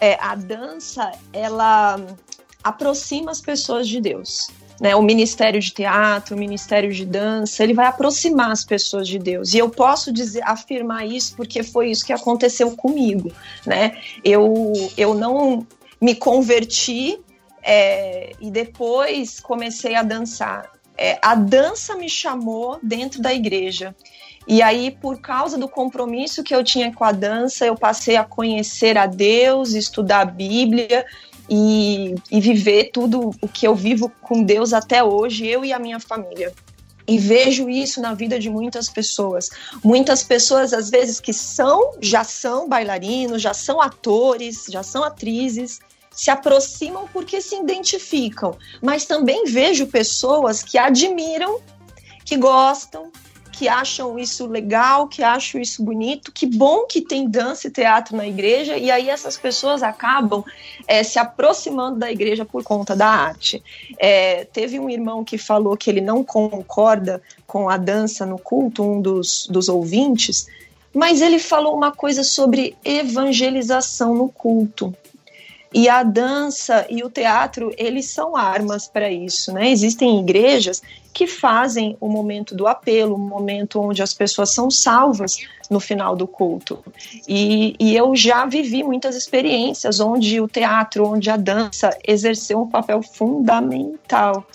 é, 0.00 0.18
a 0.20 0.34
dança, 0.34 1.12
ela 1.32 2.00
aproxima 2.64 3.30
as 3.30 3.40
pessoas 3.40 3.86
de 3.86 4.00
Deus. 4.00 4.48
Né, 4.78 4.94
o 4.94 5.00
ministério 5.00 5.58
de 5.58 5.70
teatro, 5.70 6.36
o 6.36 6.38
ministério 6.38 6.92
de 6.92 7.06
dança, 7.06 7.64
ele 7.64 7.72
vai 7.72 7.86
aproximar 7.86 8.50
as 8.50 8.62
pessoas 8.62 9.08
de 9.08 9.18
Deus. 9.18 9.54
E 9.54 9.58
eu 9.58 9.70
posso 9.70 10.12
dizer, 10.12 10.42
afirmar 10.44 11.06
isso 11.06 11.34
porque 11.34 11.62
foi 11.62 11.90
isso 11.90 12.04
que 12.04 12.12
aconteceu 12.12 12.76
comigo, 12.76 13.32
né? 13.64 13.96
Eu, 14.22 14.74
eu 14.94 15.14
não 15.14 15.66
me 15.98 16.14
converti 16.14 17.18
é, 17.66 18.32
e 18.40 18.48
depois 18.48 19.40
comecei 19.40 19.96
a 19.96 20.02
dançar. 20.04 20.70
É, 20.96 21.18
a 21.20 21.34
dança 21.34 21.96
me 21.96 22.08
chamou 22.08 22.78
dentro 22.80 23.20
da 23.20 23.34
igreja. 23.34 23.94
E 24.46 24.62
aí, 24.62 24.92
por 24.92 25.20
causa 25.20 25.58
do 25.58 25.68
compromisso 25.68 26.44
que 26.44 26.54
eu 26.54 26.62
tinha 26.62 26.94
com 26.94 27.02
a 27.02 27.10
dança, 27.10 27.66
eu 27.66 27.74
passei 27.74 28.14
a 28.16 28.22
conhecer 28.22 28.96
a 28.96 29.06
Deus, 29.06 29.74
estudar 29.74 30.20
a 30.20 30.24
Bíblia 30.24 31.04
e, 31.50 32.14
e 32.30 32.40
viver 32.40 32.90
tudo 32.92 33.32
o 33.42 33.48
que 33.48 33.66
eu 33.66 33.74
vivo 33.74 34.10
com 34.22 34.44
Deus 34.44 34.72
até 34.72 35.02
hoje, 35.02 35.44
eu 35.44 35.64
e 35.64 35.72
a 35.72 35.78
minha 35.80 35.98
família. 35.98 36.52
E 37.08 37.18
vejo 37.18 37.68
isso 37.68 38.00
na 38.00 38.14
vida 38.14 38.38
de 38.38 38.48
muitas 38.48 38.88
pessoas. 38.88 39.50
Muitas 39.82 40.22
pessoas, 40.22 40.72
às 40.72 40.88
vezes, 40.88 41.18
que 41.18 41.32
são, 41.32 41.94
já 42.00 42.22
são 42.22 42.68
bailarinos, 42.68 43.42
já 43.42 43.52
são 43.52 43.80
atores, 43.80 44.66
já 44.68 44.84
são 44.84 45.02
atrizes, 45.02 45.80
se 46.16 46.30
aproximam 46.30 47.06
porque 47.12 47.42
se 47.42 47.54
identificam. 47.54 48.56
Mas 48.82 49.04
também 49.04 49.44
vejo 49.44 49.86
pessoas 49.86 50.62
que 50.62 50.78
admiram, 50.78 51.60
que 52.24 52.38
gostam, 52.38 53.12
que 53.52 53.68
acham 53.68 54.18
isso 54.18 54.46
legal, 54.46 55.08
que 55.08 55.22
acham 55.22 55.60
isso 55.60 55.82
bonito. 55.82 56.32
Que 56.32 56.46
bom 56.46 56.86
que 56.86 57.00
tem 57.00 57.28
dança 57.28 57.68
e 57.68 57.70
teatro 57.70 58.16
na 58.16 58.26
igreja, 58.26 58.76
e 58.76 58.90
aí 58.90 59.08
essas 59.08 59.36
pessoas 59.36 59.82
acabam 59.82 60.42
é, 60.86 61.02
se 61.02 61.18
aproximando 61.18 61.98
da 61.98 62.10
igreja 62.10 62.44
por 62.44 62.62
conta 62.64 62.96
da 62.96 63.06
arte. 63.06 63.62
É, 63.98 64.44
teve 64.44 64.78
um 64.78 64.88
irmão 64.90 65.22
que 65.22 65.38
falou 65.38 65.76
que 65.76 65.88
ele 65.88 66.00
não 66.00 66.24
concorda 66.24 67.22
com 67.46 67.68
a 67.68 67.76
dança 67.76 68.24
no 68.24 68.38
culto, 68.38 68.82
um 68.82 69.00
dos, 69.00 69.46
dos 69.50 69.68
ouvintes, 69.68 70.46
mas 70.94 71.20
ele 71.20 71.38
falou 71.38 71.74
uma 71.74 71.92
coisa 71.92 72.24
sobre 72.24 72.74
evangelização 72.82 74.14
no 74.14 74.28
culto. 74.28 74.94
E 75.78 75.90
a 75.90 76.02
dança 76.02 76.86
e 76.88 77.02
o 77.02 77.10
teatro, 77.10 77.70
eles 77.76 78.06
são 78.06 78.34
armas 78.34 78.88
para 78.88 79.10
isso, 79.10 79.52
né? 79.52 79.68
Existem 79.68 80.18
igrejas 80.20 80.80
que 81.12 81.26
fazem 81.26 81.98
o 82.00 82.08
momento 82.08 82.54
do 82.54 82.66
apelo, 82.66 83.14
o 83.14 83.18
momento 83.18 83.78
onde 83.82 84.02
as 84.02 84.14
pessoas 84.14 84.54
são 84.54 84.70
salvas 84.70 85.36
no 85.68 85.78
final 85.78 86.16
do 86.16 86.26
culto. 86.26 86.82
E, 87.28 87.76
e 87.78 87.94
eu 87.94 88.16
já 88.16 88.46
vivi 88.46 88.82
muitas 88.82 89.16
experiências 89.16 90.00
onde 90.00 90.40
o 90.40 90.48
teatro, 90.48 91.06
onde 91.06 91.28
a 91.28 91.36
dança 91.36 91.90
exerceu 92.08 92.62
um 92.62 92.70
papel 92.70 93.02
fundamental. 93.02 94.46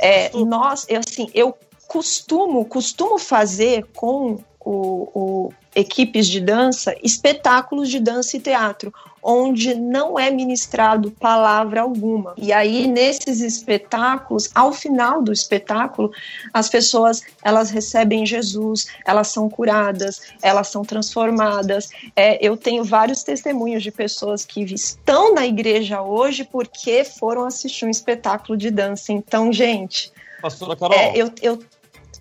É, 0.00 0.32
nós, 0.36 0.84
eu, 0.88 0.98
assim, 0.98 1.30
eu 1.32 1.56
costumo, 1.86 2.64
costumo 2.64 3.20
fazer 3.20 3.86
com 3.94 4.40
o, 4.58 5.08
o 5.14 5.52
equipes 5.76 6.26
de 6.26 6.40
dança 6.40 6.96
espetáculos 7.02 7.90
de 7.90 8.00
dança 8.00 8.38
e 8.38 8.40
teatro, 8.40 8.92
onde 9.22 9.74
não 9.74 10.18
é 10.18 10.30
ministrado 10.30 11.10
palavra 11.10 11.82
alguma. 11.82 12.34
E 12.38 12.52
aí 12.52 12.86
nesses 12.86 13.40
espetáculos, 13.40 14.48
ao 14.54 14.72
final 14.72 15.22
do 15.22 15.32
espetáculo, 15.32 16.10
as 16.54 16.70
pessoas 16.70 17.22
elas 17.44 17.70
recebem 17.70 18.24
Jesus, 18.24 18.86
elas 19.04 19.28
são 19.28 19.50
curadas, 19.50 20.22
elas 20.42 20.68
são 20.68 20.82
transformadas. 20.82 21.90
É, 22.14 22.38
eu 22.44 22.56
tenho 22.56 22.82
vários 22.82 23.22
testemunhos 23.22 23.82
de 23.82 23.90
pessoas 23.90 24.44
que 24.44 24.62
estão 24.62 25.34
na 25.34 25.46
igreja 25.46 26.00
hoje 26.00 26.44
porque 26.44 27.04
foram 27.04 27.44
assistir 27.44 27.84
um 27.84 27.90
espetáculo 27.90 28.56
de 28.56 28.70
dança. 28.70 29.12
Então, 29.12 29.52
gente, 29.52 30.10
Pastora 30.40 30.74
Carol. 30.74 30.96
é, 30.96 31.12
eu, 31.14 31.30
eu 31.42 31.58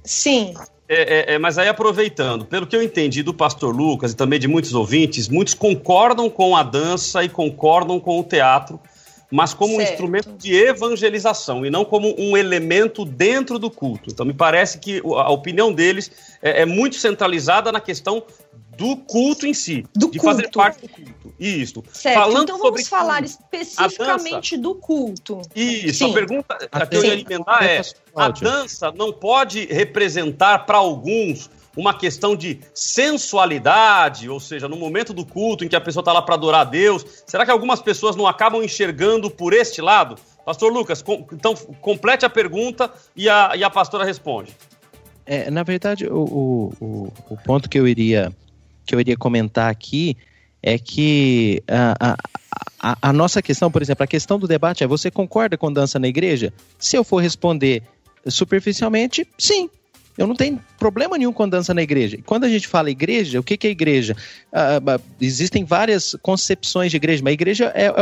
sim. 0.04 0.54
É, 0.88 1.32
é, 1.32 1.34
é, 1.34 1.40
mas 1.40 1.58
aí 1.58 1.68
aproveitando, 1.68 2.46
pelo 2.46 2.68
que 2.68 2.76
eu 2.76 2.84
entendi 2.84 3.24
do 3.24 3.34
pastor 3.34 3.76
Lucas 3.76 4.12
e 4.12 4.16
também 4.16 4.40
de 4.40 4.48
muitos 4.48 4.74
ouvintes, 4.74 5.28
muitos 5.28 5.56
concordam 5.56 6.30
com 6.30 6.56
a 6.56 6.62
dança 6.62 7.24
e 7.24 7.30
concordam 7.30 8.00
com 8.00 8.20
o 8.20 8.24
teatro, 8.24 8.80
mas 9.32 9.52
como 9.54 9.74
um 9.74 9.78
Certo. 9.78 9.92
instrumento 9.92 10.32
de 10.38 10.54
evangelização 10.54 11.66
e 11.66 11.72
não 11.72 11.84
como 11.84 12.14
um 12.20 12.38
elemento 12.38 13.04
dentro 13.04 13.58
do 13.58 13.72
culto. 13.72 14.12
Então 14.12 14.24
me 14.24 14.34
parece 14.34 14.78
que 14.78 15.02
a 15.04 15.32
opinião 15.32 15.74
deles 15.74 16.12
é, 16.40 16.62
é 16.62 16.66
muito 16.66 16.98
centralizada 16.98 17.72
na 17.72 17.80
questão 17.80 18.24
do 18.78 18.98
culto 18.98 19.46
em 19.46 19.54
si, 19.54 19.86
Do 19.96 20.10
de 20.12 20.20
fazer 20.20 20.44
culto. 20.44 20.60
parte 20.60 20.82
do 20.82 20.90
culto. 20.90 21.34
Isso. 21.40 21.84
Certo, 21.92 22.16
Falando 22.16 22.44
então 22.44 22.58
sobre 22.58 22.72
vamos 22.84 22.88
falar 22.88 23.20
culto, 23.24 23.26
especificamente 23.32 24.58
do 24.58 24.76
culto. 24.76 25.42
Isso, 25.56 26.00
Sim. 26.06 26.12
a 26.12 26.14
pergunta 26.14 26.70
A 26.72 26.86
que 26.86 26.96
eu 26.98 27.04
ia 27.06 27.14
emendar 27.20 27.64
é: 27.64 27.78
Pastor 27.78 27.96
a 28.16 28.30
dança 28.30 28.92
não 28.92 29.12
pode 29.12 29.66
representar 29.66 30.66
para 30.66 30.78
alguns 30.78 31.50
uma 31.78 31.94
questão 31.94 32.36
de 32.38 32.60
sensualidade, 32.74 34.30
ou 34.30 34.40
seja, 34.40 34.68
no 34.68 34.78
momento 34.78 35.14
do 35.14 35.26
culto 35.26 35.66
em 35.66 35.68
que 35.68 35.76
a 35.76 35.82
pessoa 35.82 36.02
está 36.02 36.14
lá 36.14 36.22
para 36.22 36.36
adorar 36.36 36.62
a 36.62 36.64
Deus, 36.64 37.06
será 37.28 37.44
que 37.46 37.52
algumas 37.52 37.82
pessoas 37.82 38.16
não 38.16 38.26
acabam 38.28 38.64
enxergando 38.64 39.30
por 39.30 39.54
este 39.54 39.82
lado? 39.82 40.16
Pastor 40.46 40.72
Lucas, 40.72 41.02
com- 41.02 41.26
então 41.34 41.54
complete 41.82 42.26
a 42.26 42.30
pergunta 42.30 42.90
e 43.16 43.28
a, 43.28 43.52
e 43.56 43.64
a 43.64 43.70
pastora 43.70 44.06
responde. 44.06 44.56
É, 45.26 45.50
na 45.50 45.64
verdade, 45.64 46.06
o, 46.08 46.20
o, 46.24 46.74
o, 46.80 47.14
o 47.32 47.38
ponto 47.44 47.68
que 47.68 47.80
eu 47.80 47.88
iria 47.88 48.32
que 48.86 48.94
eu 48.94 49.00
iria 49.00 49.18
comentar 49.18 49.70
aqui 49.70 50.16
é 50.62 50.78
que 50.78 51.62
a, 51.68 51.96
a, 52.00 52.18
a, 52.92 52.98
a 53.10 53.14
nossa 53.14 53.42
questão, 53.42 53.72
por 53.72 53.82
exemplo, 53.82 54.04
a 54.04 54.08
questão 54.08 54.40
do 54.40 54.48
debate 54.48 54.84
é: 54.84 54.88
você 54.88 55.12
concorda 55.12 55.58
com 55.58 55.72
dança 55.72 56.00
na 56.00 56.08
igreja? 56.08 56.54
Se 56.78 56.98
eu 56.98 57.04
for 57.04 57.22
responder 57.22 57.84
superficialmente, 58.28 59.28
sim. 59.38 59.70
Eu 60.18 60.28
não 60.28 60.36
tenho 60.36 60.60
problema 60.80 61.18
nenhum 61.18 61.34
com 61.34 61.48
dança 61.48 61.74
na 61.74 61.82
igreja. 61.82 62.18
Quando 62.26 62.46
a 62.46 62.50
gente 62.50 62.68
fala 62.68 62.90
igreja, 62.90 63.40
o 63.40 63.44
que, 63.44 63.58
que 63.58 63.68
é 63.68 63.70
igreja? 63.72 64.16
Ah, 64.52 64.80
ah, 64.86 65.00
existem 65.20 65.66
várias 65.66 66.16
concepções 66.22 66.92
de 66.92 66.98
igreja, 66.98 67.22
mas 67.24 67.32
a 67.32 67.34
igreja 67.34 67.72
é, 67.76 67.88
é 67.88 67.94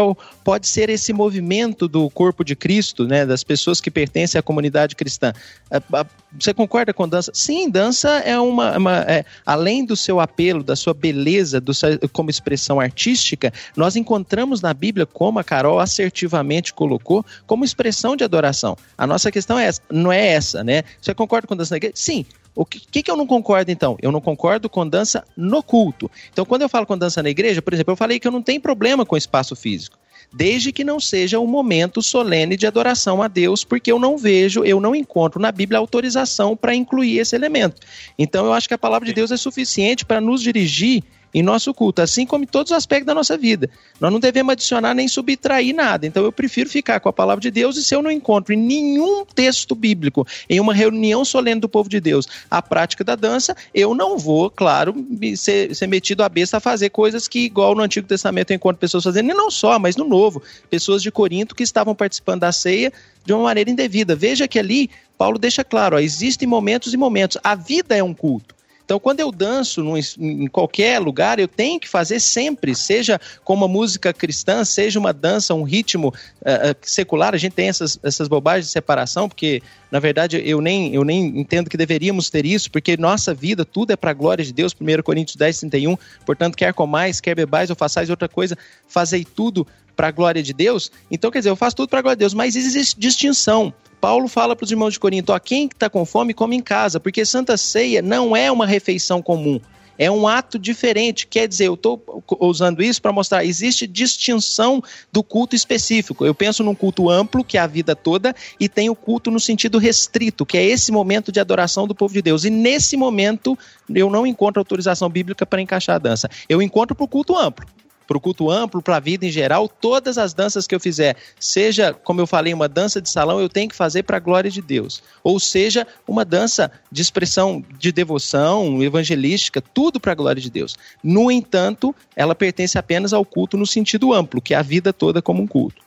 pode 0.44 0.68
ser 0.68 0.90
esse 0.90 1.12
movimento 1.12 1.88
do 1.88 2.10
corpo 2.10 2.44
de 2.44 2.56
Cristo, 2.56 3.08
né, 3.08 3.26
das 3.26 3.44
pessoas 3.44 3.82
que 3.82 3.90
pertencem 3.90 4.38
à 4.38 4.42
comunidade 4.44 4.96
cristã. 4.96 5.34
Ah, 5.72 5.82
ah, 5.94 6.06
Você 6.40 6.54
concorda 6.54 6.94
com 6.94 7.08
dança? 7.08 7.32
Sim, 7.34 7.70
dança 7.70 8.10
é 8.20 8.40
uma. 8.40 8.78
uma- 8.78 9.02
é, 9.08 9.26
além 9.46 9.86
do 9.86 9.96
seu 9.96 10.20
apelo, 10.20 10.64
da 10.64 10.76
sua 10.76 10.94
beleza, 10.94 11.60
do 11.60 11.72
como 12.12 12.30
expressão 12.30 12.80
artística, 12.80 13.52
nós 13.76 13.96
encontramos 13.96 14.62
na 14.62 14.74
Bíblia, 14.74 15.06
como 15.06 15.40
a 15.40 15.44
Carol 15.44 15.80
assertivamente 15.80 16.74
colocou, 16.74 17.26
como 17.48 17.66
expressão 17.66 18.16
de 18.16 18.24
adoração. 18.24 18.78
A 18.98 19.06
nossa 19.08 19.32
questão 19.32 19.58
é 19.58 19.66
essa, 19.66 19.82
não 19.92 20.12
é 20.12 20.28
essa, 20.28 20.64
né? 20.64 20.84
Você 21.02 21.14
concorda 21.14 21.48
com 21.48 21.56
dança 21.56 21.74
na 21.74 21.78
igreja? 21.78 21.94
Sim. 22.04 22.26
O 22.54 22.66
que, 22.66 22.80
que, 22.80 23.02
que 23.02 23.10
eu 23.10 23.16
não 23.16 23.26
concordo, 23.26 23.72
então? 23.72 23.98
Eu 24.02 24.12
não 24.12 24.20
concordo 24.20 24.70
com 24.70 24.88
dança 24.88 25.24
no 25.38 25.64
culto. 25.64 26.12
Então, 26.32 26.46
quando 26.46 26.62
eu 26.62 26.70
falo 26.70 26.86
com 26.86 26.98
dança 26.98 27.24
na 27.24 27.30
igreja, 27.30 27.62
por 27.62 27.74
exemplo, 27.74 27.94
eu 27.94 27.98
falei 27.98 28.20
que 28.20 28.28
eu 28.28 28.32
não 28.32 28.42
tenho 28.42 28.62
problema 28.62 29.06
com 29.06 29.16
espaço 29.16 29.56
físico 29.56 29.98
desde 30.34 30.72
que 30.72 30.84
não 30.84 31.00
seja 31.00 31.40
um 31.40 31.46
momento 31.46 32.02
solene 32.02 32.58
de 32.58 32.66
adoração 32.66 33.22
a 33.22 33.28
Deus, 33.28 33.64
porque 33.64 33.92
eu 33.92 34.00
não 34.00 34.18
vejo, 34.18 34.64
eu 34.64 34.80
não 34.80 34.96
encontro 34.96 35.40
na 35.40 35.52
Bíblia 35.52 35.78
autorização 35.78 36.58
para 36.58 36.74
incluir 36.74 37.20
esse 37.20 37.36
elemento. 37.36 37.80
Então 38.18 38.46
eu 38.46 38.54
acho 38.54 38.68
que 38.68 38.74
a 38.74 38.78
palavra 38.78 39.06
de 39.06 39.14
Deus 39.14 39.32
é 39.32 39.38
suficiente 39.38 40.04
para 40.04 40.20
nos 40.20 40.42
dirigir 40.42 41.04
em 41.34 41.42
nosso 41.42 41.74
culto, 41.74 42.02
assim 42.02 42.26
como 42.26 42.44
em 42.44 42.48
todos 42.48 42.72
os 42.72 42.78
aspectos 42.78 43.08
da 43.08 43.14
nossa 43.14 43.38
vida. 43.38 43.70
Nós 44.00 44.12
não 44.12 44.20
devemos 44.20 44.52
adicionar 44.52 44.94
nem 44.94 45.08
subtrair 45.08 45.74
nada. 45.74 46.06
Então 46.06 46.24
eu 46.24 46.32
prefiro 46.32 46.70
ficar 46.70 47.00
com 47.00 47.10
a 47.10 47.14
palavra 47.14 47.42
de 47.42 47.50
Deus 47.50 47.76
e 47.78 47.84
se 47.84 47.96
eu 47.96 48.02
não 48.02 48.12
encontro 48.12 48.54
em 48.54 48.58
nenhum 48.58 49.26
texto 49.26 49.74
bíblico, 49.74 50.28
em 50.50 50.60
uma 50.60 50.74
reunião 50.74 51.26
solene 51.26 51.60
do 51.60 51.70
povo 51.70 51.90
de 51.90 52.00
Deus, 52.00 52.28
a 52.50 52.62
prática 52.62 53.04
da 53.04 53.16
dança, 53.16 53.56
eu 53.74 53.96
não 53.96 54.18
vou, 54.18 54.50
claro, 54.50 54.96
ser, 55.36 55.76
ser 55.76 55.88
metido 55.88 56.24
à 56.24 56.30
besta 56.30 56.58
a 56.58 56.60
fazer 56.60 56.90
coisas 56.90 57.28
que, 57.28 57.40
igual 57.40 57.76
no 57.76 57.82
Antigo 57.82 58.08
Testamento, 58.08 58.52
eu 58.52 58.56
encontro 58.56 58.80
pessoas 58.80 59.04
fazendo, 59.04 59.32
e 59.32 59.34
não 59.34 59.50
só, 59.50 59.80
mas 59.80 59.96
no 59.96 60.06
Novo, 60.06 60.42
pessoas 60.70 61.02
de 61.02 61.12
Corinto 61.12 61.56
que 61.56 61.64
estavam 61.64 61.96
participando 61.96 62.42
da 62.42 62.52
ceia 62.52 62.92
de 63.26 63.34
uma 63.34 63.44
maneira 63.44 63.70
indevida. 63.70 64.16
Veja 64.16 64.48
que 64.48 64.60
ali 64.60 64.90
Paulo 65.18 65.40
deixa 65.40 65.64
claro, 65.64 65.96
ó, 65.96 66.00
existem 66.00 66.48
momentos 66.48 66.94
e 66.94 66.98
momentos. 66.98 67.38
A 67.44 67.56
vida 67.56 67.96
é 67.96 68.04
um 68.04 68.14
culto. 68.14 68.53
Então, 68.86 69.00
quando 69.00 69.22
eu 69.22 69.32
danço 69.32 69.82
num, 69.82 69.98
em 69.98 70.48
qualquer 70.48 71.00
lugar, 71.00 71.40
eu 71.40 71.48
tenho 71.48 71.80
que 71.80 71.88
fazer 71.88 72.20
sempre, 72.20 72.76
seja 72.76 73.20
com 73.44 73.54
uma 73.54 73.68
música 73.68 74.14
cristã, 74.14 74.66
seja 74.66 75.00
uma 75.00 75.14
dança, 75.14 75.54
um 75.54 75.64
ritmo 75.64 76.10
uh, 76.10 76.76
secular. 76.82 77.34
A 77.34 77.38
gente 77.38 77.54
tem 77.54 77.70
essas, 77.70 77.98
essas 78.04 78.28
bobagens 78.28 78.66
de 78.66 78.72
separação, 78.72 79.30
porque, 79.30 79.64
na 79.90 80.00
verdade, 80.00 80.42
eu 80.46 80.60
nem, 80.60 80.94
eu 80.94 81.04
nem 81.04 81.40
entendo 81.40 81.70
que 81.70 81.78
deveríamos 81.78 82.30
ter 82.30 82.46
isso, 82.46 82.70
porque 82.70 82.98
nossa 82.98 83.34
vida, 83.34 83.64
tudo 83.64 83.92
é 83.92 83.96
para 83.96 84.12
a 84.12 84.14
glória 84.14 84.44
de 84.44 84.52
Deus. 84.52 84.76
1 84.80 85.02
Coríntios 85.02 85.38
10, 85.38 85.60
31. 85.62 85.98
Portanto, 86.26 86.58
quer 86.58 86.74
comais, 86.74 87.22
quer 87.22 87.36
bebais 87.36 87.70
ou 87.70 87.76
façais 87.76 88.10
outra 88.10 88.28
coisa, 88.28 88.58
fazei 88.88 89.24
tudo 89.24 89.66
para 89.96 90.10
a 90.10 90.12
glória 90.12 90.44
de 90.44 90.54
Deus. 90.54 90.92
Então, 91.10 91.32
quer 91.32 91.40
dizer, 91.40 91.50
eu 91.50 91.56
faço 91.56 91.76
tudo 91.76 91.90
para 91.90 92.00
a 92.00 92.02
glória 92.02 92.18
de 92.18 92.22
Deus, 92.22 92.34
mas 92.34 92.56
existe 92.56 93.00
distinção. 93.00 93.74
Paulo 94.04 94.28
fala 94.28 94.54
para 94.54 94.66
os 94.66 94.70
irmãos 94.70 94.92
de 94.92 95.00
Corinto: 95.00 95.32
ó, 95.32 95.40
quem 95.40 95.68
está 95.68 95.90
com 95.90 96.04
fome, 96.04 96.34
come 96.34 96.58
em 96.58 96.62
casa, 96.62 97.00
porque 97.00 97.26
Santa 97.26 97.56
Ceia 97.56 98.02
não 98.02 98.36
é 98.36 98.52
uma 98.52 98.66
refeição 98.66 99.22
comum. 99.22 99.62
É 99.98 100.12
um 100.12 100.28
ato 100.28 100.60
diferente, 100.60 101.26
quer 101.26 101.48
dizer, 101.48 101.68
eu 101.68 101.76
estou 101.76 102.04
usando 102.42 102.84
isso 102.84 103.02
para 103.02 103.14
mostrar, 103.14 103.46
existe 103.46 103.88
distinção 103.88 104.84
do 105.10 105.24
culto 105.24 105.56
específico. 105.56 106.26
Eu 106.26 106.36
penso 106.36 106.66
num 106.66 106.76
culto 106.76 107.10
amplo, 107.10 107.46
que 107.46 107.58
é 107.58 107.62
a 107.62 107.68
vida 107.68 107.96
toda, 107.96 108.36
e 108.60 108.68
tem 108.68 108.90
o 108.90 108.96
culto 108.96 109.32
no 109.32 109.40
sentido 109.40 109.78
restrito, 109.78 110.46
que 110.46 110.58
é 110.58 110.66
esse 110.66 110.92
momento 110.92 111.32
de 111.32 111.40
adoração 111.40 111.88
do 111.88 111.96
povo 111.96 112.14
de 112.14 112.22
Deus. 112.22 112.44
E 112.44 112.50
nesse 112.50 112.98
momento, 112.98 113.58
eu 113.88 114.10
não 114.10 114.28
encontro 114.28 114.60
autorização 114.60 115.10
bíblica 115.10 115.46
para 115.46 115.62
encaixar 115.62 115.96
a 115.96 116.00
dança. 116.00 116.30
Eu 116.50 116.62
encontro 116.62 116.94
para 116.94 117.06
o 117.06 117.08
culto 117.08 117.38
amplo 117.38 117.66
para 118.08 118.18
o 118.18 118.20
culto 118.20 118.50
amplo, 118.50 118.82
para 118.82 118.98
a 118.98 119.00
vida 119.00 119.26
em 119.26 119.32
geral, 119.32 119.68
todas 119.68 120.18
as 120.18 120.34
danças 120.34 120.68
que 120.68 120.76
eu 120.76 120.80
fizer, 120.80 121.16
seja, 121.40 121.94
como 121.94 122.22
eu 122.22 122.28
falei, 122.28 122.54
uma 122.54 122.68
dança 122.68 123.02
de 123.02 123.10
salão, 123.10 123.40
eu 123.40 123.50
tenho 123.50 123.70
que 123.70 123.76
fazer 123.76 124.04
para 124.04 124.18
a 124.18 124.20
glória 124.20 124.50
de 124.50 124.62
Deus. 124.62 125.02
Ou 125.24 125.40
seja, 125.40 125.88
uma 126.08 126.26
dança 126.26 126.72
de 126.92 127.02
expressão 127.02 127.64
de 127.78 127.92
devoção, 127.92 128.82
evangelística, 128.82 129.62
tudo 129.62 130.00
para 130.00 130.12
a 130.12 130.16
glória 130.16 130.42
de 130.42 130.50
Deus. 130.50 130.76
No 131.04 131.32
entanto, 131.32 131.96
ela 132.16 132.36
pertence 132.36 132.78
apenas 132.78 133.14
ao 133.14 133.26
culto 133.26 133.58
no 133.58 133.66
sentido 133.66 134.14
amplo, 134.14 134.42
que 134.42 134.54
é 134.54 134.58
a 134.58 134.62
vida 134.62 134.94
toda 134.94 135.22
como 135.22 135.42
um 135.42 135.48
culto. 135.48 135.83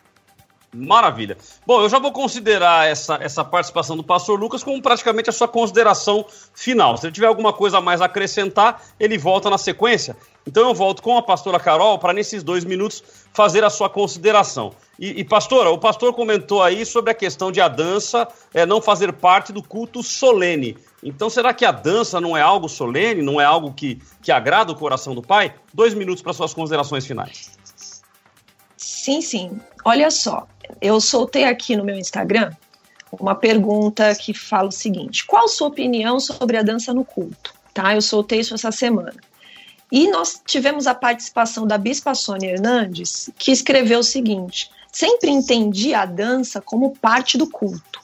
Maravilha. 0.74 1.38
Bom, 1.66 1.80
eu 1.80 1.88
já 1.88 1.98
vou 1.98 2.12
considerar 2.12 2.86
essa, 2.86 3.18
essa 3.20 3.44
participação 3.44 3.96
do 3.96 4.04
pastor 4.04 4.38
Lucas 4.38 4.62
como 4.62 4.80
praticamente 4.82 5.30
a 5.30 5.32
sua 5.32 5.48
consideração 5.48 6.26
final. 6.54 6.96
Se 6.96 7.06
ele 7.06 7.14
tiver 7.14 7.26
alguma 7.26 7.52
coisa 7.52 7.78
a 7.78 7.80
mais 7.80 8.00
a 8.02 8.06
acrescentar, 8.06 8.82
ele 9.00 9.16
volta 9.16 9.48
na 9.48 9.58
sequência. 9.58 10.16
Então 10.46 10.68
eu 10.68 10.74
volto 10.74 11.02
com 11.02 11.16
a 11.16 11.22
pastora 11.22 11.58
Carol 11.58 11.98
para, 11.98 12.12
nesses 12.12 12.42
dois 12.42 12.64
minutos, 12.64 13.02
fazer 13.32 13.64
a 13.64 13.70
sua 13.70 13.88
consideração. 13.88 14.72
E, 14.98 15.20
e, 15.20 15.24
pastora, 15.24 15.70
o 15.70 15.78
pastor 15.78 16.14
comentou 16.14 16.62
aí 16.62 16.86
sobre 16.86 17.10
a 17.10 17.14
questão 17.14 17.52
de 17.52 17.60
a 17.60 17.68
dança 17.68 18.28
é, 18.54 18.64
não 18.64 18.80
fazer 18.80 19.12
parte 19.12 19.52
do 19.52 19.62
culto 19.62 20.02
solene. 20.02 20.76
Então, 21.02 21.28
será 21.28 21.52
que 21.52 21.64
a 21.64 21.72
dança 21.72 22.20
não 22.20 22.36
é 22.36 22.40
algo 22.40 22.68
solene, 22.68 23.22
não 23.22 23.40
é 23.40 23.44
algo 23.44 23.72
que, 23.72 24.00
que 24.22 24.32
agrada 24.32 24.72
o 24.72 24.76
coração 24.76 25.14
do 25.14 25.22
pai? 25.22 25.54
Dois 25.72 25.94
minutos 25.94 26.22
para 26.22 26.32
suas 26.32 26.54
considerações 26.54 27.06
finais. 27.06 27.50
Sim, 29.06 29.20
sim. 29.20 29.60
Olha 29.84 30.10
só, 30.10 30.48
eu 30.80 31.00
soltei 31.00 31.44
aqui 31.44 31.76
no 31.76 31.84
meu 31.84 31.96
Instagram 31.96 32.50
uma 33.12 33.36
pergunta 33.36 34.12
que 34.16 34.34
fala 34.34 34.66
o 34.66 34.72
seguinte: 34.72 35.24
qual 35.24 35.46
sua 35.46 35.68
opinião 35.68 36.18
sobre 36.18 36.56
a 36.56 36.62
dança 36.62 36.92
no 36.92 37.04
culto? 37.04 37.54
Tá? 37.72 37.94
Eu 37.94 38.02
soltei 38.02 38.40
isso 38.40 38.52
essa 38.52 38.72
semana. 38.72 39.14
E 39.92 40.10
nós 40.10 40.42
tivemos 40.44 40.88
a 40.88 40.94
participação 40.94 41.68
da 41.68 41.78
Bispa 41.78 42.16
Sônia 42.16 42.50
Hernandes, 42.50 43.30
que 43.38 43.52
escreveu 43.52 44.00
o 44.00 44.02
seguinte: 44.02 44.72
sempre 44.90 45.30
entendi 45.30 45.94
a 45.94 46.04
dança 46.04 46.60
como 46.60 46.96
parte 46.96 47.38
do 47.38 47.48
culto. 47.48 48.00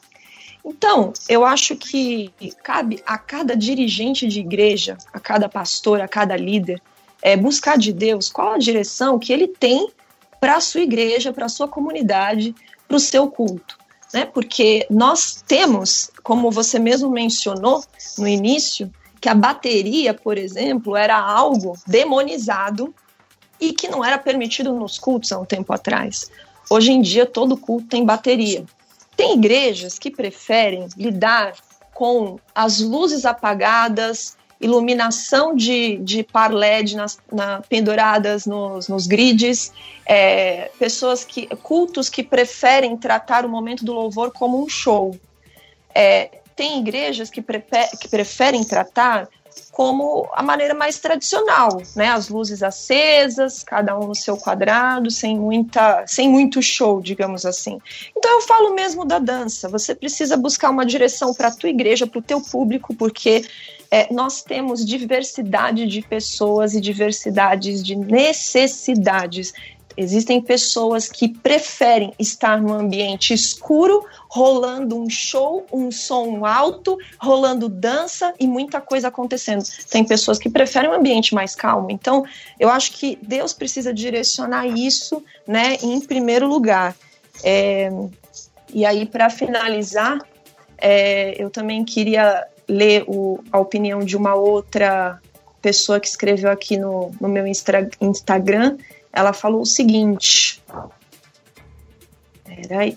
Então, 0.64 1.12
eu 1.28 1.44
acho 1.44 1.74
que 1.74 2.32
cabe 2.62 3.02
a 3.04 3.18
cada 3.18 3.56
dirigente 3.56 4.28
de 4.28 4.38
igreja, 4.38 4.96
a 5.12 5.18
cada 5.18 5.48
pastor, 5.48 6.00
a 6.00 6.06
cada 6.06 6.36
líder, 6.36 6.80
é, 7.20 7.36
buscar 7.36 7.76
de 7.76 7.92
Deus 7.92 8.30
qual 8.30 8.52
a 8.52 8.58
direção 8.58 9.18
que 9.18 9.32
ele 9.32 9.48
tem 9.48 9.90
para 10.42 10.56
a 10.56 10.60
sua 10.60 10.80
igreja, 10.80 11.32
para 11.32 11.46
a 11.46 11.48
sua 11.48 11.68
comunidade, 11.68 12.52
para 12.88 12.96
o 12.96 13.00
seu 13.00 13.30
culto. 13.30 13.78
Né? 14.12 14.24
Porque 14.24 14.84
nós 14.90 15.40
temos, 15.46 16.10
como 16.20 16.50
você 16.50 16.80
mesmo 16.80 17.08
mencionou 17.08 17.84
no 18.18 18.26
início, 18.26 18.92
que 19.20 19.28
a 19.28 19.36
bateria, 19.36 20.12
por 20.12 20.36
exemplo, 20.36 20.96
era 20.96 21.16
algo 21.16 21.78
demonizado 21.86 22.92
e 23.60 23.72
que 23.72 23.86
não 23.86 24.04
era 24.04 24.18
permitido 24.18 24.72
nos 24.72 24.98
cultos 24.98 25.30
há 25.30 25.38
um 25.38 25.44
tempo 25.44 25.72
atrás. 25.72 26.28
Hoje 26.68 26.90
em 26.90 27.00
dia, 27.00 27.24
todo 27.24 27.56
culto 27.56 27.86
tem 27.86 28.04
bateria. 28.04 28.64
Tem 29.16 29.34
igrejas 29.34 29.96
que 29.96 30.10
preferem 30.10 30.88
lidar 30.96 31.52
com 31.94 32.36
as 32.52 32.80
luzes 32.80 33.24
apagadas 33.24 34.36
iluminação 34.62 35.54
de, 35.54 35.98
de 35.98 36.22
par 36.22 36.52
LED 36.52 36.96
nas, 36.96 37.18
na, 37.30 37.60
penduradas 37.68 38.46
nos, 38.46 38.88
nos 38.88 39.06
grids, 39.06 39.72
é, 40.06 40.70
pessoas 40.78 41.24
que 41.24 41.46
cultos 41.56 42.08
que 42.08 42.22
preferem 42.22 42.96
tratar 42.96 43.44
o 43.44 43.48
momento 43.48 43.84
do 43.84 43.92
louvor 43.92 44.32
como 44.32 44.62
um 44.62 44.68
show. 44.68 45.18
É, 45.94 46.40
tem 46.54 46.78
igrejas 46.78 47.28
que, 47.28 47.42
que 48.00 48.08
preferem 48.08 48.62
tratar 48.64 49.28
como 49.70 50.28
a 50.32 50.42
maneira 50.42 50.74
mais 50.74 50.98
tradicional, 50.98 51.82
né? 51.96 52.08
As 52.08 52.28
luzes 52.28 52.62
acesas, 52.62 53.62
cada 53.62 53.98
um 53.98 54.06
no 54.06 54.14
seu 54.14 54.36
quadrado, 54.36 55.10
sem 55.10 55.38
muita, 55.38 56.04
sem 56.06 56.28
muito 56.28 56.62
show, 56.62 57.00
digamos 57.00 57.44
assim. 57.44 57.78
Então 58.16 58.32
eu 58.32 58.40
falo 58.42 58.74
mesmo 58.74 59.04
da 59.04 59.18
dança. 59.18 59.68
Você 59.68 59.94
precisa 59.94 60.36
buscar 60.36 60.70
uma 60.70 60.86
direção 60.86 61.34
para 61.34 61.48
a 61.48 61.50
tua 61.50 61.68
igreja, 61.68 62.06
para 62.06 62.18
o 62.18 62.22
teu 62.22 62.40
público, 62.40 62.94
porque 62.94 63.44
é, 63.92 64.10
nós 64.10 64.42
temos 64.42 64.86
diversidade 64.86 65.86
de 65.86 66.00
pessoas 66.00 66.72
e 66.72 66.80
diversidades 66.80 67.82
de 67.82 67.94
necessidades. 67.94 69.52
Existem 69.94 70.40
pessoas 70.40 71.10
que 71.10 71.28
preferem 71.28 72.14
estar 72.18 72.58
no 72.58 72.72
ambiente 72.72 73.34
escuro, 73.34 74.02
rolando 74.30 74.98
um 74.98 75.10
show, 75.10 75.66
um 75.70 75.90
som 75.90 76.46
alto, 76.46 76.96
rolando 77.20 77.68
dança 77.68 78.32
e 78.40 78.46
muita 78.46 78.80
coisa 78.80 79.08
acontecendo. 79.08 79.62
Tem 79.90 80.02
pessoas 80.02 80.38
que 80.38 80.48
preferem 80.48 80.88
um 80.88 80.94
ambiente 80.94 81.34
mais 81.34 81.54
calmo. 81.54 81.90
Então, 81.90 82.24
eu 82.58 82.70
acho 82.70 82.92
que 82.92 83.18
Deus 83.20 83.52
precisa 83.52 83.92
direcionar 83.92 84.66
isso, 84.66 85.22
né, 85.46 85.76
em 85.82 86.00
primeiro 86.00 86.48
lugar. 86.48 86.96
É, 87.44 87.90
e 88.72 88.86
aí, 88.86 89.04
para 89.04 89.28
finalizar, 89.28 90.18
é, 90.78 91.34
eu 91.36 91.50
também 91.50 91.84
queria 91.84 92.46
ler 92.68 93.04
o, 93.06 93.42
a 93.50 93.58
opinião 93.58 94.00
de 94.00 94.16
uma 94.16 94.34
outra 94.34 95.20
pessoa 95.60 96.00
que 96.00 96.08
escreveu 96.08 96.50
aqui 96.50 96.76
no, 96.76 97.12
no 97.20 97.28
meu 97.28 97.46
Instra, 97.46 97.88
Instagram. 98.00 98.76
Ela 99.12 99.32
falou 99.32 99.62
o 99.62 99.66
seguinte. 99.66 100.62
Peraí. 102.44 102.96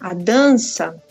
A 0.00 0.14
dança. 0.14 1.01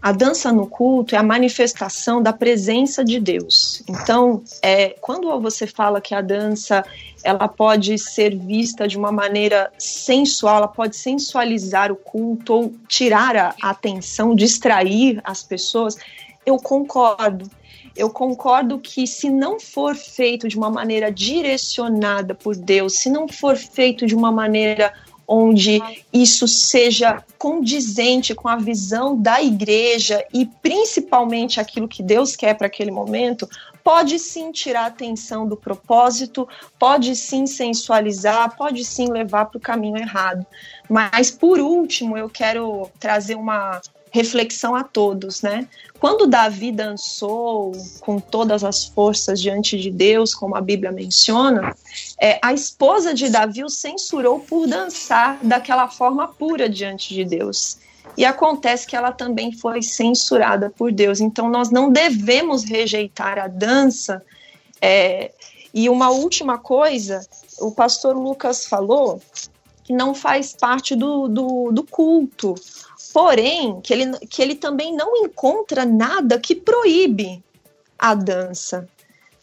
A 0.00 0.12
dança 0.12 0.52
no 0.52 0.66
culto 0.66 1.14
é 1.14 1.18
a 1.18 1.22
manifestação 1.22 2.22
da 2.22 2.32
presença 2.32 3.04
de 3.04 3.18
Deus. 3.18 3.82
Então, 3.88 4.42
é, 4.62 4.90
quando 5.00 5.40
você 5.40 5.66
fala 5.66 6.00
que 6.00 6.14
a 6.14 6.20
dança 6.20 6.84
ela 7.24 7.48
pode 7.48 7.98
ser 7.98 8.36
vista 8.36 8.86
de 8.86 8.96
uma 8.96 9.10
maneira 9.10 9.72
sensual, 9.76 10.58
ela 10.58 10.68
pode 10.68 10.96
sensualizar 10.96 11.90
o 11.90 11.96
culto 11.96 12.54
ou 12.54 12.74
tirar 12.86 13.36
a 13.60 13.70
atenção, 13.70 14.36
distrair 14.36 15.20
as 15.24 15.42
pessoas. 15.42 15.96
Eu 16.46 16.58
concordo. 16.58 17.50
Eu 17.96 18.10
concordo 18.10 18.78
que 18.78 19.08
se 19.08 19.28
não 19.28 19.58
for 19.58 19.96
feito 19.96 20.46
de 20.46 20.56
uma 20.56 20.70
maneira 20.70 21.10
direcionada 21.10 22.32
por 22.32 22.54
Deus, 22.54 22.94
se 22.94 23.10
não 23.10 23.26
for 23.26 23.56
feito 23.56 24.06
de 24.06 24.14
uma 24.14 24.30
maneira 24.30 24.94
onde 25.28 25.78
isso 26.10 26.48
seja 26.48 27.22
condizente 27.36 28.34
com 28.34 28.48
a 28.48 28.56
visão 28.56 29.20
da 29.20 29.42
igreja 29.42 30.24
e 30.32 30.46
principalmente 30.46 31.60
aquilo 31.60 31.86
que 31.86 32.02
Deus 32.02 32.34
quer 32.34 32.54
para 32.54 32.66
aquele 32.66 32.90
momento, 32.90 33.46
pode 33.84 34.18
sim 34.18 34.50
tirar 34.50 34.84
a 34.84 34.86
atenção 34.86 35.46
do 35.46 35.56
propósito, 35.56 36.48
pode 36.78 37.14
sim 37.14 37.46
sensualizar, 37.46 38.56
pode 38.56 38.84
sim 38.84 39.10
levar 39.10 39.46
para 39.46 39.58
o 39.58 39.60
caminho 39.60 39.98
errado. 39.98 40.46
Mas 40.88 41.30
por 41.30 41.60
último, 41.60 42.16
eu 42.16 42.30
quero 42.30 42.90
trazer 42.98 43.34
uma 43.34 43.80
reflexão 44.18 44.74
a 44.74 44.82
todos, 44.82 45.42
né? 45.42 45.68
Quando 46.00 46.26
Davi 46.26 46.72
dançou 46.72 47.72
com 48.00 48.18
todas 48.18 48.64
as 48.64 48.84
forças 48.86 49.40
diante 49.40 49.78
de 49.78 49.90
Deus, 49.90 50.34
como 50.34 50.56
a 50.56 50.60
Bíblia 50.60 50.90
menciona, 50.90 51.74
é, 52.20 52.38
a 52.42 52.52
esposa 52.52 53.14
de 53.14 53.28
Davi 53.28 53.62
o 53.62 53.68
censurou 53.68 54.40
por 54.40 54.66
dançar 54.66 55.38
daquela 55.42 55.88
forma 55.88 56.26
pura 56.26 56.68
diante 56.68 57.14
de 57.14 57.24
Deus. 57.24 57.78
E 58.16 58.24
acontece 58.24 58.86
que 58.86 58.96
ela 58.96 59.12
também 59.12 59.52
foi 59.52 59.82
censurada 59.82 60.68
por 60.70 60.90
Deus. 60.90 61.20
Então 61.20 61.48
nós 61.48 61.70
não 61.70 61.92
devemos 61.92 62.64
rejeitar 62.64 63.38
a 63.38 63.46
dança. 63.46 64.22
É, 64.80 65.30
e 65.72 65.88
uma 65.88 66.10
última 66.10 66.58
coisa, 66.58 67.24
o 67.60 67.70
pastor 67.70 68.16
Lucas 68.16 68.66
falou 68.66 69.20
não 69.92 70.14
faz 70.14 70.54
parte 70.54 70.94
do, 70.94 71.28
do, 71.28 71.72
do 71.72 71.82
culto. 71.82 72.54
Porém, 73.12 73.80
que 73.80 73.92
ele, 73.92 74.18
que 74.26 74.42
ele 74.42 74.54
também 74.54 74.94
não 74.94 75.16
encontra 75.24 75.84
nada 75.84 76.38
que 76.38 76.54
proíbe 76.54 77.42
a 77.98 78.14
dança. 78.14 78.88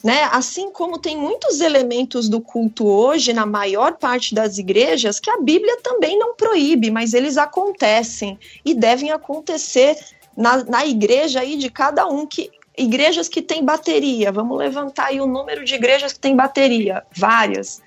Né? 0.04 0.30
Assim 0.32 0.70
como 0.72 1.00
tem 1.00 1.18
muitos 1.18 1.62
elementos 1.62 2.30
do 2.30 2.40
culto 2.40 2.86
hoje, 2.86 3.34
na 3.34 3.46
maior 3.46 3.94
parte 3.94 4.36
das 4.36 4.60
igrejas, 4.60 5.20
que 5.20 5.32
a 5.32 5.42
Bíblia 5.42 5.78
também 5.82 6.18
não 6.18 6.36
proíbe, 6.36 6.92
mas 6.92 7.14
eles 7.14 7.38
acontecem 7.38 8.38
e 8.64 8.76
devem 8.76 9.12
acontecer 9.12 9.98
na, 10.38 10.64
na 10.64 10.86
igreja 10.86 11.40
aí 11.40 11.58
de 11.58 11.72
cada 11.72 12.08
um. 12.08 12.28
que 12.28 12.52
Igrejas 12.78 13.30
que 13.30 13.42
têm 13.42 13.64
bateria, 13.64 14.34
vamos 14.34 14.58
levantar 14.58 15.08
aí 15.08 15.22
o 15.22 15.26
número 15.26 15.64
de 15.64 15.76
igrejas 15.76 16.12
que 16.12 16.20
têm 16.20 16.36
bateria, 16.36 17.04
várias. 17.16 17.82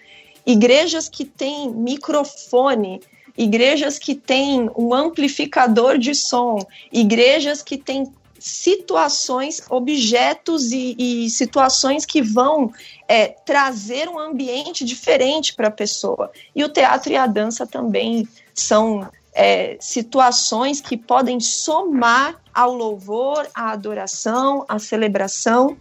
Igrejas 0.46 1.10
que 1.10 1.26
têm 1.26 1.70
microfone, 1.70 3.00
igrejas 3.39 3.99
que 3.99 4.16
têm 4.16 4.68
um 4.76 4.93
amplificador 4.93 5.97
de 5.97 6.14
som, 6.14 6.59
igrejas 6.93 7.62
que 7.62 7.78
têm 7.78 8.12
situações, 8.39 9.62
objetos 9.70 10.72
e, 10.72 10.95
e 10.99 11.30
situações 11.30 12.05
que 12.05 12.20
vão 12.20 12.72
é, 13.07 13.28
trazer 13.28 14.09
um 14.09 14.18
ambiente 14.18 14.84
diferente 14.84 15.55
para 15.55 15.68
a 15.68 15.70
pessoa. 15.70 16.30
E 16.55 16.64
o 16.64 16.68
teatro 16.68 17.12
e 17.12 17.16
a 17.16 17.26
dança 17.26 17.66
também 17.66 18.28
são 18.55 19.09
é, 19.32 19.76
situações 19.80 20.80
que 20.80 20.97
podem 20.97 21.39
somar 21.41 22.41
ao 22.53 22.74
louvor, 22.74 23.49
à 23.55 23.70
adoração, 23.70 24.64
à 24.68 24.78
celebração, 24.78 25.76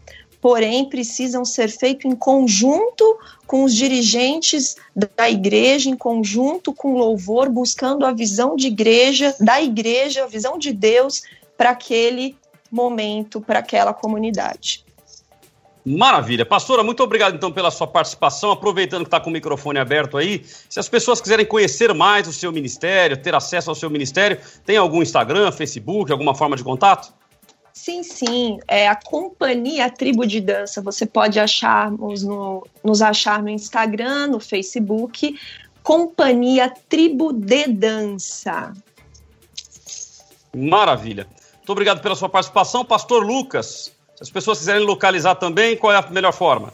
porém 0.48 0.86
precisam 0.86 1.44
ser 1.44 1.68
feitos 1.68 2.10
em 2.10 2.16
conjunto 2.16 3.20
com 3.46 3.66
os 3.66 3.76
dirigentes 3.76 4.78
da 4.96 5.30
igreja, 5.30 5.90
em 5.90 5.98
conjunto 5.98 6.72
com 6.72 6.94
louvor, 6.94 7.50
buscando 7.50 8.06
a 8.06 8.14
visão 8.14 8.56
de 8.56 8.68
igreja, 8.68 9.36
da 9.42 9.62
igreja, 9.62 10.24
a 10.24 10.26
visão 10.26 10.58
de 10.58 10.72
Deus 10.72 11.22
para 11.58 11.72
aquele 11.72 12.38
momento 12.72 13.42
para 13.42 13.60
aquela 13.60 13.94
comunidade. 13.94 14.86
Maravilha. 15.86 16.46
Pastora, 16.46 16.82
muito 16.82 17.04
obrigado 17.04 17.36
então 17.36 17.52
pela 17.52 17.70
sua 17.70 17.86
participação. 17.86 18.50
Aproveitando 18.50 19.02
que 19.02 19.08
está 19.08 19.20
com 19.20 19.30
o 19.30 19.34
microfone 19.34 19.80
aberto 19.80 20.18
aí, 20.18 20.46
se 20.70 20.80
as 20.80 20.88
pessoas 20.88 21.20
quiserem 21.20 21.46
conhecer 21.46 21.94
mais 21.94 22.26
o 22.26 22.32
seu 22.32 22.54
ministério, 22.54 23.18
ter 23.18 23.36
acesso 23.36 23.70
ao 23.70 23.76
seu 23.76 23.90
ministério, 23.90 24.40
tem 24.66 24.78
algum 24.78 25.02
Instagram, 25.02 25.52
Facebook, 25.52 26.10
alguma 26.10 26.34
forma 26.34 26.56
de 26.56 26.64
contato? 26.64 27.12
Sim, 27.78 28.02
sim. 28.02 28.60
É 28.68 28.88
a 28.88 28.96
Companhia 28.96 29.88
Tribo 29.88 30.26
de 30.26 30.42
Dança. 30.42 30.82
Você 30.82 31.06
pode 31.06 31.40
acharmos 31.40 32.24
no, 32.24 32.66
nos 32.84 33.04
achar 33.04 33.42
no 33.42 33.50
Instagram, 33.50 34.30
no 34.30 34.40
Facebook. 34.40 35.40
Companhia 35.84 36.74
Tribo 36.90 37.32
de 37.32 37.68
Dança. 37.68 38.74
Maravilha. 40.54 41.28
Muito 41.58 41.70
obrigado 41.72 42.02
pela 42.02 42.16
sua 42.16 42.28
participação. 42.28 42.84
Pastor 42.84 43.24
Lucas, 43.24 43.94
se 44.16 44.24
as 44.24 44.30
pessoas 44.32 44.58
quiserem 44.58 44.84
localizar 44.84 45.36
também, 45.36 45.78
qual 45.78 45.94
é 45.94 45.98
a 45.98 46.10
melhor 46.10 46.34
forma? 46.34 46.74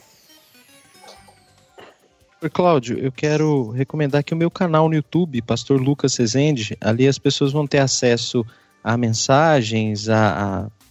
Cláudio, 2.52 2.98
eu 2.98 3.12
quero 3.12 3.72
recomendar 3.72 4.22
aqui 4.22 4.34
o 4.34 4.38
meu 4.38 4.50
canal 4.50 4.88
no 4.88 4.96
YouTube, 4.96 5.42
Pastor 5.42 5.82
Lucas 5.82 6.16
Rezende. 6.16 6.78
Ali 6.80 7.10
as 7.10 7.20
pessoas 7.20 7.52
vão 7.52 7.68
ter 7.68 7.80
acesso 7.80 8.46
a 8.82 8.98
mensagens, 8.98 10.10
a, 10.10 10.64
a 10.66 10.83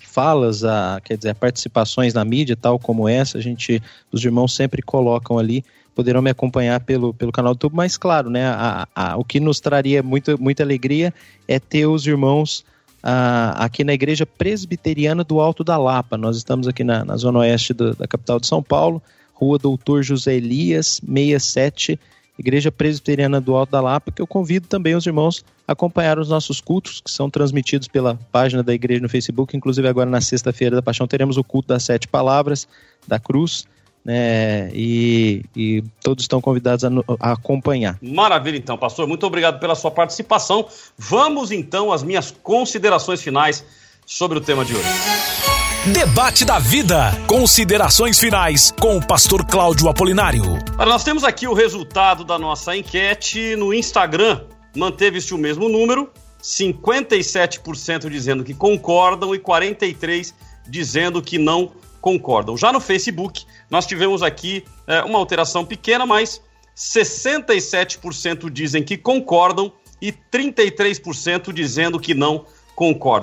falas, 0.00 0.64
a, 0.64 1.00
quer 1.04 1.16
dizer, 1.16 1.30
a 1.30 1.34
participações 1.34 2.14
na 2.14 2.24
mídia, 2.24 2.56
tal 2.56 2.78
como 2.78 3.08
essa. 3.08 3.38
A 3.38 3.40
gente, 3.40 3.82
os 4.12 4.24
irmãos 4.24 4.54
sempre 4.54 4.82
colocam 4.82 5.38
ali. 5.38 5.64
Poderão 5.94 6.22
me 6.22 6.30
acompanhar 6.30 6.80
pelo, 6.80 7.12
pelo 7.12 7.32
canal 7.32 7.54
do 7.54 7.56
YouTube, 7.56 7.74
mas 7.74 7.96
claro, 7.96 8.30
né? 8.30 8.46
A, 8.46 8.88
a, 8.94 9.16
o 9.16 9.24
que 9.24 9.40
nos 9.40 9.58
traria 9.58 10.02
muito, 10.02 10.40
muita 10.40 10.62
alegria 10.62 11.12
é 11.48 11.58
ter 11.58 11.86
os 11.86 12.06
irmãos 12.06 12.64
ah, 13.02 13.54
aqui 13.58 13.82
na 13.82 13.92
Igreja 13.92 14.24
Presbiteriana 14.24 15.24
do 15.24 15.40
Alto 15.40 15.64
da 15.64 15.76
Lapa. 15.76 16.16
Nós 16.16 16.36
estamos 16.36 16.68
aqui 16.68 16.84
na, 16.84 17.04
na 17.04 17.16
zona 17.16 17.40
oeste 17.40 17.74
do, 17.74 17.94
da 17.94 18.06
capital 18.06 18.38
de 18.38 18.46
São 18.46 18.62
Paulo, 18.62 19.02
Rua 19.32 19.58
Doutor 19.58 20.02
José 20.02 20.36
Elias, 20.36 21.00
67, 21.04 21.98
Igreja 22.38 22.70
Presbiteriana 22.70 23.40
do 23.40 23.56
Alto 23.56 23.72
da 23.72 23.80
Lapa, 23.80 24.12
que 24.12 24.22
eu 24.22 24.26
convido 24.26 24.68
também 24.68 24.94
os 24.94 25.06
irmãos 25.06 25.44
a 25.66 25.72
acompanhar 25.72 26.18
os 26.18 26.28
nossos 26.28 26.60
cultos, 26.60 27.00
que 27.00 27.10
são 27.10 27.28
transmitidos 27.28 27.88
pela 27.88 28.18
página 28.30 28.62
da 28.62 28.72
igreja 28.72 29.02
no 29.02 29.08
Facebook. 29.08 29.56
Inclusive, 29.56 29.88
agora 29.88 30.08
na 30.08 30.20
sexta-feira 30.20 30.76
da 30.76 30.82
Paixão 30.82 31.06
teremos 31.06 31.36
o 31.36 31.44
culto 31.44 31.68
das 31.68 31.82
sete 31.82 32.06
palavras 32.06 32.68
da 33.06 33.18
cruz 33.18 33.66
né? 34.08 34.70
E, 34.72 35.44
e 35.54 35.84
todos 36.02 36.24
estão 36.24 36.40
convidados 36.40 36.82
a, 36.82 36.88
a, 37.20 37.32
acompanhar. 37.32 37.98
Maravilha, 38.00 38.56
então, 38.56 38.78
pastor. 38.78 39.06
Muito 39.06 39.26
obrigado 39.26 39.60
pela 39.60 39.74
sua 39.74 39.90
participação. 39.90 40.66
Vamos 40.96 41.50
então 41.50 41.92
às 41.92 42.02
minhas 42.02 42.30
considerações 42.42 43.20
finais 43.20 43.62
sobre 44.06 44.38
o 44.38 44.40
tema 44.40 44.64
de 44.64 44.74
hoje. 44.74 45.67
Debate 45.86 46.44
da 46.44 46.58
vida. 46.58 47.12
Considerações 47.26 48.18
finais 48.18 48.72
com 48.78 48.98
o 48.98 49.06
pastor 49.06 49.46
Cláudio 49.46 49.88
Apolinário. 49.88 50.42
Nós 50.76 51.04
temos 51.04 51.24
aqui 51.24 51.46
o 51.46 51.54
resultado 51.54 52.24
da 52.24 52.38
nossa 52.38 52.76
enquete 52.76 53.56
no 53.56 53.72
Instagram. 53.72 54.44
Manteve-se 54.76 55.32
o 55.32 55.38
mesmo 55.38 55.68
número, 55.68 56.10
57% 56.42 58.10
dizendo 58.10 58.44
que 58.44 58.52
concordam 58.52 59.34
e 59.34 59.38
43% 59.38 60.34
dizendo 60.68 61.22
que 61.22 61.38
não 61.38 61.72
concordam. 62.00 62.56
Já 62.56 62.70
no 62.70 62.80
Facebook, 62.80 63.46
nós 63.70 63.86
tivemos 63.86 64.22
aqui 64.22 64.64
é, 64.86 65.02
uma 65.02 65.18
alteração 65.18 65.64
pequena, 65.64 66.04
mas 66.04 66.42
67% 66.76 68.50
dizem 68.50 68.82
que 68.82 68.98
concordam 68.98 69.72
e 70.02 70.12
33% 70.12 71.52
dizendo 71.52 71.98
que 71.98 72.14
não 72.14 72.38
concordam. 72.38 72.57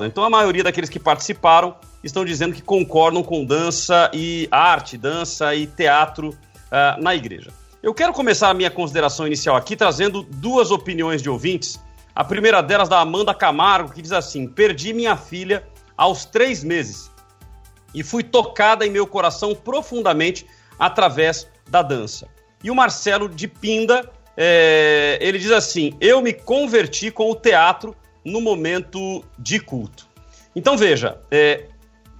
Então 0.05 0.23
a 0.25 0.29
maioria 0.29 0.63
daqueles 0.63 0.89
que 0.89 0.99
participaram 0.99 1.77
estão 2.03 2.25
dizendo 2.25 2.53
que 2.53 2.61
concordam 2.61 3.23
com 3.23 3.45
dança 3.45 4.11
e 4.13 4.49
arte, 4.51 4.97
dança 4.97 5.55
e 5.55 5.65
teatro 5.65 6.29
uh, 6.29 7.01
na 7.01 7.15
igreja. 7.15 7.51
Eu 7.81 7.93
quero 7.93 8.11
começar 8.11 8.49
a 8.49 8.53
minha 8.53 8.69
consideração 8.69 9.25
inicial 9.25 9.55
aqui 9.55 9.77
trazendo 9.77 10.23
duas 10.23 10.71
opiniões 10.71 11.21
de 11.21 11.29
ouvintes. 11.29 11.79
A 12.13 12.21
primeira 12.21 12.61
delas 12.61 12.89
da 12.89 12.99
Amanda 12.99 13.33
Camargo, 13.33 13.93
que 13.93 14.01
diz 14.01 14.11
assim: 14.11 14.45
Perdi 14.45 14.91
minha 14.91 15.15
filha 15.15 15.65
aos 15.95 16.25
três 16.25 16.61
meses 16.61 17.09
e 17.93 18.03
fui 18.03 18.23
tocada 18.23 18.85
em 18.85 18.89
meu 18.89 19.07
coração 19.07 19.55
profundamente 19.55 20.45
através 20.77 21.47
da 21.69 21.81
dança. 21.81 22.27
E 22.61 22.69
o 22.69 22.75
Marcelo 22.75 23.29
de 23.29 23.47
Pinda, 23.47 24.11
é, 24.35 25.17
ele 25.21 25.39
diz 25.39 25.51
assim: 25.51 25.95
Eu 26.01 26.21
me 26.21 26.33
converti 26.33 27.09
com 27.09 27.31
o 27.31 27.35
teatro 27.35 27.95
no 28.25 28.41
momento 28.41 29.23
de 29.39 29.59
culto. 29.59 30.07
Então 30.55 30.75
veja, 30.75 31.19
é, 31.29 31.65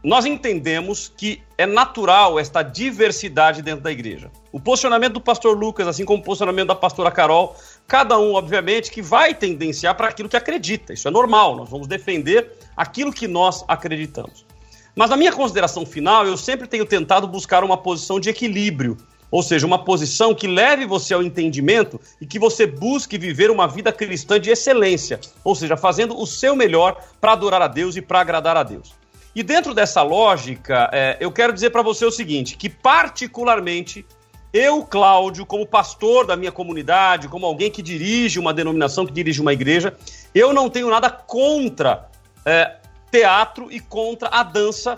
nós 0.06 0.24
entendemos 0.24 1.12
que 1.18 1.41
é 1.58 1.66
natural 1.66 2.38
esta 2.38 2.62
diversidade 2.62 3.64
dentro 3.64 3.84
da 3.84 3.91
igreja. 3.91 4.30
O 4.51 4.60
posicionamento 4.60 5.14
do 5.14 5.22
pastor 5.22 5.58
Lucas, 5.58 5.88
assim 5.88 6.06
como 6.06 6.22
o 6.22 6.24
posicionamento 6.24 6.68
da 6.68 6.76
pastora 6.76 7.10
Carol, 7.10 7.56
cada 7.88 8.20
um, 8.20 8.36
obviamente, 8.36 8.91
que 8.91 9.01
vai 9.01 9.34
tendenciar 9.34 9.95
para 9.95 10.08
aquilo 10.08 10.30
que 10.30 10.38
acredita. 10.38 10.93
Isso 10.93 11.08
é 11.08 11.12
normal, 11.12 11.56
nós 11.56 11.70
vamos 11.70 11.88
defender 11.88 12.51
aquilo 12.78 13.12
que 13.12 13.28
nós 13.28 13.66
acreditamos. 13.68 14.45
Mas 14.95 15.10
na 15.10 15.18
minha 15.18 15.32
consideração 15.32 15.86
final, 15.86 16.26
eu 16.28 16.38
sempre 16.38 16.68
tenho 16.68 16.86
tentado 16.86 17.28
buscar 17.28 17.64
uma 17.64 17.76
posição 17.76 18.20
de 18.20 18.30
equilíbrio, 18.30 18.97
ou 19.36 19.43
seja, 19.43 19.67
uma 19.67 19.83
posição 19.83 20.33
que 20.33 20.47
leve 20.47 20.86
você 20.86 21.13
ao 21.13 21.21
entendimento 21.21 21.99
e 22.21 22.25
que 22.25 22.39
você 22.39 22.65
busque 22.65 23.17
viver 23.17 23.51
uma 23.51 23.67
vida 23.67 23.91
cristã 23.91 24.39
de 24.39 24.49
excelência, 24.49 25.19
ou 25.43 25.53
seja, 25.53 25.75
fazendo 25.75 26.17
o 26.17 26.25
seu 26.25 26.55
melhor 26.55 27.03
para 27.19 27.33
adorar 27.33 27.61
a 27.61 27.67
Deus 27.67 27.97
e 27.97 28.01
para 28.01 28.21
agradar 28.21 28.55
a 28.55 28.63
Deus. 28.63 28.93
E 29.36 29.43
dentro 29.43 29.73
dessa 29.73 30.01
lógica, 30.01 30.89
é, 30.93 31.17
eu 31.19 31.33
quero 31.33 31.51
dizer 31.51 31.71
para 31.71 31.81
você 31.81 32.05
o 32.05 32.11
seguinte: 32.11 32.55
que 32.55 32.69
particularmente 32.69 34.05
eu, 34.53 34.86
Cláudio, 34.86 35.45
como 35.45 35.67
pastor 35.67 36.25
da 36.25 36.38
minha 36.38 36.51
comunidade, 36.53 37.27
como 37.27 37.45
alguém 37.45 37.69
que 37.69 37.81
dirige 37.81 38.39
uma 38.39 38.53
denominação, 38.53 39.05
que 39.05 39.11
dirige 39.11 39.41
uma 39.41 39.51
igreja, 39.51 39.97
eu 40.33 40.53
não 40.53 40.69
tenho 40.69 40.89
nada 40.89 41.09
contra 41.09 42.07
é, 42.45 42.77
teatro 43.11 43.69
e 43.69 43.81
contra 43.81 44.29
a 44.29 44.43
dança, 44.43 44.97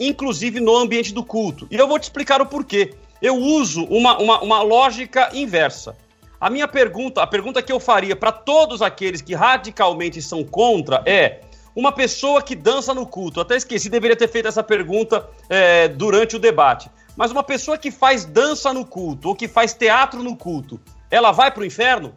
inclusive 0.00 0.60
no 0.60 0.74
ambiente 0.74 1.12
do 1.12 1.22
culto. 1.22 1.68
E 1.70 1.76
eu 1.76 1.86
vou 1.86 1.98
te 1.98 2.04
explicar 2.04 2.40
o 2.40 2.46
porquê. 2.46 2.94
Eu 3.26 3.34
uso 3.38 3.82
uma, 3.86 4.16
uma, 4.18 4.40
uma 4.40 4.62
lógica 4.62 5.30
inversa. 5.32 5.96
A 6.40 6.48
minha 6.48 6.68
pergunta, 6.68 7.20
a 7.20 7.26
pergunta 7.26 7.60
que 7.60 7.72
eu 7.72 7.80
faria 7.80 8.14
para 8.14 8.30
todos 8.30 8.80
aqueles 8.80 9.20
que 9.20 9.34
radicalmente 9.34 10.22
são 10.22 10.44
contra 10.44 11.02
é: 11.04 11.40
uma 11.74 11.90
pessoa 11.90 12.40
que 12.40 12.54
dança 12.54 12.94
no 12.94 13.04
culto, 13.04 13.40
até 13.40 13.56
esqueci, 13.56 13.88
deveria 13.88 14.16
ter 14.16 14.28
feito 14.28 14.46
essa 14.46 14.62
pergunta 14.62 15.28
é, 15.48 15.88
durante 15.88 16.36
o 16.36 16.38
debate, 16.38 16.88
mas 17.16 17.32
uma 17.32 17.42
pessoa 17.42 17.76
que 17.76 17.90
faz 17.90 18.24
dança 18.24 18.72
no 18.72 18.86
culto 18.86 19.30
ou 19.30 19.34
que 19.34 19.48
faz 19.48 19.74
teatro 19.74 20.22
no 20.22 20.36
culto, 20.36 20.80
ela 21.10 21.32
vai 21.32 21.50
para 21.50 21.62
o 21.62 21.66
inferno? 21.66 22.14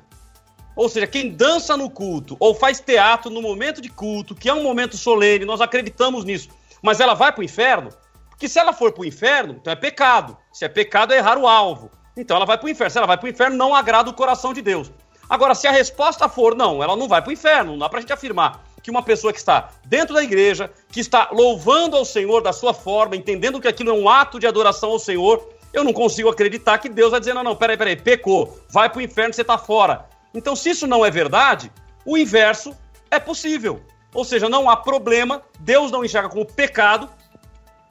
Ou 0.76 0.88
seja, 0.88 1.07
quem 1.07 1.32
dança 1.32 1.76
no 1.76 1.89
culto 1.89 2.38
ou 2.39 2.53
faz 2.53 2.80
teatro 2.80 3.32
no 3.32 3.41
momento 3.41 3.82
de 3.82 3.89
culto, 3.89 4.36
que 4.36 4.47
é 4.47 4.53
um 4.53 4.62
momento 4.62 4.95
solene, 4.95 5.43
nós 5.43 5.60
acreditamos 5.60 6.24
nisso, 6.24 6.49
mas 6.84 6.99
ela 6.99 7.16
vai 7.16 7.32
para 7.32 7.41
o 7.41 7.43
inferno? 7.43 7.89
Porque 8.40 8.48
se 8.48 8.58
ela 8.58 8.72
for 8.72 8.94
para 8.94 9.02
o 9.02 9.06
inferno, 9.06 9.58
então 9.60 9.74
é 9.74 9.76
pecado. 9.76 10.38
Se 10.50 10.64
é 10.64 10.70
pecado, 10.70 11.14
é 11.14 11.18
errar 11.18 11.38
o 11.38 11.46
alvo. 11.46 11.92
Então 12.16 12.38
ela 12.38 12.46
vai 12.46 12.58
para 12.58 12.68
o 12.68 12.70
inferno. 12.70 12.90
Se 12.90 12.98
ela 12.98 13.06
vai 13.06 13.18
para 13.18 13.26
o 13.26 13.30
inferno, 13.30 13.58
não 13.58 13.76
agrada 13.76 14.10
o 14.10 14.14
coração 14.14 14.54
de 14.54 14.62
Deus. 14.62 14.90
Agora, 15.30 15.54
se 15.54 15.68
a 15.68 15.72
resposta 15.72 16.30
for 16.30 16.56
não, 16.56 16.82
ela 16.82 16.96
não 16.96 17.06
vai 17.06 17.22
para 17.22 17.32
o 17.32 17.34
inferno, 17.34 17.74
não 17.74 17.80
dá 17.80 17.90
para 17.90 17.98
a 17.98 18.02
gente 18.02 18.14
afirmar 18.14 18.64
que 18.82 18.90
uma 18.90 19.04
pessoa 19.04 19.34
que 19.34 19.40
está 19.40 19.72
dentro 19.86 20.16
da 20.16 20.24
igreja, 20.24 20.72
que 20.90 21.02
está 21.02 21.28
louvando 21.34 21.98
ao 21.98 22.06
Senhor 22.06 22.42
da 22.42 22.54
sua 22.54 22.74
forma, 22.74 23.14
entendendo 23.14 23.60
que 23.60 23.68
aquilo 23.68 23.90
é 23.90 23.94
um 23.94 24.08
ato 24.08 24.40
de 24.40 24.48
adoração 24.48 24.92
ao 24.92 25.00
Senhor, 25.00 25.46
eu 25.74 25.84
não 25.84 25.92
consigo 25.92 26.30
acreditar 26.30 26.78
que 26.78 26.88
Deus 26.88 27.12
vai 27.12 27.20
dizer: 27.20 27.34
não, 27.34 27.44
não, 27.44 27.58
peraí, 27.58 27.76
peraí, 27.76 27.98
pecou, 27.98 28.58
vai 28.70 28.90
para 28.90 29.00
o 29.00 29.02
inferno, 29.02 29.34
você 29.34 29.42
está 29.42 29.58
fora. 29.58 30.06
Então, 30.34 30.56
se 30.56 30.70
isso 30.70 30.88
não 30.88 31.06
é 31.06 31.12
verdade, 31.12 31.70
o 32.06 32.18
inverso 32.18 32.74
é 33.12 33.20
possível. 33.20 33.82
Ou 34.14 34.24
seja, 34.24 34.48
não 34.48 34.70
há 34.70 34.78
problema, 34.78 35.44
Deus 35.60 35.92
não 35.92 36.06
enxerga 36.06 36.30
como 36.30 36.46
pecado 36.46 37.10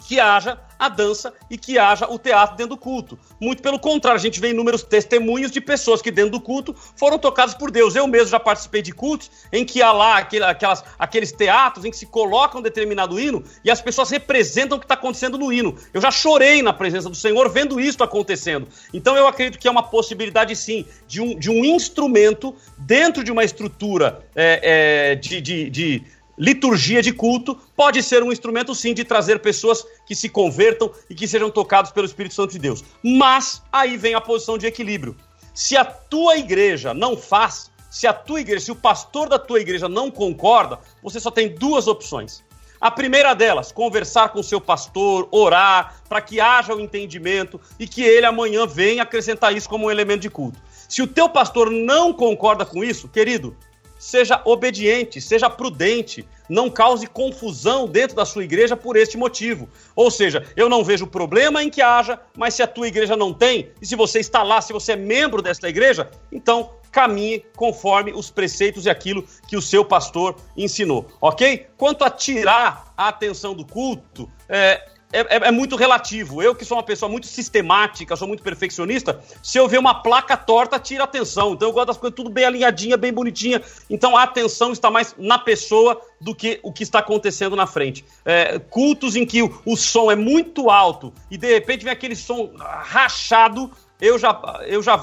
que 0.07 0.20
haja 0.20 0.59
a 0.78 0.88
dança 0.88 1.32
e 1.51 1.59
que 1.59 1.76
haja 1.76 2.07
o 2.09 2.18
teatro 2.18 2.57
dentro 2.57 2.76
do 2.76 2.80
culto. 2.80 3.18
Muito 3.40 3.62
pelo 3.62 3.78
contrário, 3.78 4.18
a 4.18 4.22
gente 4.22 4.40
vê 4.40 4.51
inúmeros 4.51 4.82
testemunhos 4.82 5.51
de 5.51 5.61
pessoas 5.61 6.01
que 6.01 6.11
dentro 6.11 6.32
do 6.32 6.40
culto 6.40 6.74
foram 6.96 7.18
tocadas 7.18 7.55
por 7.55 7.70
Deus. 7.70 7.96
Eu 7.96 8.07
mesmo 8.07 8.28
já 8.28 8.38
participei 8.38 8.80
de 8.80 8.92
cultos 8.92 9.30
em 9.53 9.64
que 9.64 9.82
há 9.82 9.92
lá 9.92 10.18
aquelas, 10.18 10.84
aqueles 10.99 11.32
teatros 11.32 11.84
em 11.84 11.90
que 11.90 11.96
se 11.96 12.07
coloca 12.07 12.57
um 12.57 12.62
determinado 12.62 13.18
hino 13.18 13.42
e 13.64 13.70
as 13.70 13.82
pessoas 13.82 14.11
representam 14.11 14.76
o 14.76 14.80
que 14.80 14.84
está 14.84 14.94
acontecendo 14.94 15.36
no 15.36 15.53
hino. 15.53 15.76
Eu 15.92 16.01
já 16.01 16.11
chorei 16.11 16.62
na 16.62 16.72
presença 16.72 17.09
do 17.09 17.16
Senhor 17.16 17.49
vendo 17.51 17.80
isso 17.80 18.03
acontecendo. 18.03 18.68
Então 18.94 19.16
eu 19.16 19.26
acredito 19.26 19.59
que 19.59 19.66
é 19.66 19.70
uma 19.70 19.82
possibilidade 19.82 20.55
sim 20.55 20.86
de 21.09 21.20
um, 21.20 21.36
de 21.36 21.51
um 21.51 21.64
instrumento 21.64 22.55
dentro 22.76 23.24
de 23.24 23.32
uma 23.32 23.42
estrutura 23.42 24.24
é, 24.34 25.11
é, 25.11 25.14
de, 25.16 25.40
de, 25.40 25.70
de 25.70 26.05
liturgia 26.39 27.03
de 27.03 27.12
culto 27.12 27.59
pode 27.76 28.03
ser 28.03 28.22
um 28.22 28.30
instrumento, 28.30 28.74
sim, 28.74 28.95
de 28.95 29.05
trazer 29.05 29.41
pessoas 29.41 29.84
que 30.07 30.14
se 30.14 30.28
convertam 30.28 30.91
e 31.11 31.14
que 31.14 31.26
sejam 31.26 31.51
tocados 31.51 31.91
pelo 31.91 32.07
Espírito 32.07 32.34
Santo 32.34 32.53
de 32.53 32.59
Deus. 32.59 32.84
Mas 33.03 33.62
aí 33.72 33.97
vem 33.97 34.14
a 34.14 34.20
posição 34.20 34.57
de 34.57 34.66
equilíbrio. 34.66 35.16
Se 35.53 35.76
a 35.76 35.84
tua 35.84 36.36
igreja 36.36 36.95
não 36.95 37.16
faz, 37.16 37.70
se 37.91 38.07
a 38.07 38.12
tua 38.12 38.41
igreja, 38.41 38.66
se 38.66 38.72
o 38.72 38.76
pastor 38.76 39.28
da 39.28 39.39
tua 39.39 39.61
igreja 39.61 39.89
não 39.89 40.11
concorda, 40.11 40.78
você 41.03 41.18
só 41.18 41.30
tem 41.30 41.55
duas 41.55 41.89
opções. 41.89 42.45
A 42.80 42.93
primeira 42.93 43.34
delas, 43.34 43.72
conversar 43.72 44.28
com 44.28 44.39
o 44.39 44.45
seu 44.45 44.61
pastor, 44.61 45.26
orar, 45.32 46.01
para 46.09 46.20
que 46.20 46.41
haja 46.41 46.72
o 46.72 46.80
entendimento 46.80 47.61
e 47.76 47.89
que 47.89 48.03
ele 48.03 48.24
amanhã 48.24 48.66
venha 48.66 49.03
acrescentar 49.03 49.57
isso 49.57 49.68
como 49.68 49.86
um 49.86 49.91
elemento 49.91 50.22
de 50.22 50.30
culto. 50.30 50.61
Se 50.89 51.03
o 51.03 51.07
teu 51.07 51.28
pastor 51.28 51.70
não 51.70 52.12
concorda 52.12 52.64
com 52.64 52.84
isso, 52.84 53.09
querido, 53.09 53.57
seja 53.99 54.40
obediente, 54.44 55.20
seja 55.20 55.51
prudente, 55.51 56.26
não 56.49 56.70
cause 56.70 57.07
confusão 57.07 57.86
dentro 57.86 58.16
da 58.16 58.24
sua 58.24 58.44
igreja 58.44 58.76
por 58.76 58.96
este 58.96 59.16
motivo. 59.16 59.68
Ou 59.94 60.11
seja, 60.11 60.46
eu 60.57 60.68
não 60.68 60.84
vejo 60.84 61.07
problema 61.07 61.62
em 61.62 61.68
que 61.68 61.82
haja, 61.82 62.18
mas 62.36 62.55
se 62.55 62.62
a 62.62 62.66
tua 62.66 62.88
igreja 62.88 63.16
não 63.16 63.34
tem, 63.34 63.70
e 63.82 63.86
se 63.86 63.96
você 63.96 64.20
está 64.20 64.42
lá, 64.42 64.61
se 64.61 64.72
você 64.72 64.92
é 64.92 64.96
membro 64.96 65.42
desta 65.42 65.68
igreja, 65.68 66.11
então 66.32 66.70
caminhe 66.90 67.44
conforme 67.55 68.12
os 68.12 68.30
preceitos 68.30 68.86
e 68.86 68.90
aquilo 68.90 69.24
que 69.46 69.57
o 69.57 69.62
seu 69.62 69.84
pastor 69.84 70.36
ensinou, 70.57 71.07
ok? 71.20 71.66
Quanto 71.76 72.03
a 72.03 72.11
tirar 72.11 72.92
a 72.96 73.09
atenção 73.09 73.55
do 73.55 73.64
culto, 73.64 74.30
é, 74.49 74.88
é, 75.12 75.20
é, 75.20 75.48
é, 75.48 75.50
muito 75.50 75.76
relativo. 75.76 76.42
Eu, 76.42 76.54
que 76.54 76.64
sou 76.64 76.76
uma 76.76 76.82
pessoa 76.82 77.11
muito 77.11 77.26
sistemática, 77.26 78.14
sou 78.16 78.28
muito 78.28 78.42
perfeccionista, 78.42 79.20
se 79.42 79.59
eu 79.59 79.66
ver 79.66 79.78
uma 79.78 80.02
placa 80.02 80.36
torta, 80.36 80.78
tira 80.78 81.04
atenção. 81.04 81.54
Então 81.54 81.68
eu 81.68 81.72
gosto 81.72 81.88
das 81.88 81.96
coisas 81.96 82.14
tudo 82.14 82.30
bem 82.30 82.44
alinhadinha, 82.44 82.96
bem 82.96 83.12
bonitinha. 83.12 83.62
Então 83.88 84.16
a 84.16 84.22
atenção 84.22 84.72
está 84.72 84.90
mais 84.90 85.14
na 85.18 85.38
pessoa 85.38 86.00
do 86.20 86.34
que 86.34 86.61
o 86.62 86.72
que 86.72 86.82
está 86.82 86.98
acontecendo 86.98 87.56
na 87.56 87.66
frente. 87.66 88.04
É, 88.24 88.59
cultos 88.59 89.16
em 89.16 89.24
que 89.24 89.42
o, 89.42 89.62
o, 89.64 89.76
som 89.76 90.11
é 90.11 90.16
muito 90.16 90.70
alto 90.70 91.12
e 91.30 91.38
de 91.38 91.52
repente 91.52 91.84
vem 91.84 91.92
aquele 91.92 92.16
som 92.16 92.52
rachado, 92.59 93.70
eu 94.00 94.18
já, 94.18 94.62
eu 94.66 94.82
já 94.82 95.02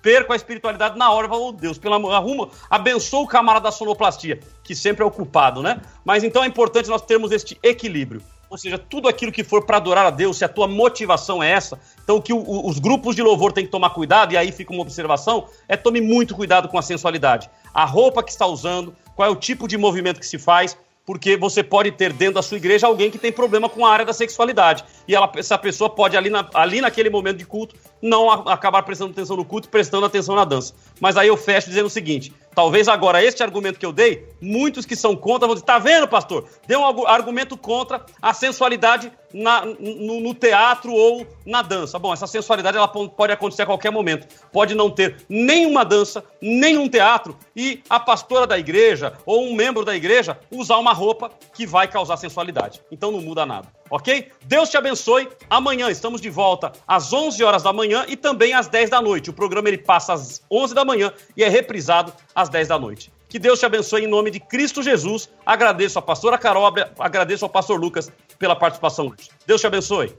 perco 0.00 0.32
a 0.32 0.36
espiritualidade 0.36 0.96
na 0.96 1.10
hora. 1.10 1.28
Falo, 1.28 1.48
oh 1.48 1.52
Deus, 1.52 1.78
pelo 1.78 1.94
amor, 1.94 2.12
arruma, 2.12 2.48
abençoa 2.70 3.22
o 3.22 3.26
camarada 3.26 3.64
da 3.64 3.72
sonoplastia, 3.72 4.40
que 4.62 4.74
sempre 4.74 5.02
é 5.02 5.06
o 5.06 5.10
culpado, 5.10 5.62
né? 5.62 5.82
Mas 6.04 6.22
então 6.22 6.44
é 6.44 6.46
importante 6.46 6.88
nós 6.88 7.02
termos 7.02 7.32
este 7.32 7.58
equilíbrio. 7.62 8.22
Ou 8.48 8.56
seja, 8.56 8.78
tudo 8.78 9.08
aquilo 9.08 9.32
que 9.32 9.42
for 9.42 9.64
para 9.64 9.78
adorar 9.78 10.06
a 10.06 10.10
Deus, 10.10 10.38
se 10.38 10.44
a 10.44 10.48
tua 10.48 10.68
motivação 10.68 11.42
é 11.42 11.50
essa, 11.50 11.78
então 12.02 12.16
o 12.16 12.22
que 12.22 12.32
o, 12.32 12.66
os 12.66 12.78
grupos 12.78 13.16
de 13.16 13.22
louvor 13.22 13.52
têm 13.52 13.64
que 13.64 13.70
tomar 13.70 13.90
cuidado, 13.90 14.32
e 14.32 14.36
aí 14.36 14.52
fica 14.52 14.72
uma 14.72 14.82
observação, 14.82 15.46
é 15.68 15.76
tome 15.76 16.00
muito 16.00 16.34
cuidado 16.34 16.68
com 16.68 16.78
a 16.78 16.82
sensualidade. 16.82 17.50
A 17.74 17.84
roupa 17.84 18.22
que 18.22 18.30
está 18.30 18.46
usando, 18.46 18.94
qual 19.14 19.28
é 19.28 19.30
o 19.30 19.36
tipo 19.36 19.66
de 19.66 19.76
movimento 19.76 20.20
que 20.20 20.26
se 20.26 20.38
faz, 20.38 20.76
porque 21.06 21.36
você 21.36 21.62
pode 21.62 21.92
ter 21.92 22.12
dentro 22.12 22.34
da 22.34 22.42
sua 22.42 22.56
igreja 22.56 22.88
alguém 22.88 23.10
que 23.10 23.18
tem 23.18 23.30
problema 23.30 23.68
com 23.68 23.86
a 23.86 23.92
área 23.92 24.04
da 24.04 24.12
sexualidade. 24.12 24.84
E 25.06 25.14
ela, 25.14 25.30
essa 25.36 25.56
pessoa 25.56 25.88
pode, 25.88 26.16
ali, 26.16 26.28
na, 26.28 26.48
ali 26.52 26.80
naquele 26.80 27.08
momento 27.08 27.38
de 27.38 27.46
culto, 27.46 27.76
não 28.00 28.30
acabar 28.30 28.82
prestando 28.82 29.12
atenção 29.12 29.36
no 29.36 29.44
culto, 29.44 29.68
prestando 29.68 30.06
atenção 30.06 30.34
na 30.34 30.44
dança. 30.44 30.74
Mas 31.00 31.16
aí 31.16 31.28
eu 31.28 31.36
fecho 31.36 31.68
dizendo 31.68 31.86
o 31.86 31.90
seguinte: 31.90 32.32
talvez 32.54 32.88
agora 32.88 33.22
este 33.22 33.42
argumento 33.42 33.78
que 33.78 33.86
eu 33.86 33.92
dei, 33.92 34.28
muitos 34.40 34.86
que 34.86 34.96
são 34.96 35.16
contra 35.16 35.46
vão 35.46 35.54
dizer: 35.54 35.66
tá 35.66 35.78
vendo, 35.78 36.08
pastor? 36.08 36.48
Deu 36.66 36.80
um 36.80 37.06
argumento 37.06 37.56
contra 37.56 38.04
a 38.20 38.32
sensualidade 38.32 39.12
na, 39.32 39.64
no, 39.64 40.20
no, 40.20 40.34
teatro 40.34 40.92
ou 40.92 41.26
na 41.44 41.62
dança. 41.62 41.98
Bom, 41.98 42.12
essa 42.12 42.26
sensualidade 42.26 42.76
ela 42.76 42.88
pode 42.88 43.32
acontecer 43.32 43.62
a 43.62 43.66
qualquer 43.66 43.90
momento. 43.90 44.26
Pode 44.52 44.74
não 44.74 44.90
ter 44.90 45.24
nenhuma 45.28 45.84
dança, 45.84 46.24
nenhum 46.40 46.88
teatro 46.88 47.36
e 47.54 47.82
a 47.88 48.00
pastora 48.00 48.46
da 48.46 48.58
igreja 48.58 49.12
ou 49.26 49.44
um 49.44 49.54
membro 49.54 49.84
da 49.84 49.94
igreja 49.94 50.38
usar 50.50 50.78
uma 50.78 50.92
roupa 50.92 51.30
que 51.54 51.66
vai 51.66 51.88
causar 51.88 52.16
sensualidade. 52.16 52.80
Então 52.90 53.10
não 53.12 53.20
muda 53.20 53.44
nada, 53.44 53.68
ok? 53.90 54.30
Deus 54.44 54.68
te 54.68 54.76
abençoe. 54.76 55.28
Amanhã 55.48 55.90
estamos 55.90 56.20
de 56.20 56.30
volta 56.30 56.72
às 56.86 57.12
11 57.12 57.42
horas 57.42 57.62
da 57.62 57.72
manhã 57.72 58.04
e 58.08 58.16
também 58.16 58.52
às 58.52 58.68
10 58.68 58.90
da 58.90 59.00
noite. 59.00 59.30
O 59.30 59.32
programa 59.32 59.68
ele 59.68 59.78
passa 59.78 60.12
às 60.12 60.42
11 60.50 60.74
da 60.74 60.84
manhã 60.84 61.12
e 61.36 61.42
é 61.42 61.48
reprisado 61.48 62.12
às 62.34 62.48
10 62.48 62.68
da 62.68 62.78
noite. 62.78 63.12
Que 63.28 63.38
Deus 63.38 63.58
te 63.58 63.66
abençoe 63.66 64.04
em 64.04 64.06
nome 64.06 64.30
de 64.30 64.40
Cristo 64.40 64.82
Jesus. 64.82 65.28
Agradeço 65.44 65.98
a 65.98 66.02
pastora 66.02 66.38
Carol, 66.38 66.72
agradeço 66.98 67.44
ao 67.44 67.50
pastor 67.50 67.78
Lucas 67.78 68.10
pela 68.38 68.54
participação 68.54 69.08
hoje. 69.08 69.30
Deus 69.46 69.60
te 69.60 69.66
abençoe. 69.66 70.14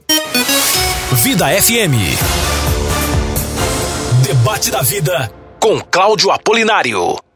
Vida 1.22 1.46
FM. 1.60 1.96
Debate 4.26 4.70
da 4.70 4.82
vida 4.82 5.32
com 5.58 5.80
Cláudio 5.80 6.30
Apolinário. 6.30 7.27